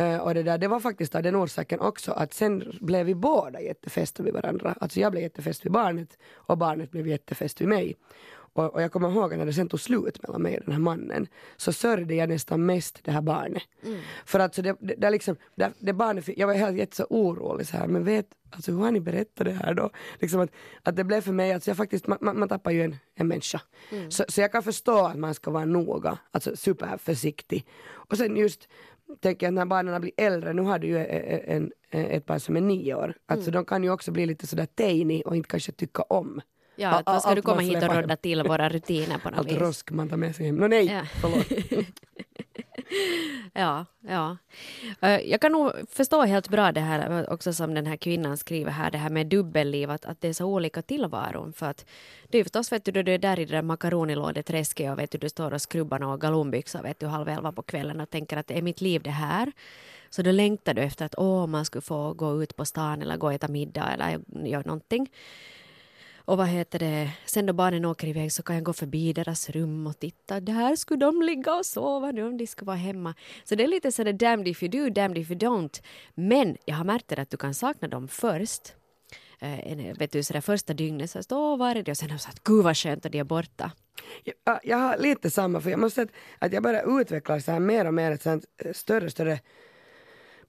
Uh, 0.00 0.16
och 0.16 0.34
det, 0.34 0.42
där, 0.42 0.58
det 0.58 0.68
var 0.68 0.80
faktiskt 0.80 1.14
av 1.14 1.22
den 1.22 1.36
orsaken 1.36 1.80
också 1.80 2.12
att 2.12 2.34
sen 2.34 2.76
blev 2.80 3.06
vi 3.06 3.14
båda 3.14 3.60
jättefästa 3.60 4.22
vid 4.22 4.34
varandra. 4.34 4.74
Alltså 4.80 5.00
jag 5.00 5.12
blev 5.12 5.22
jättefäst 5.22 5.64
vid 5.64 5.72
barnet 5.72 6.18
och 6.34 6.58
barnet 6.58 6.90
blev 6.90 7.08
jättefäst 7.08 7.60
vid 7.60 7.68
mig. 7.68 7.96
Och, 8.52 8.74
och 8.74 8.82
jag 8.82 8.92
kommer 8.92 9.10
ihåg 9.10 9.36
när 9.36 9.46
det 9.46 9.52
sen 9.52 9.68
tog 9.68 9.80
slut 9.80 10.22
mellan 10.22 10.42
mig 10.42 10.58
och 10.58 10.64
den 10.64 10.72
här 10.72 10.80
mannen 10.80 11.26
så 11.56 11.72
sörjde 11.72 12.14
jag 12.14 12.28
nästan 12.28 12.66
mest 12.66 12.98
det 13.04 13.10
här 13.10 13.22
barnet. 13.22 13.62
För 14.24 14.38
att 14.38 14.54
så 14.54 14.62
det, 14.62 14.76
det, 14.80 14.94
det, 14.94 15.10
liksom, 15.10 15.36
det, 15.54 15.72
det 15.78 15.92
barnet, 15.92 16.28
jag 16.36 16.46
var 16.46 16.54
helt 16.54 16.78
jätte 16.78 16.96
så 16.96 17.06
orolig 17.10 17.66
så 17.66 17.76
här, 17.76 17.86
men 17.86 18.04
vet, 18.04 18.26
alltså 18.50 18.72
hur 18.72 18.78
har 18.78 18.90
ni 18.90 19.00
berättat 19.00 19.46
det 19.46 19.52
här 19.52 19.74
då? 19.74 19.90
Liksom 20.20 20.40
att, 20.40 20.50
att 20.82 20.96
det 20.96 21.04
blev 21.04 21.20
för 21.20 21.32
mig, 21.32 21.52
alltså 21.52 21.70
jag 21.70 21.76
faktiskt, 21.76 22.06
man, 22.06 22.18
man, 22.20 22.38
man 22.38 22.48
tappar 22.48 22.70
ju 22.70 22.82
en, 22.82 22.96
en 23.14 23.28
människa. 23.28 23.60
Så, 24.08 24.24
så 24.28 24.40
jag 24.40 24.52
kan 24.52 24.62
förstå 24.62 25.06
att 25.06 25.18
man 25.18 25.34
ska 25.34 25.50
vara 25.50 25.64
noga, 25.64 26.18
alltså 26.30 26.56
superförsiktig. 26.56 27.66
Och 27.90 28.16
sen 28.16 28.36
just 28.36 28.68
tänker 29.20 29.46
jag 29.46 29.54
när 29.54 29.66
barnen 29.66 30.00
blir 30.00 30.12
äldre, 30.16 30.52
nu 30.52 30.62
har 30.62 30.78
du 30.78 30.86
ju 30.86 30.98
en, 30.98 31.72
en, 31.90 32.06
ett 32.06 32.26
barn 32.26 32.40
som 32.40 32.56
är 32.56 32.60
nio 32.60 32.94
år, 32.94 33.14
alltså 33.26 33.50
de 33.50 33.64
kan 33.64 33.84
ju 33.84 33.90
också 33.90 34.10
bli 34.10 34.26
lite 34.26 34.46
sådär 34.46 34.66
teiny 34.66 35.22
och 35.22 35.36
inte 35.36 35.48
kanske 35.48 35.72
tycka 35.72 36.02
om 36.02 36.40
Ja, 36.76 36.88
att 36.88 37.06
vad 37.06 37.20
ska 37.20 37.28
allt 37.30 37.36
du 37.36 37.42
komma 37.42 37.54
man 37.56 37.64
hit 37.64 37.82
och 37.82 37.94
rodda 37.94 38.16
till 38.16 38.42
våra 38.42 38.68
rutiner 38.76 39.18
på 39.18 39.30
något 39.30 39.38
allt 39.38 39.48
vis? 39.48 39.58
rosk 39.58 39.90
man 39.90 40.08
tar 40.08 40.16
med 40.16 40.36
sig 40.36 40.46
hem. 40.46 40.56
Nå 40.56 40.66
nej, 40.66 40.86
Ja. 40.86 41.02
förlåt. 41.20 41.46
Ja, 43.54 43.86
ja. 44.00 44.36
Jag 45.24 45.40
kan 45.40 45.52
nog 45.52 45.72
förstå 45.90 46.22
helt 46.22 46.48
bra 46.48 46.72
det 46.72 46.80
här 46.80 47.30
också 47.32 47.52
som 47.52 47.74
den 47.74 47.86
här 47.86 47.96
kvinnan 47.96 48.36
skriver 48.36 48.70
här, 48.70 48.90
det 48.90 48.98
här 48.98 49.10
med 49.10 49.26
dubbelliv, 49.26 49.90
att, 49.90 50.04
att 50.04 50.20
det 50.20 50.28
är 50.28 50.32
så 50.32 50.46
olika 50.46 50.82
tillvaron. 50.82 51.52
För 51.52 51.66
att 51.66 51.86
det 52.28 52.38
är 52.38 52.44
förstås, 52.44 52.72
vet 52.72 52.84
du, 52.84 53.02
du 53.02 53.14
är 53.14 53.18
där 53.18 53.38
i 53.38 53.44
det 53.44 53.52
där 53.56 53.62
makaronilådeträsket 53.62 54.92
och 54.92 54.98
vet 54.98 55.10
du, 55.10 55.18
du 55.18 55.28
står 55.28 55.54
och 55.54 55.62
skrubbar 55.62 55.98
några 55.98 56.16
galonbyxor, 56.16 56.82
vet 56.82 57.00
du, 57.00 57.06
halv 57.06 57.28
elva 57.28 57.52
på 57.52 57.62
kvällen 57.62 58.00
och 58.00 58.10
tänker 58.10 58.36
att 58.36 58.50
är 58.50 58.62
mitt 58.62 58.80
liv 58.80 59.02
det 59.02 59.10
här? 59.10 59.52
Så 60.10 60.22
då 60.22 60.30
längtar 60.30 60.74
du 60.74 60.82
efter 60.82 61.06
att 61.06 61.14
åh, 61.18 61.46
man 61.46 61.64
skulle 61.64 61.82
få 61.82 62.12
gå 62.12 62.42
ut 62.42 62.56
på 62.56 62.64
stan 62.64 63.02
eller 63.02 63.16
gå 63.16 63.26
och 63.26 63.32
äta 63.32 63.48
middag 63.48 63.88
eller 63.92 64.20
göra 64.48 64.62
någonting. 64.66 65.10
Och 66.24 66.36
vad 66.36 66.46
heter 66.46 66.78
det, 66.78 67.10
sen 67.26 67.46
då 67.46 67.52
barnen 67.52 67.84
åker 67.84 68.06
iväg 68.08 68.32
så 68.32 68.42
kan 68.42 68.56
jag 68.56 68.64
gå 68.64 68.72
förbi 68.72 69.12
deras 69.12 69.50
rum 69.50 69.86
och 69.86 69.98
titta, 69.98 70.40
där 70.40 70.76
skulle 70.76 71.00
de 71.06 71.22
ligga 71.22 71.54
och 71.54 71.66
sova 71.66 72.10
nu 72.10 72.26
om 72.26 72.36
de 72.38 72.46
skulle 72.46 72.66
vara 72.66 72.76
hemma. 72.76 73.14
Så 73.44 73.54
det 73.54 73.64
är 73.64 73.68
lite 73.68 73.92
sådär 73.92 74.12
damned 74.12 74.48
if 74.48 74.62
you 74.62 74.70
do, 74.70 74.90
damned 74.90 75.18
if 75.18 75.30
you 75.30 75.38
don't. 75.40 75.82
Men 76.14 76.56
jag 76.64 76.74
har 76.76 76.84
märkt 76.84 77.08
det 77.08 77.22
att 77.22 77.30
du 77.30 77.36
kan 77.36 77.54
sakna 77.54 77.88
dem 77.88 78.08
först. 78.08 78.74
Eh, 79.40 79.72
en- 79.72 79.94
vet 79.94 80.12
du, 80.12 80.22
sådär 80.22 80.40
första 80.40 80.74
dygnet 80.74 81.10
så 81.10 81.22
står 81.22 81.36
åh, 81.52 81.58
var 81.58 81.70
är 81.76 81.82
det? 81.82 81.90
Och 81.90 81.96
sen 81.96 82.08
har 82.10 82.14
jag 82.14 82.20
sagt, 82.20 82.44
gud 82.44 82.64
vad 82.64 82.76
skönt 82.76 83.06
att 83.06 83.12
de 83.12 83.18
är 83.18 83.24
borta. 83.24 83.72
Jag, 84.24 84.60
jag 84.62 84.76
har 84.76 84.98
lite 84.98 85.30
samma, 85.30 85.60
för 85.60 85.70
jag 85.70 85.80
måste 85.80 85.94
säga 85.94 86.04
att, 86.38 86.46
att 86.46 86.52
jag 86.52 86.62
börjar 86.62 87.00
utveckla 87.00 87.40
så 87.40 87.52
här 87.52 87.60
mer 87.60 87.86
och 87.86 87.94
mer 87.94 88.10
ett 88.12 88.22
sånt 88.22 88.44
eh, 88.64 88.72
större, 88.72 89.10
större 89.10 89.40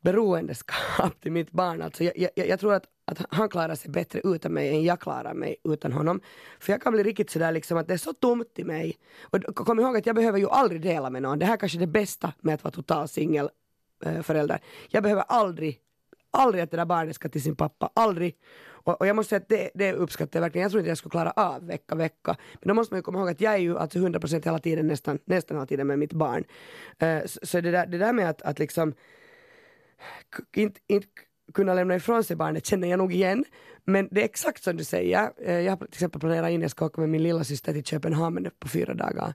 beroendeskap 0.03 1.21
till 1.21 1.31
mitt 1.31 1.51
barn. 1.51 1.81
Alltså 1.81 2.03
jag, 2.03 2.13
jag, 2.35 2.47
jag 2.47 2.59
tror 2.59 2.73
att, 2.73 2.85
att 3.05 3.25
han 3.29 3.49
klarar 3.49 3.75
sig 3.75 3.91
bättre 3.91 4.21
utan 4.23 4.53
mig 4.53 4.69
än 4.69 4.83
jag 4.83 4.99
klarar 4.99 5.33
mig 5.33 5.55
utan 5.63 5.93
honom. 5.93 6.21
För 6.59 6.73
jag 6.73 6.81
kan 6.81 6.93
bli 6.93 7.03
riktigt 7.03 7.29
sådär 7.29 7.51
liksom 7.51 7.77
att 7.77 7.87
det 7.87 7.93
är 7.93 7.97
så 7.97 8.13
tomt 8.13 8.59
i 8.59 8.63
mig. 8.63 8.97
Och 9.21 9.55
kom 9.55 9.79
ihåg 9.79 9.97
att 9.97 10.05
jag 10.05 10.15
behöver 10.15 10.39
ju 10.39 10.49
aldrig 10.49 10.81
dela 10.81 11.09
med 11.09 11.21
någon. 11.21 11.39
Det 11.39 11.45
här 11.45 11.57
kanske 11.57 11.77
är 11.77 11.79
det 11.79 11.87
bästa 11.87 12.33
med 12.41 12.55
att 12.55 12.63
vara 12.63 12.71
total 12.71 13.07
singelförälder. 13.07 14.55
Eh, 14.55 14.61
jag 14.89 15.03
behöver 15.03 15.23
aldrig, 15.27 15.79
aldrig 16.31 16.63
att 16.63 16.71
det 16.71 16.77
där 16.77 16.85
barnet 16.85 17.15
ska 17.15 17.29
till 17.29 17.43
sin 17.43 17.55
pappa. 17.55 17.89
Aldrig. 17.93 18.35
Och, 18.85 19.01
och 19.01 19.07
jag 19.07 19.15
måste 19.15 19.29
säga 19.29 19.41
att 19.41 19.49
det, 19.49 19.71
det 19.73 19.93
uppskattar 19.93 20.39
jag 20.39 20.41
verkligen. 20.41 20.63
Jag 20.63 20.71
tror 20.71 20.79
inte 20.79 20.89
jag 20.89 20.97
skulle 20.97 21.11
klara 21.11 21.31
av 21.31 21.67
vecka, 21.67 21.95
vecka. 21.95 22.35
Men 22.53 22.67
då 22.67 22.73
måste 22.73 22.93
man 22.93 22.97
ju 22.99 23.03
komma 23.03 23.19
ihåg 23.19 23.29
att 23.29 23.41
jag 23.41 23.53
är 23.53 23.57
ju 23.57 23.77
alltså 23.77 23.99
100% 23.99 24.45
hela 24.45 24.59
tiden, 24.59 24.87
nästan, 24.87 25.19
nästan 25.25 25.57
hela 25.57 25.67
tiden 25.67 25.87
med 25.87 25.99
mitt 25.99 26.13
barn. 26.13 26.43
Eh, 26.99 27.25
så 27.25 27.39
så 27.43 27.61
det, 27.61 27.71
där, 27.71 27.85
det 27.85 27.97
där 27.97 28.13
med 28.13 28.29
att, 28.29 28.41
att 28.41 28.59
liksom 28.59 28.93
inte, 30.55 30.79
inte 30.87 31.07
kunna 31.53 31.73
lämna 31.73 31.95
ifrån 31.95 32.23
sig 32.23 32.35
barnet 32.35 32.65
känner 32.65 32.87
jag 32.87 32.97
nog 32.97 33.13
igen. 33.13 33.45
Men 33.85 34.07
det 34.11 34.21
är 34.21 34.25
exakt 34.25 34.63
som 34.63 34.77
du 34.77 34.83
säger. 34.83 35.31
Eh, 35.45 35.59
jag 35.59 35.71
har 35.71 35.77
till 35.77 35.87
exempel 35.93 36.19
planerat 36.19 36.51
in, 36.51 36.61
jag 36.61 36.71
ska 36.71 36.85
åka 36.85 37.01
med 37.01 37.09
min 37.09 37.23
lilla 37.23 37.43
syster 37.43 37.73
till 37.73 37.83
Köpenhamn 37.83 38.49
på 38.59 38.67
fyra 38.67 38.93
dagar. 38.93 39.33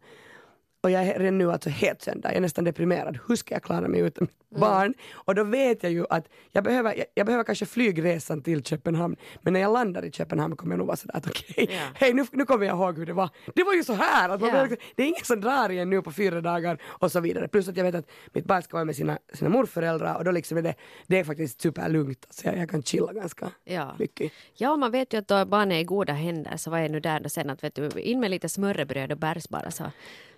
Och 0.81 0.91
jag 0.91 1.03
är 1.07 1.19
redan 1.19 1.39
nu 1.39 1.53
alltså 1.53 1.71
helt 1.71 2.03
sönder, 2.03 2.29
jag 2.29 2.37
är 2.37 2.41
nästan 2.41 2.65
deprimerad. 2.65 3.19
Hur 3.29 3.37
ska 3.37 3.55
jag 3.55 3.63
klara 3.63 3.89
mig 3.89 4.01
utan 4.01 4.29
mitt 4.51 4.61
barn? 4.61 4.95
Och 5.13 5.35
då 5.35 5.45
vet 5.45 5.83
jag 5.83 5.93
ju 5.93 6.05
att 6.11 6.29
jag 6.53 6.65
behöver, 6.65 6.95
jag, 6.95 7.07
jag 7.15 7.27
behöver 7.27 7.45
kanske 7.45 7.67
flygresan 7.67 8.43
till 8.43 8.63
Köpenhamn. 8.63 9.17
Men 9.43 9.53
när 9.53 9.61
jag 9.61 9.73
landar 9.73 10.05
i 10.05 10.11
Köpenhamn 10.13 10.57
kommer 10.57 10.73
jag 10.73 10.79
nog 10.79 10.87
vara 10.87 10.97
sådär 10.97 11.17
att 11.17 11.27
okej, 11.27 11.67
Ja. 11.71 11.81
hej 11.95 12.15
nu, 12.15 12.25
nu 12.33 12.45
kommer 12.45 12.67
jag 12.67 12.77
ihåg 12.77 12.99
hur 12.99 13.07
det 13.07 13.13
var. 13.13 13.31
Det 13.55 13.65
var 13.65 13.75
ju 13.75 13.85
så 13.85 13.93
här! 13.93 14.29
Att 14.29 14.41
man 14.41 14.49
Ja. 14.49 14.55
behöver, 14.55 14.77
det 14.97 15.03
är 15.03 15.07
ingen 15.07 15.25
som 15.25 15.41
drar 15.41 15.71
igen 15.71 15.91
nu 15.91 16.03
på 16.03 16.13
fyra 16.13 16.41
dagar 16.41 16.79
och 16.85 17.13
så 17.13 17.21
vidare. 17.21 17.49
Plus 17.49 17.69
att 17.69 17.77
jag 17.77 17.85
vet 17.85 17.95
att 17.95 18.11
mitt 18.33 18.45
barn 18.45 18.63
ska 18.63 18.77
vara 18.77 18.85
med 18.85 18.97
sina, 18.97 19.19
sina 19.35 19.51
morföräldrar 19.51 20.15
och 20.15 20.25
då 20.25 20.31
liksom 20.31 20.59
är 20.59 20.63
det, 20.63 20.75
det 21.07 21.19
är 21.19 21.25
faktiskt 21.25 21.61
superlugnt. 21.61 22.25
Alltså 22.29 22.47
jag, 22.47 22.59
jag 22.59 22.71
kan 22.71 22.83
chilla 22.83 23.13
ganska 23.13 23.51
Ja. 23.65 23.95
mycket. 23.99 24.33
Ja, 24.55 24.77
man 24.77 24.91
vet 24.91 25.13
ju 25.15 25.19
att 25.19 25.29
då 25.29 25.45
barnet 25.45 25.75
är 25.77 25.81
i 25.81 25.85
goda 25.85 26.13
händer 26.13 26.57
så 26.57 26.71
vad 26.71 26.81
är 26.81 26.89
nu 26.89 27.01
där 27.01 27.21
då 27.21 27.29
sen 27.29 27.51
att 27.51 27.65
vet 27.65 27.75
du, 27.75 27.89
in 28.01 28.21
med 28.21 28.31
lite 28.31 28.49
smörrebröd 28.49 29.13
och 29.13 29.19
bärs 29.19 29.49
bara 29.49 29.71
så, 29.71 29.85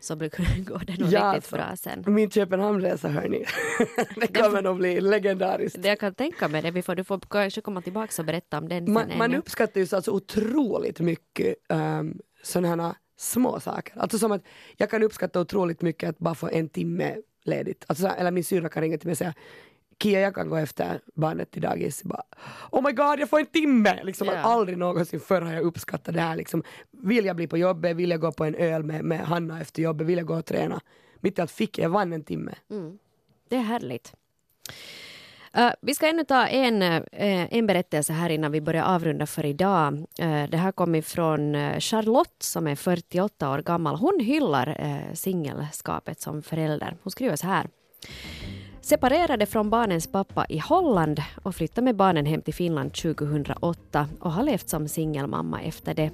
så 0.01 0.15
går 0.17 0.29
det 0.87 0.99
nog 0.99 1.07
riktigt 1.07 1.19
alltså, 1.19 1.57
bra 1.57 1.77
sen. 1.77 2.05
Min 2.07 2.31
Köpenhamnresa 2.31 3.09
hörni, 3.09 3.45
det 4.17 4.27
kommer 4.27 4.63
nog 4.63 4.77
bli 4.77 5.01
legendariskt. 5.01 5.83
Det 5.83 5.89
jag 5.89 6.01
kan 6.01 6.15
tänka 6.15 6.49
mig 6.49 6.63
det, 6.63 6.71
vi 6.71 6.83
får, 6.83 6.95
du 6.95 7.05
får 7.05 7.21
kanske 7.31 7.61
komma 7.61 7.83
tillbaka 7.83 8.23
och 8.23 8.27
berätta 8.27 8.59
om 8.59 8.69
den 8.69 8.93
Man, 8.93 9.19
man 9.19 9.35
uppskattar 9.35 9.81
ju 9.81 9.87
så 9.87 9.97
alltså 9.97 10.11
otroligt 10.11 11.01
mycket 11.01 11.55
um, 11.69 12.19
sådana 12.43 12.87
här 12.87 12.95
små 13.17 13.61
saker. 13.61 13.95
Alltså 14.01 14.19
som 14.19 14.33
att 14.33 14.43
jag 14.77 14.91
kan 14.91 15.03
uppskatta 15.03 15.41
otroligt 15.41 15.83
mycket 15.83 16.11
att 16.11 16.19
bara 16.19 16.35
få 16.35 16.49
en 16.49 16.69
timme 16.69 17.17
ledigt. 17.45 17.85
Alltså, 17.89 18.07
eller 18.07 18.31
min 18.31 18.45
syrra 18.45 18.69
kan 18.69 18.83
ringa 18.83 18.99
till 18.99 19.07
mig 19.07 19.13
och 19.13 19.19
säga 19.19 19.35
Kia 20.03 20.21
jag 20.21 20.35
kan 20.35 20.49
gå 20.49 20.57
efter 20.57 21.01
barnet 21.15 21.51
till 21.51 21.63
dagis. 21.63 22.03
Bara, 22.03 22.23
oh 22.71 22.83
my 22.83 22.93
god 22.93 23.21
jag 23.21 23.31
får 23.31 23.41
en 23.41 23.47
timme! 23.47 24.05
Liksom, 24.05 24.29
att 24.29 24.45
Aldrig 24.45 24.79
någonsin 24.79 25.21
förr 25.21 25.41
har 25.41 25.53
jag 25.53 25.63
uppskattat 25.63 26.15
det 26.15 26.21
här. 26.21 26.37
Liksom, 26.37 26.63
vill 26.91 27.25
jag 27.25 27.37
bli 27.37 27.47
på 27.47 27.59
jobbet, 27.59 27.97
vill 27.97 28.11
jag 28.11 28.21
gå 28.21 28.33
på 28.33 28.45
en 28.45 28.55
öl 28.55 28.83
med, 28.83 29.05
med 29.05 29.21
Hanna 29.21 29.61
efter 29.61 29.83
jobbet, 29.83 30.07
vill 30.07 30.19
jag 30.19 30.27
gå 30.27 30.35
och 30.35 30.47
träna. 30.47 30.81
Mitt 31.21 31.39
i 31.39 31.43
allt 31.43 31.51
fick 31.51 31.79
jag, 31.79 31.85
jag 31.85 31.91
vann 31.91 32.13
en 32.13 32.25
timme. 32.25 32.55
Det 33.49 33.57
är 33.57 33.63
härligt. 33.63 34.15
Eh, 35.53 35.73
vi 35.81 35.95
ska 35.95 36.09
ännu 36.09 36.25
ta 36.25 36.47
en, 36.47 36.83
eh, 36.83 37.55
en 37.55 37.67
berättelse 37.67 38.13
här 38.13 38.31
innan 38.31 38.53
vi 38.53 38.61
börjar 38.61 38.85
avrunda 38.85 39.27
för 39.27 39.47
idag. 39.47 40.07
Eh, 40.19 40.51
det 40.51 40.57
här 40.57 40.73
kommer 40.73 41.03
från 41.03 41.55
Charlotte 41.81 42.43
som 42.43 42.67
är 42.67 42.77
48 42.77 43.51
år 43.51 43.59
gammal. 43.59 43.97
Hon 43.97 44.21
hyllar 44.21 44.69
uh, 44.69 45.15
singelskapet 45.15 46.21
som 46.21 46.43
förälder. 46.43 46.97
Hon 47.03 47.11
skriver 47.11 47.37
så 47.37 47.47
här. 47.47 47.69
Separerade 48.91 49.47
från 49.47 49.71
barnens 49.71 50.07
pappa 50.07 50.47
i 50.49 50.59
Holland 50.59 51.23
och 51.43 51.55
flyttade 51.55 51.85
med 51.85 51.97
barnen 51.97 52.27
hem 52.27 52.43
till 52.43 52.55
Finland 52.55 52.95
2008 52.95 54.09
och 54.21 54.33
har 54.33 54.43
levt 54.43 54.69
som 54.69 54.89
singelmamma 54.89 55.63
efter 55.63 55.95
det. 55.95 56.11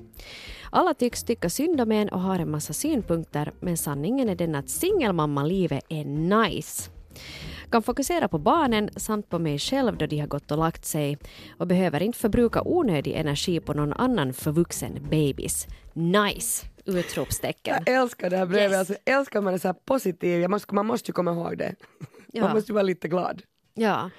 Alla 0.71 0.95
tycks 0.95 1.25
tycka 1.25 1.51
synd 1.51 1.81
om 1.81 1.93
en 1.93 2.09
och 2.09 2.21
har 2.21 2.39
en 2.39 2.51
massa 2.51 2.73
synpunkter 2.73 3.53
men 3.61 3.77
sanningen 3.77 4.29
är 4.29 4.35
den 4.35 4.55
att 4.55 4.69
singelmammalivet 4.71 5.85
är 5.89 6.05
nice. 6.05 6.91
Kan 7.71 7.83
fokusera 7.83 8.29
på 8.29 8.39
barnen 8.39 8.91
samt 8.97 9.29
på 9.29 9.39
mig 9.39 9.59
själv 9.59 9.97
då 9.97 10.07
de 10.07 10.19
har 10.19 10.27
gått 10.27 10.51
och 10.51 10.59
lagt 10.59 10.85
sig 10.85 11.19
och 11.59 11.67
behöver 11.67 12.03
inte 12.03 12.19
förbruka 12.19 12.63
onödig 12.65 13.13
energi 13.13 13.61
på 13.61 13.75
någon 13.75 13.93
annan 13.93 14.33
förvuxen 14.33 14.99
babys. 15.11 15.67
Nice! 15.93 16.67
Utropstecken. 16.85 17.83
Jag 17.87 18.03
älskar 18.03 18.31
det 18.31 18.37
här 18.37 18.47
brevet, 18.47 18.71
Yes. 18.71 18.79
alltså, 18.79 18.95
jag 19.05 19.19
älskar 19.19 19.41
man 19.41 19.55
är 19.55 19.59
så 19.59 19.69
här 19.69 19.77
positiv, 19.85 20.49
måste, 20.49 20.75
man 20.75 20.87
måste 20.87 21.11
ju 21.11 21.13
komma 21.13 21.33
ihåg 21.33 21.59
det. 21.59 21.75
Ja. 22.33 22.43
Man 22.43 22.55
måste 22.57 22.73
vara 22.73 22.83
lite 22.83 23.09
glad. 23.09 23.43
Ja, 23.79 24.11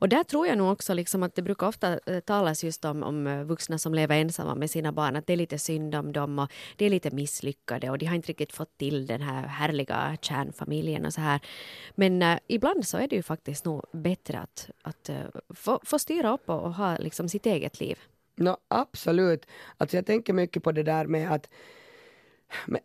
och 0.00 0.08
där 0.08 0.24
tror 0.24 0.46
jag 0.46 0.58
nog 0.58 0.72
också 0.72 0.94
liksom 0.94 1.22
att 1.22 1.34
det 1.34 1.42
brukar 1.42 1.66
ofta 1.66 1.98
eh, 2.06 2.20
talas 2.20 2.64
just 2.64 2.84
om, 2.84 3.02
om 3.02 3.26
eh, 3.26 3.44
vuxna 3.44 3.78
som 3.78 3.94
lever 3.94 4.16
ensamma 4.16 4.54
med 4.54 4.70
sina 4.70 4.92
barn, 4.92 5.16
att 5.16 5.26
det 5.26 5.32
är 5.32 5.36
lite 5.36 5.58
synd 5.58 5.94
om 5.94 6.12
dem 6.12 6.38
och 6.38 6.52
det 6.76 6.86
är 6.86 6.90
lite 6.90 7.10
misslyckade 7.10 7.90
och 7.90 7.98
de 7.98 8.06
har 8.06 8.14
inte 8.14 8.28
riktigt 8.28 8.52
fått 8.52 8.78
till 8.78 9.06
den 9.06 9.20
här 9.20 9.46
härliga 9.46 10.16
kärnfamiljen 10.20 11.06
och 11.06 11.12
så 11.12 11.20
här. 11.20 11.40
Men 11.94 12.22
eh, 12.22 12.38
ibland 12.46 12.86
så 12.86 12.96
är 12.96 13.08
det 13.08 13.16
ju 13.16 13.22
faktiskt 13.22 13.64
nog 13.64 13.84
bättre 13.92 14.38
att, 14.38 14.70
att 14.82 15.08
eh, 15.08 15.16
få, 15.54 15.80
få 15.84 15.98
styra 15.98 16.32
upp 16.32 16.48
och, 16.48 16.62
och 16.62 16.74
ha 16.74 16.96
liksom 16.96 17.28
sitt 17.28 17.46
eget 17.46 17.80
liv. 17.80 17.98
No, 18.36 18.56
absolut. 18.68 19.46
Alltså 19.76 19.96
jag 19.96 20.06
tänker 20.06 20.32
mycket 20.32 20.62
på 20.62 20.72
det 20.72 20.82
där 20.82 21.06
med 21.06 21.32
att 21.32 21.48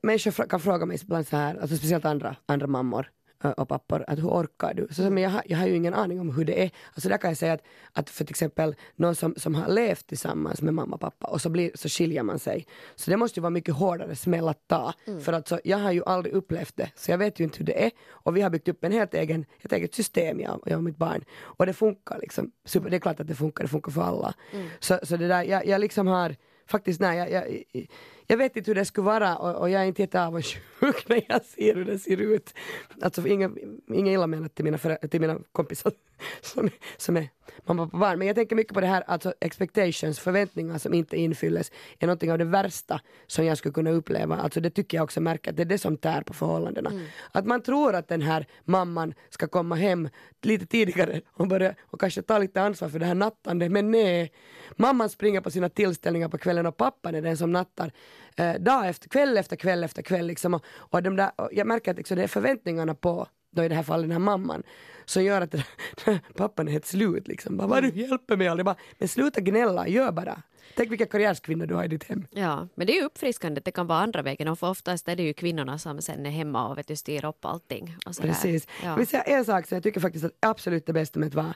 människor 0.01 0.47
kan 0.47 0.59
fråga 0.59 0.85
mig 0.85 0.99
ibland 1.03 1.27
så 1.27 1.37
här, 1.37 1.55
alltså 1.55 1.77
speciellt 1.77 2.05
andra, 2.05 2.35
andra 2.45 2.67
mammor 2.67 3.11
och 3.41 3.67
pappor, 3.67 4.03
att 4.07 4.19
hur 4.19 4.27
orkar 4.27 4.73
du? 4.73 4.87
Så, 4.91 5.09
men 5.09 5.23
jag, 5.23 5.29
har, 5.29 5.43
jag 5.45 5.57
har 5.57 5.67
ju 5.67 5.75
ingen 5.75 5.93
aning 5.93 6.19
om 6.19 6.35
hur 6.35 6.45
det 6.45 6.63
är. 6.63 6.71
Alltså 6.93 7.09
där 7.09 7.17
kan 7.17 7.29
jag 7.29 7.37
säga 7.37 7.53
att, 7.53 7.63
att 7.93 8.09
för 8.09 8.25
till 8.25 8.33
exempel 8.33 8.75
någon 8.95 9.15
som, 9.15 9.33
som 9.37 9.55
har 9.55 9.69
levt 9.69 10.07
tillsammans 10.07 10.61
med 10.61 10.73
mamma 10.73 10.95
och 10.95 11.01
pappa 11.01 11.27
och 11.27 11.41
så, 11.41 11.49
blir, 11.49 11.71
så 11.75 11.89
skiljer 11.89 12.23
man 12.23 12.39
sig. 12.39 12.67
Så 12.95 13.11
det 13.11 13.17
måste 13.17 13.39
ju 13.39 13.41
vara 13.41 13.49
mycket 13.49 13.75
hårdare 13.75 14.15
smäll 14.15 14.47
att 14.47 14.67
ta. 14.67 14.93
För 15.23 15.33
att 15.33 15.47
så, 15.47 15.59
jag 15.63 15.77
har 15.77 15.91
ju 15.91 16.03
aldrig 16.05 16.35
upplevt 16.35 16.75
det, 16.75 16.91
så 16.95 17.11
jag 17.11 17.17
vet 17.17 17.39
ju 17.39 17.43
inte 17.43 17.57
hur 17.57 17.65
det 17.65 17.85
är. 17.85 17.91
Och 18.09 18.37
vi 18.37 18.41
har 18.41 18.49
byggt 18.49 18.67
upp 18.67 18.83
en 18.83 18.91
helt 18.91 19.13
egen, 19.13 19.45
ett 19.61 19.73
eget 19.73 19.95
system, 19.95 20.39
jag, 20.39 20.63
jag 20.65 20.77
och 20.77 20.83
mitt 20.83 20.97
barn. 20.97 21.23
Och 21.39 21.65
det 21.65 21.73
funkar 21.73 22.19
liksom. 22.19 22.51
Super, 22.65 22.89
det 22.89 22.97
är 22.97 22.99
klart 22.99 23.19
att 23.19 23.27
det 23.27 23.35
funkar, 23.35 23.63
det 23.63 23.69
funkar 23.69 23.91
för 23.91 24.01
alla. 24.01 24.33
Så, 24.79 24.99
så 25.03 25.17
det 25.17 25.27
där, 25.27 25.43
jag, 25.43 25.65
jag 25.65 25.81
liksom 25.81 26.07
har 26.07 26.35
faktiskt 26.69 26.99
nej, 26.99 27.17
jag, 27.17 27.31
jag, 27.31 27.87
jag 28.31 28.37
vet 28.37 28.57
inte 28.57 28.71
hur 28.71 28.75
det 28.75 28.85
skulle 28.85 29.05
vara 29.05 29.37
och, 29.37 29.55
och 29.55 29.69
jag 29.69 29.81
är 29.81 29.85
inte 29.85 30.01
jätteavundsjuk 30.01 31.07
när 31.09 31.21
jag 31.27 31.45
ser 31.45 31.75
hur 31.75 31.85
det 31.85 31.99
ser 31.99 32.21
ut. 32.21 32.53
Alltså 33.01 33.27
inga, 33.27 33.51
inga 33.93 34.11
illa 34.11 34.27
menat 34.27 34.55
till 34.55 34.65
mina, 34.65 34.77
förä- 34.77 35.07
till 35.07 35.21
mina 35.21 35.39
kompisar 35.51 35.91
som, 36.41 36.69
som 36.97 37.17
är 37.17 37.29
mamma 37.65 37.81
och 37.83 37.89
barn. 37.89 38.17
Men 38.19 38.27
jag 38.27 38.35
tänker 38.35 38.55
mycket 38.55 38.73
på 38.73 38.81
det 38.81 38.87
här, 38.87 39.03
alltså 39.07 39.33
expectations, 39.41 40.19
förväntningar 40.19 40.77
som 40.77 40.93
inte 40.93 41.17
infylles 41.17 41.71
är 41.99 42.07
någonting 42.07 42.31
av 42.31 42.37
det 42.37 42.45
värsta 42.45 43.01
som 43.27 43.45
jag 43.45 43.57
skulle 43.57 43.73
kunna 43.73 43.89
uppleva. 43.91 44.37
Alltså 44.37 44.59
det 44.59 44.69
tycker 44.69 44.97
jag 44.97 45.03
också 45.03 45.21
märker 45.21 45.49
att 45.51 45.57
det 45.57 45.63
är 45.63 45.65
det 45.65 45.77
som 45.77 45.97
tär 45.97 46.21
på 46.21 46.33
förhållandena. 46.33 46.91
Att 47.31 47.45
man 47.45 47.61
tror 47.61 47.95
att 47.95 48.07
den 48.07 48.21
här 48.21 48.45
mamman 48.63 49.13
ska 49.29 49.47
komma 49.47 49.75
hem 49.75 50.09
lite 50.41 50.65
tidigare 50.65 51.21
och, 51.33 51.47
börja, 51.47 51.75
och 51.81 51.99
kanske 51.99 52.21
ta 52.21 52.37
lite 52.37 52.61
ansvar 52.61 52.89
för 52.89 52.99
det 52.99 53.05
här 53.05 53.15
nattandet. 53.15 53.71
Men 53.71 53.91
nej, 53.91 54.31
mamman 54.77 55.09
springer 55.09 55.41
på 55.41 55.51
sina 55.51 55.69
tillställningar 55.69 56.29
på 56.29 56.37
kvällen 56.37 56.65
och 56.65 56.77
pappan 56.77 57.15
är 57.15 57.21
den 57.21 57.37
som 57.37 57.51
nattar 57.51 57.91
eh, 58.35 58.53
dag 58.53 58.89
efter 58.89 59.09
kväll 59.09 59.37
efter 59.37 59.55
kväll 59.55 59.83
efter 59.83 60.01
kväll. 60.01 60.27
Liksom. 60.27 60.53
Och, 60.53 60.65
och 60.75 61.03
de 61.03 61.15
där, 61.15 61.31
och 61.35 61.49
jag 61.51 61.67
märker 61.67 61.91
att 61.91 61.97
liksom, 61.97 62.17
det 62.17 62.23
är 62.23 62.27
förväntningarna 62.27 62.95
på 62.95 63.27
då 63.51 63.63
i 63.63 63.67
det 63.67 63.75
här 63.75 63.83
fallet 63.83 64.03
den 64.03 64.11
här 64.11 64.19
mamman, 64.19 64.63
som 65.05 65.23
gör 65.23 65.41
att 65.41 65.55
pappan 66.35 66.67
är 66.67 66.71
helt 66.71 66.85
slut 66.85 67.27
liksom. 67.27 67.57
Bara, 67.57 67.67
vad 67.67 67.83
du 67.83 67.89
hjälper 67.89 68.37
mig 68.37 68.47
aldrig. 68.47 68.65
Bara, 68.65 68.75
men 68.97 69.07
sluta 69.07 69.41
gnälla, 69.41 69.87
gör 69.87 70.11
bara. 70.11 70.41
Tänk 70.75 70.91
vilka 70.91 71.05
karriärskvinnor 71.05 71.65
du 71.65 71.75
har 71.75 71.83
i 71.83 71.87
ditt 71.87 72.03
hem. 72.03 72.27
Ja, 72.31 72.67
men 72.75 72.87
det 72.87 72.93
är 72.93 72.95
ju 72.99 73.05
uppfriskande. 73.05 73.61
Det 73.65 73.71
kan 73.71 73.87
vara 73.87 73.99
andra 73.99 74.21
vägen 74.21 74.47
och 74.47 74.59
för 74.59 74.69
oftast 74.69 75.07
är 75.07 75.15
det 75.15 75.23
ju 75.23 75.33
kvinnorna 75.33 75.77
som 75.77 76.01
sen 76.01 76.25
är 76.25 76.29
hemma 76.29 76.69
och 76.69 76.77
vet 76.77 76.87
du, 76.87 76.95
styr 76.95 77.25
upp 77.25 77.45
allting. 77.45 77.95
Precis. 78.21 78.67
Ja. 78.83 78.89
Jag 78.89 78.97
vill 78.97 79.07
säga 79.07 79.23
en 79.23 79.45
sak 79.45 79.67
som 79.67 79.75
jag 79.75 79.83
tycker 79.83 79.99
faktiskt 79.99 80.25
att 80.25 80.31
absolut 80.39 80.85
det 80.85 80.93
bästa 80.93 81.19
med 81.19 81.27
att 81.27 81.33
vara 81.33 81.53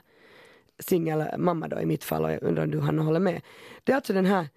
singelmamma 0.78 1.68
då 1.68 1.80
i 1.80 1.86
mitt 1.86 2.04
fall 2.04 2.24
och 2.24 2.32
jag 2.32 2.42
undrar 2.42 2.64
om 2.64 2.70
du 2.70 2.80
Hanna 2.80 3.02
håller 3.02 3.20
med. 3.20 3.42
Det 3.84 3.92
är 3.92 3.96
alltså 3.96 4.12
den 4.12 4.26
här 4.26 4.48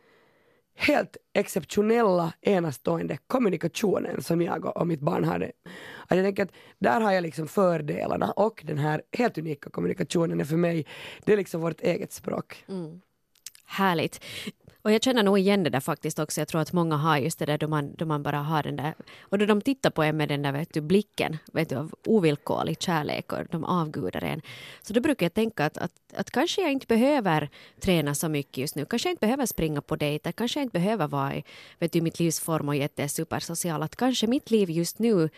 helt 0.78 1.18
exceptionella, 1.34 2.34
enastående 2.42 3.18
kommunikationen 3.28 4.22
som 4.22 4.42
jag 4.42 4.78
och, 4.78 4.88
mitt 4.88 5.00
barn 5.00 5.24
hade. 5.24 5.52
Att 6.08 6.18
jag 6.18 6.26
tänker 6.26 6.44
att 6.44 6.52
där 6.80 7.02
har 7.02 7.12
jag 7.12 7.22
liksom 7.22 7.48
fördelarna 7.48 8.32
och 8.32 8.62
den 8.66 8.78
här 8.78 9.02
helt 9.12 9.38
unika 9.38 9.70
kommunikationen 9.70 10.40
är 10.40 10.46
för 10.46 10.58
mig, 10.58 10.86
det 11.26 11.34
är 11.34 11.38
liksom 11.38 11.62
vårt 11.62 11.82
eget 11.82 12.12
språk. 12.14 12.66
Mm. 12.68 13.02
Härligt. 13.66 14.24
Och 14.88 14.94
jag 14.94 15.04
känner 15.04 15.24
nog 15.24 15.40
igen 15.40 15.64
det 15.64 15.70
där 15.70 15.80
faktiskt 15.80 16.20
också. 16.20 16.42
Jag 16.42 16.48
tror 16.48 16.62
att 16.62 16.74
många 16.74 16.96
har 16.96 17.18
just 17.18 17.40
det 17.40 17.46
där 17.46 17.58
då 17.58 17.68
man, 17.68 17.96
då 17.96 18.06
man 18.06 18.24
bara 18.24 18.38
har 18.38 18.64
den 18.64 18.76
där 18.76 18.94
och 19.22 19.38
då 19.38 19.46
de 19.46 19.62
tittar 19.62 19.90
på 19.90 20.04
en 20.04 20.18
med 20.18 20.30
den 20.30 20.42
där 20.42 20.52
vet 20.52 20.74
du, 20.74 20.82
blicken 20.82 21.38
vet 21.54 21.70
du, 21.70 21.76
av 21.76 21.96
ovillkorlig 22.06 22.82
kärlek 22.82 23.34
och 23.34 23.46
de 23.52 23.64
avgudar 23.64 24.24
en. 24.24 24.42
Så 24.82 24.94
då 24.94 25.02
brukar 25.02 25.26
jag 25.26 25.34
tänka 25.34 25.66
att, 25.66 25.78
att, 25.78 25.92
att 26.14 26.32
kanske 26.32 26.62
jag 26.62 26.72
inte 26.72 26.88
behöver 26.88 27.50
träna 27.80 28.16
så 28.16 28.30
mycket 28.30 28.58
just 28.58 28.76
nu. 28.76 28.86
Kanske 28.86 29.10
jag 29.10 29.14
inte 29.14 29.26
behöver 29.26 29.46
springa 29.46 29.82
på 29.82 29.96
dejter. 29.96 30.32
Kanske 30.32 30.60
jag 30.60 30.66
inte 30.66 30.80
behöver 30.80 31.08
vara 31.08 31.36
i 31.36 31.44
vet 31.80 31.92
du, 31.92 32.02
mitt 32.02 32.20
livs 32.20 32.40
form 32.40 32.70
och 32.70 32.76
jättesupersocial. 32.76 33.84
Att 33.84 33.96
kanske 33.96 34.28
mitt 34.28 34.52
liv 34.52 34.70
just 34.70 35.00
nu 35.00 35.30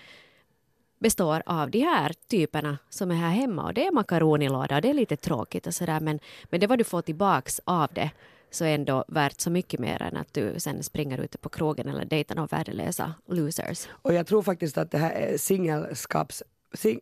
består 1.00 1.43
av 1.45 1.72
de 1.72 1.80
här 1.80 2.14
typerna 2.28 2.78
som 2.89 3.12
är 3.12 3.16
här 3.16 3.30
hemma 3.30 3.64
och 3.64 3.74
det 3.74 3.88
är 3.88 3.91
makaronilåda 3.91 4.76
och 4.76 4.82
det 4.82 4.89
är 4.89 4.93
lite 4.93 5.16
tråkigt 5.16 5.68
och 5.68 5.74
sådär 5.74 6.00
men, 6.00 6.20
men 6.50 6.60
det 6.60 6.68
vad 6.68 6.78
du 6.78 6.84
får 6.84 7.02
tillbaks 7.02 7.62
av 7.66 7.89
det 7.93 8.10
så 8.52 8.66
är 8.66 8.76
ändå 8.76 9.06
värt 9.08 9.39
så 9.39 9.50
mycket 9.50 9.80
mer 9.80 10.02
än 10.02 10.18
att 10.18 10.34
du 10.34 10.54
sen 10.58 10.84
springer 10.84 11.18
ute 11.18 11.38
på 11.38 11.50
krogen 11.50 11.88
eller 11.88 12.06
dejtar 12.06 12.36
några 12.36 12.58
värdelösa 12.58 13.14
losers. 13.28 13.88
Och 13.91 14.14
jag 14.14 14.28
tror 14.28 14.41
faktiskt 14.41 14.78
att 14.78 14.91
det 14.91 14.97
här 14.97 15.38
singelskaps 15.38 16.43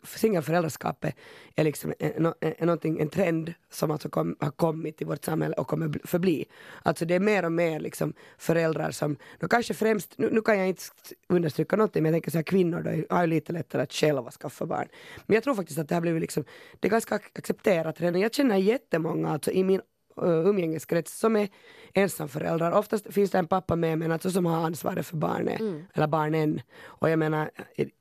singelföräldraskapet 0.03 1.15
är 1.55 1.63
liksom 1.63 1.93
en, 1.99 2.33
en, 2.39 2.69
en, 2.99 3.09
trend 3.09 3.53
som 3.69 3.91
alltså 3.91 4.09
kom, 4.09 4.35
har 4.39 4.51
kommit 4.51 5.01
i 5.01 5.05
vårt 5.05 5.25
samhälle 5.25 5.55
och 5.55 5.67
kommer 5.67 6.07
förbli. 6.07 6.45
Alltså 6.83 7.05
det 7.05 7.15
är 7.15 7.19
mer 7.19 7.45
och 7.45 7.51
mer 7.51 7.79
liksom 7.79 8.13
föräldrar 8.37 8.91
som, 8.91 9.17
då 9.39 9.47
kanske 9.47 9.73
främst, 9.73 10.17
nu, 10.17 10.29
nu 10.31 10.41
kan 10.41 10.57
jag 10.57 10.67
inte 10.67 10.83
understryka 11.29 11.75
någonting 11.75 12.03
men 12.03 12.13
jag 12.13 12.15
tänker 12.15 12.31
så 12.31 12.37
här 12.37 12.43
kvinnor 12.43 12.81
då 12.81 13.15
har 13.15 13.21
ju 13.21 13.27
lite 13.27 13.53
lättare 13.53 13.81
att 13.81 13.93
själva 13.93 14.31
skaffa 14.31 14.65
barn. 14.65 14.87
Men 15.25 15.35
jag 15.35 15.43
tror 15.43 15.55
faktiskt 15.55 15.79
att 15.79 15.89
det 15.89 15.95
har 15.95 16.01
blivit 16.01 16.21
liksom, 16.21 16.43
det 16.79 16.87
är 16.87 16.91
ganska 16.91 17.15
accepterat 17.15 18.01
redan. 18.01 18.21
Jag 18.21 18.33
känner 18.33 18.57
jättemånga 18.57 19.29
alltså 19.29 19.51
i 19.51 19.63
min 19.63 19.81
umgängeskrets 20.21 21.19
som 21.19 21.35
är 21.35 21.47
ensamföräldrar. 21.93 22.71
Oftast 22.71 23.13
finns 23.13 23.31
det 23.31 23.37
en 23.37 23.47
pappa 23.47 23.75
med 23.75 23.97
men 23.97 24.11
alltså 24.11 24.31
som 24.31 24.45
har 24.45 24.57
ansvaret 24.65 25.05
för 25.07 25.17
barnet, 25.17 25.61
eller 25.93 26.07
barnen. 26.07 26.61
Och 26.85 27.09
jag 27.09 27.19
menar 27.19 27.49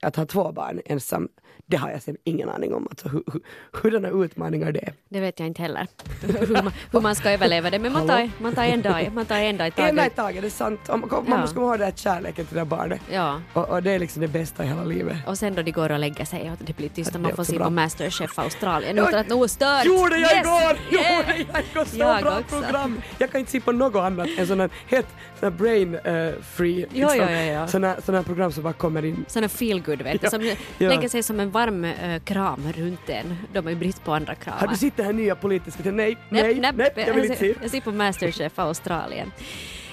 att 0.02 0.16
ha 0.16 0.26
två 0.26 0.52
barn 0.52 0.80
ensam, 0.86 1.28
det 1.66 1.76
har 1.76 1.90
jag 1.90 2.02
sen 2.02 2.16
ingen 2.24 2.48
aning 2.48 2.74
om 2.74 2.86
alltså, 2.90 3.08
hur, 3.08 3.22
hur, 3.32 3.40
hurdana 3.82 4.08
utmaningar 4.24 4.72
det 4.72 4.78
är. 4.84 4.92
Det 5.08 5.20
vet 5.20 5.38
jag 5.40 5.46
inte 5.46 5.62
heller 5.62 5.86
hur 6.46 6.62
man, 6.62 6.72
hur 6.92 7.00
man 7.00 7.14
ska 7.14 7.30
överleva 7.30 7.70
det 7.70 7.78
men 7.78 7.92
man 7.92 8.06
tar, 8.08 8.30
man 8.42 8.54
tar 8.54 8.64
en 8.64 8.82
dag, 8.82 9.10
man 9.14 9.26
tar 9.26 9.36
en 9.36 9.56
dag 9.56 9.66
i 9.68 9.72
En 9.76 9.96
dag 9.96 10.06
i 10.06 10.10
taget. 10.10 10.16
taget, 10.16 10.40
det 10.42 10.48
är 10.48 10.50
sant. 10.50 10.88
Om- 10.88 11.00
Man 11.00 11.24
Ja. 11.28 11.36
måste 11.40 11.54
komma 11.54 11.66
ihåg 11.66 11.78
det 11.78 11.84
här 11.84 11.92
kärleken 11.92 12.46
till 12.46 12.56
det 12.56 12.64
barnet. 12.64 13.00
Ja. 13.12 13.40
Och, 13.52 13.68
och 13.68 13.82
det 13.82 13.90
är 13.90 13.98
liksom 13.98 14.22
det 14.22 14.28
bästa 14.28 14.64
i 14.64 14.66
hela 14.66 14.84
livet. 14.84 15.16
Och 15.26 15.38
sen 15.38 15.54
då 15.54 15.62
de 15.62 15.70
går 15.72 15.92
och 15.92 15.98
lägger 15.98 16.24
sig 16.24 16.50
och 16.50 16.58
det 16.66 16.76
blir 16.76 16.88
tyst 16.88 17.14
och 17.14 17.20
man 17.20 17.36
får 17.36 17.44
se 17.44 17.58
på 17.58 17.70
Masterchef 17.70 18.38
Australien 18.38 18.98
utan 18.98 19.14
att 19.14 19.28
något 19.28 19.50
stört. 19.50 19.84
Gjorde 19.84 20.16
jag 20.18 20.32
Yes! 20.32 20.46
igår! 20.46 20.78
Gjorde 20.90 21.26
jag 21.28 21.40
igår! 21.40 21.84
Jag 22.14 22.22
bra 22.22 22.38
också. 22.38 22.60
program! 22.60 23.00
Jag 23.18 23.30
kan 23.30 23.38
inte 23.38 23.52
se 23.52 23.60
på 23.60 23.72
något 23.72 24.02
annat 24.02 24.28
än 24.38 24.46
sådana 24.46 24.68
helt 24.86 25.06
såna 25.40 25.50
brain 25.50 25.94
eh, 25.94 26.32
free 26.42 26.76
liksom. 26.76 27.00
Ja, 27.00 27.16
ja, 27.16 27.30
ja, 27.30 27.42
ja. 27.42 27.66
Såna, 27.66 27.96
såna 28.00 28.22
program 28.22 28.52
som 28.52 28.62
bara 28.62 28.72
kommer 28.72 29.04
in. 29.04 29.24
Såna 29.28 29.48
feel 29.48 29.80
good 29.80 30.02
vet 30.02 30.22
du, 30.22 30.28
som 30.28 30.54
lägger 30.78 31.08
sig 31.08 31.22
som 31.22 31.40
en 31.40 31.50
varm 31.50 31.84
eh, 31.84 32.20
kram 32.24 32.72
runt 32.76 33.08
en. 33.08 33.36
De 33.52 33.64
har 33.64 33.70
ju 33.70 33.76
brist 33.76 34.04
på 34.04 34.12
andra 34.12 34.34
kramar. 34.34 34.60
Har 34.60 34.66
du 34.66 34.76
sett 34.76 34.96
det 34.96 35.02
här 35.02 35.12
nya 35.12 35.34
politiska? 35.34 35.90
Nej, 35.90 36.16
nej, 36.28 36.60
nej, 36.60 36.72
näpp. 36.72 36.92
jag 36.96 37.14
vill 37.14 37.24
inte 37.24 37.36
se. 37.36 37.54
Jag 37.62 37.70
ser 37.70 37.80
på 37.80 37.92
Masterchef 37.92 38.58
Australien. 38.58 39.32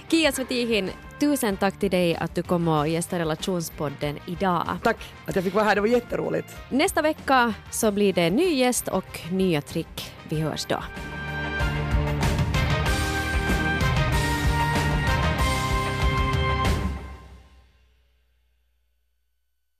Kia 0.09 0.31
Svetihin, 0.31 0.89
tusen 1.19 1.57
tack 1.57 1.79
till 1.79 1.91
dig 1.91 2.15
att 2.15 2.35
du 2.35 2.43
kom 2.43 2.67
och 2.67 2.87
gästade 2.87 3.21
relationspodden 3.21 4.19
idag. 4.25 4.67
Tack 4.83 4.97
att 5.25 5.35
jag 5.35 5.43
fick 5.43 5.53
vara 5.53 5.65
här, 5.65 5.75
det 5.75 5.81
var 5.81 5.87
jätteroligt. 5.87 6.55
Nästa 6.69 7.01
vecka 7.01 7.53
så 7.71 7.91
blir 7.91 8.13
det 8.13 8.29
ny 8.29 8.53
gäst 8.53 8.87
och 8.87 9.19
nya 9.31 9.61
trick. 9.61 10.13
Vi 10.29 10.41
hörs 10.41 10.65
då. 10.65 10.83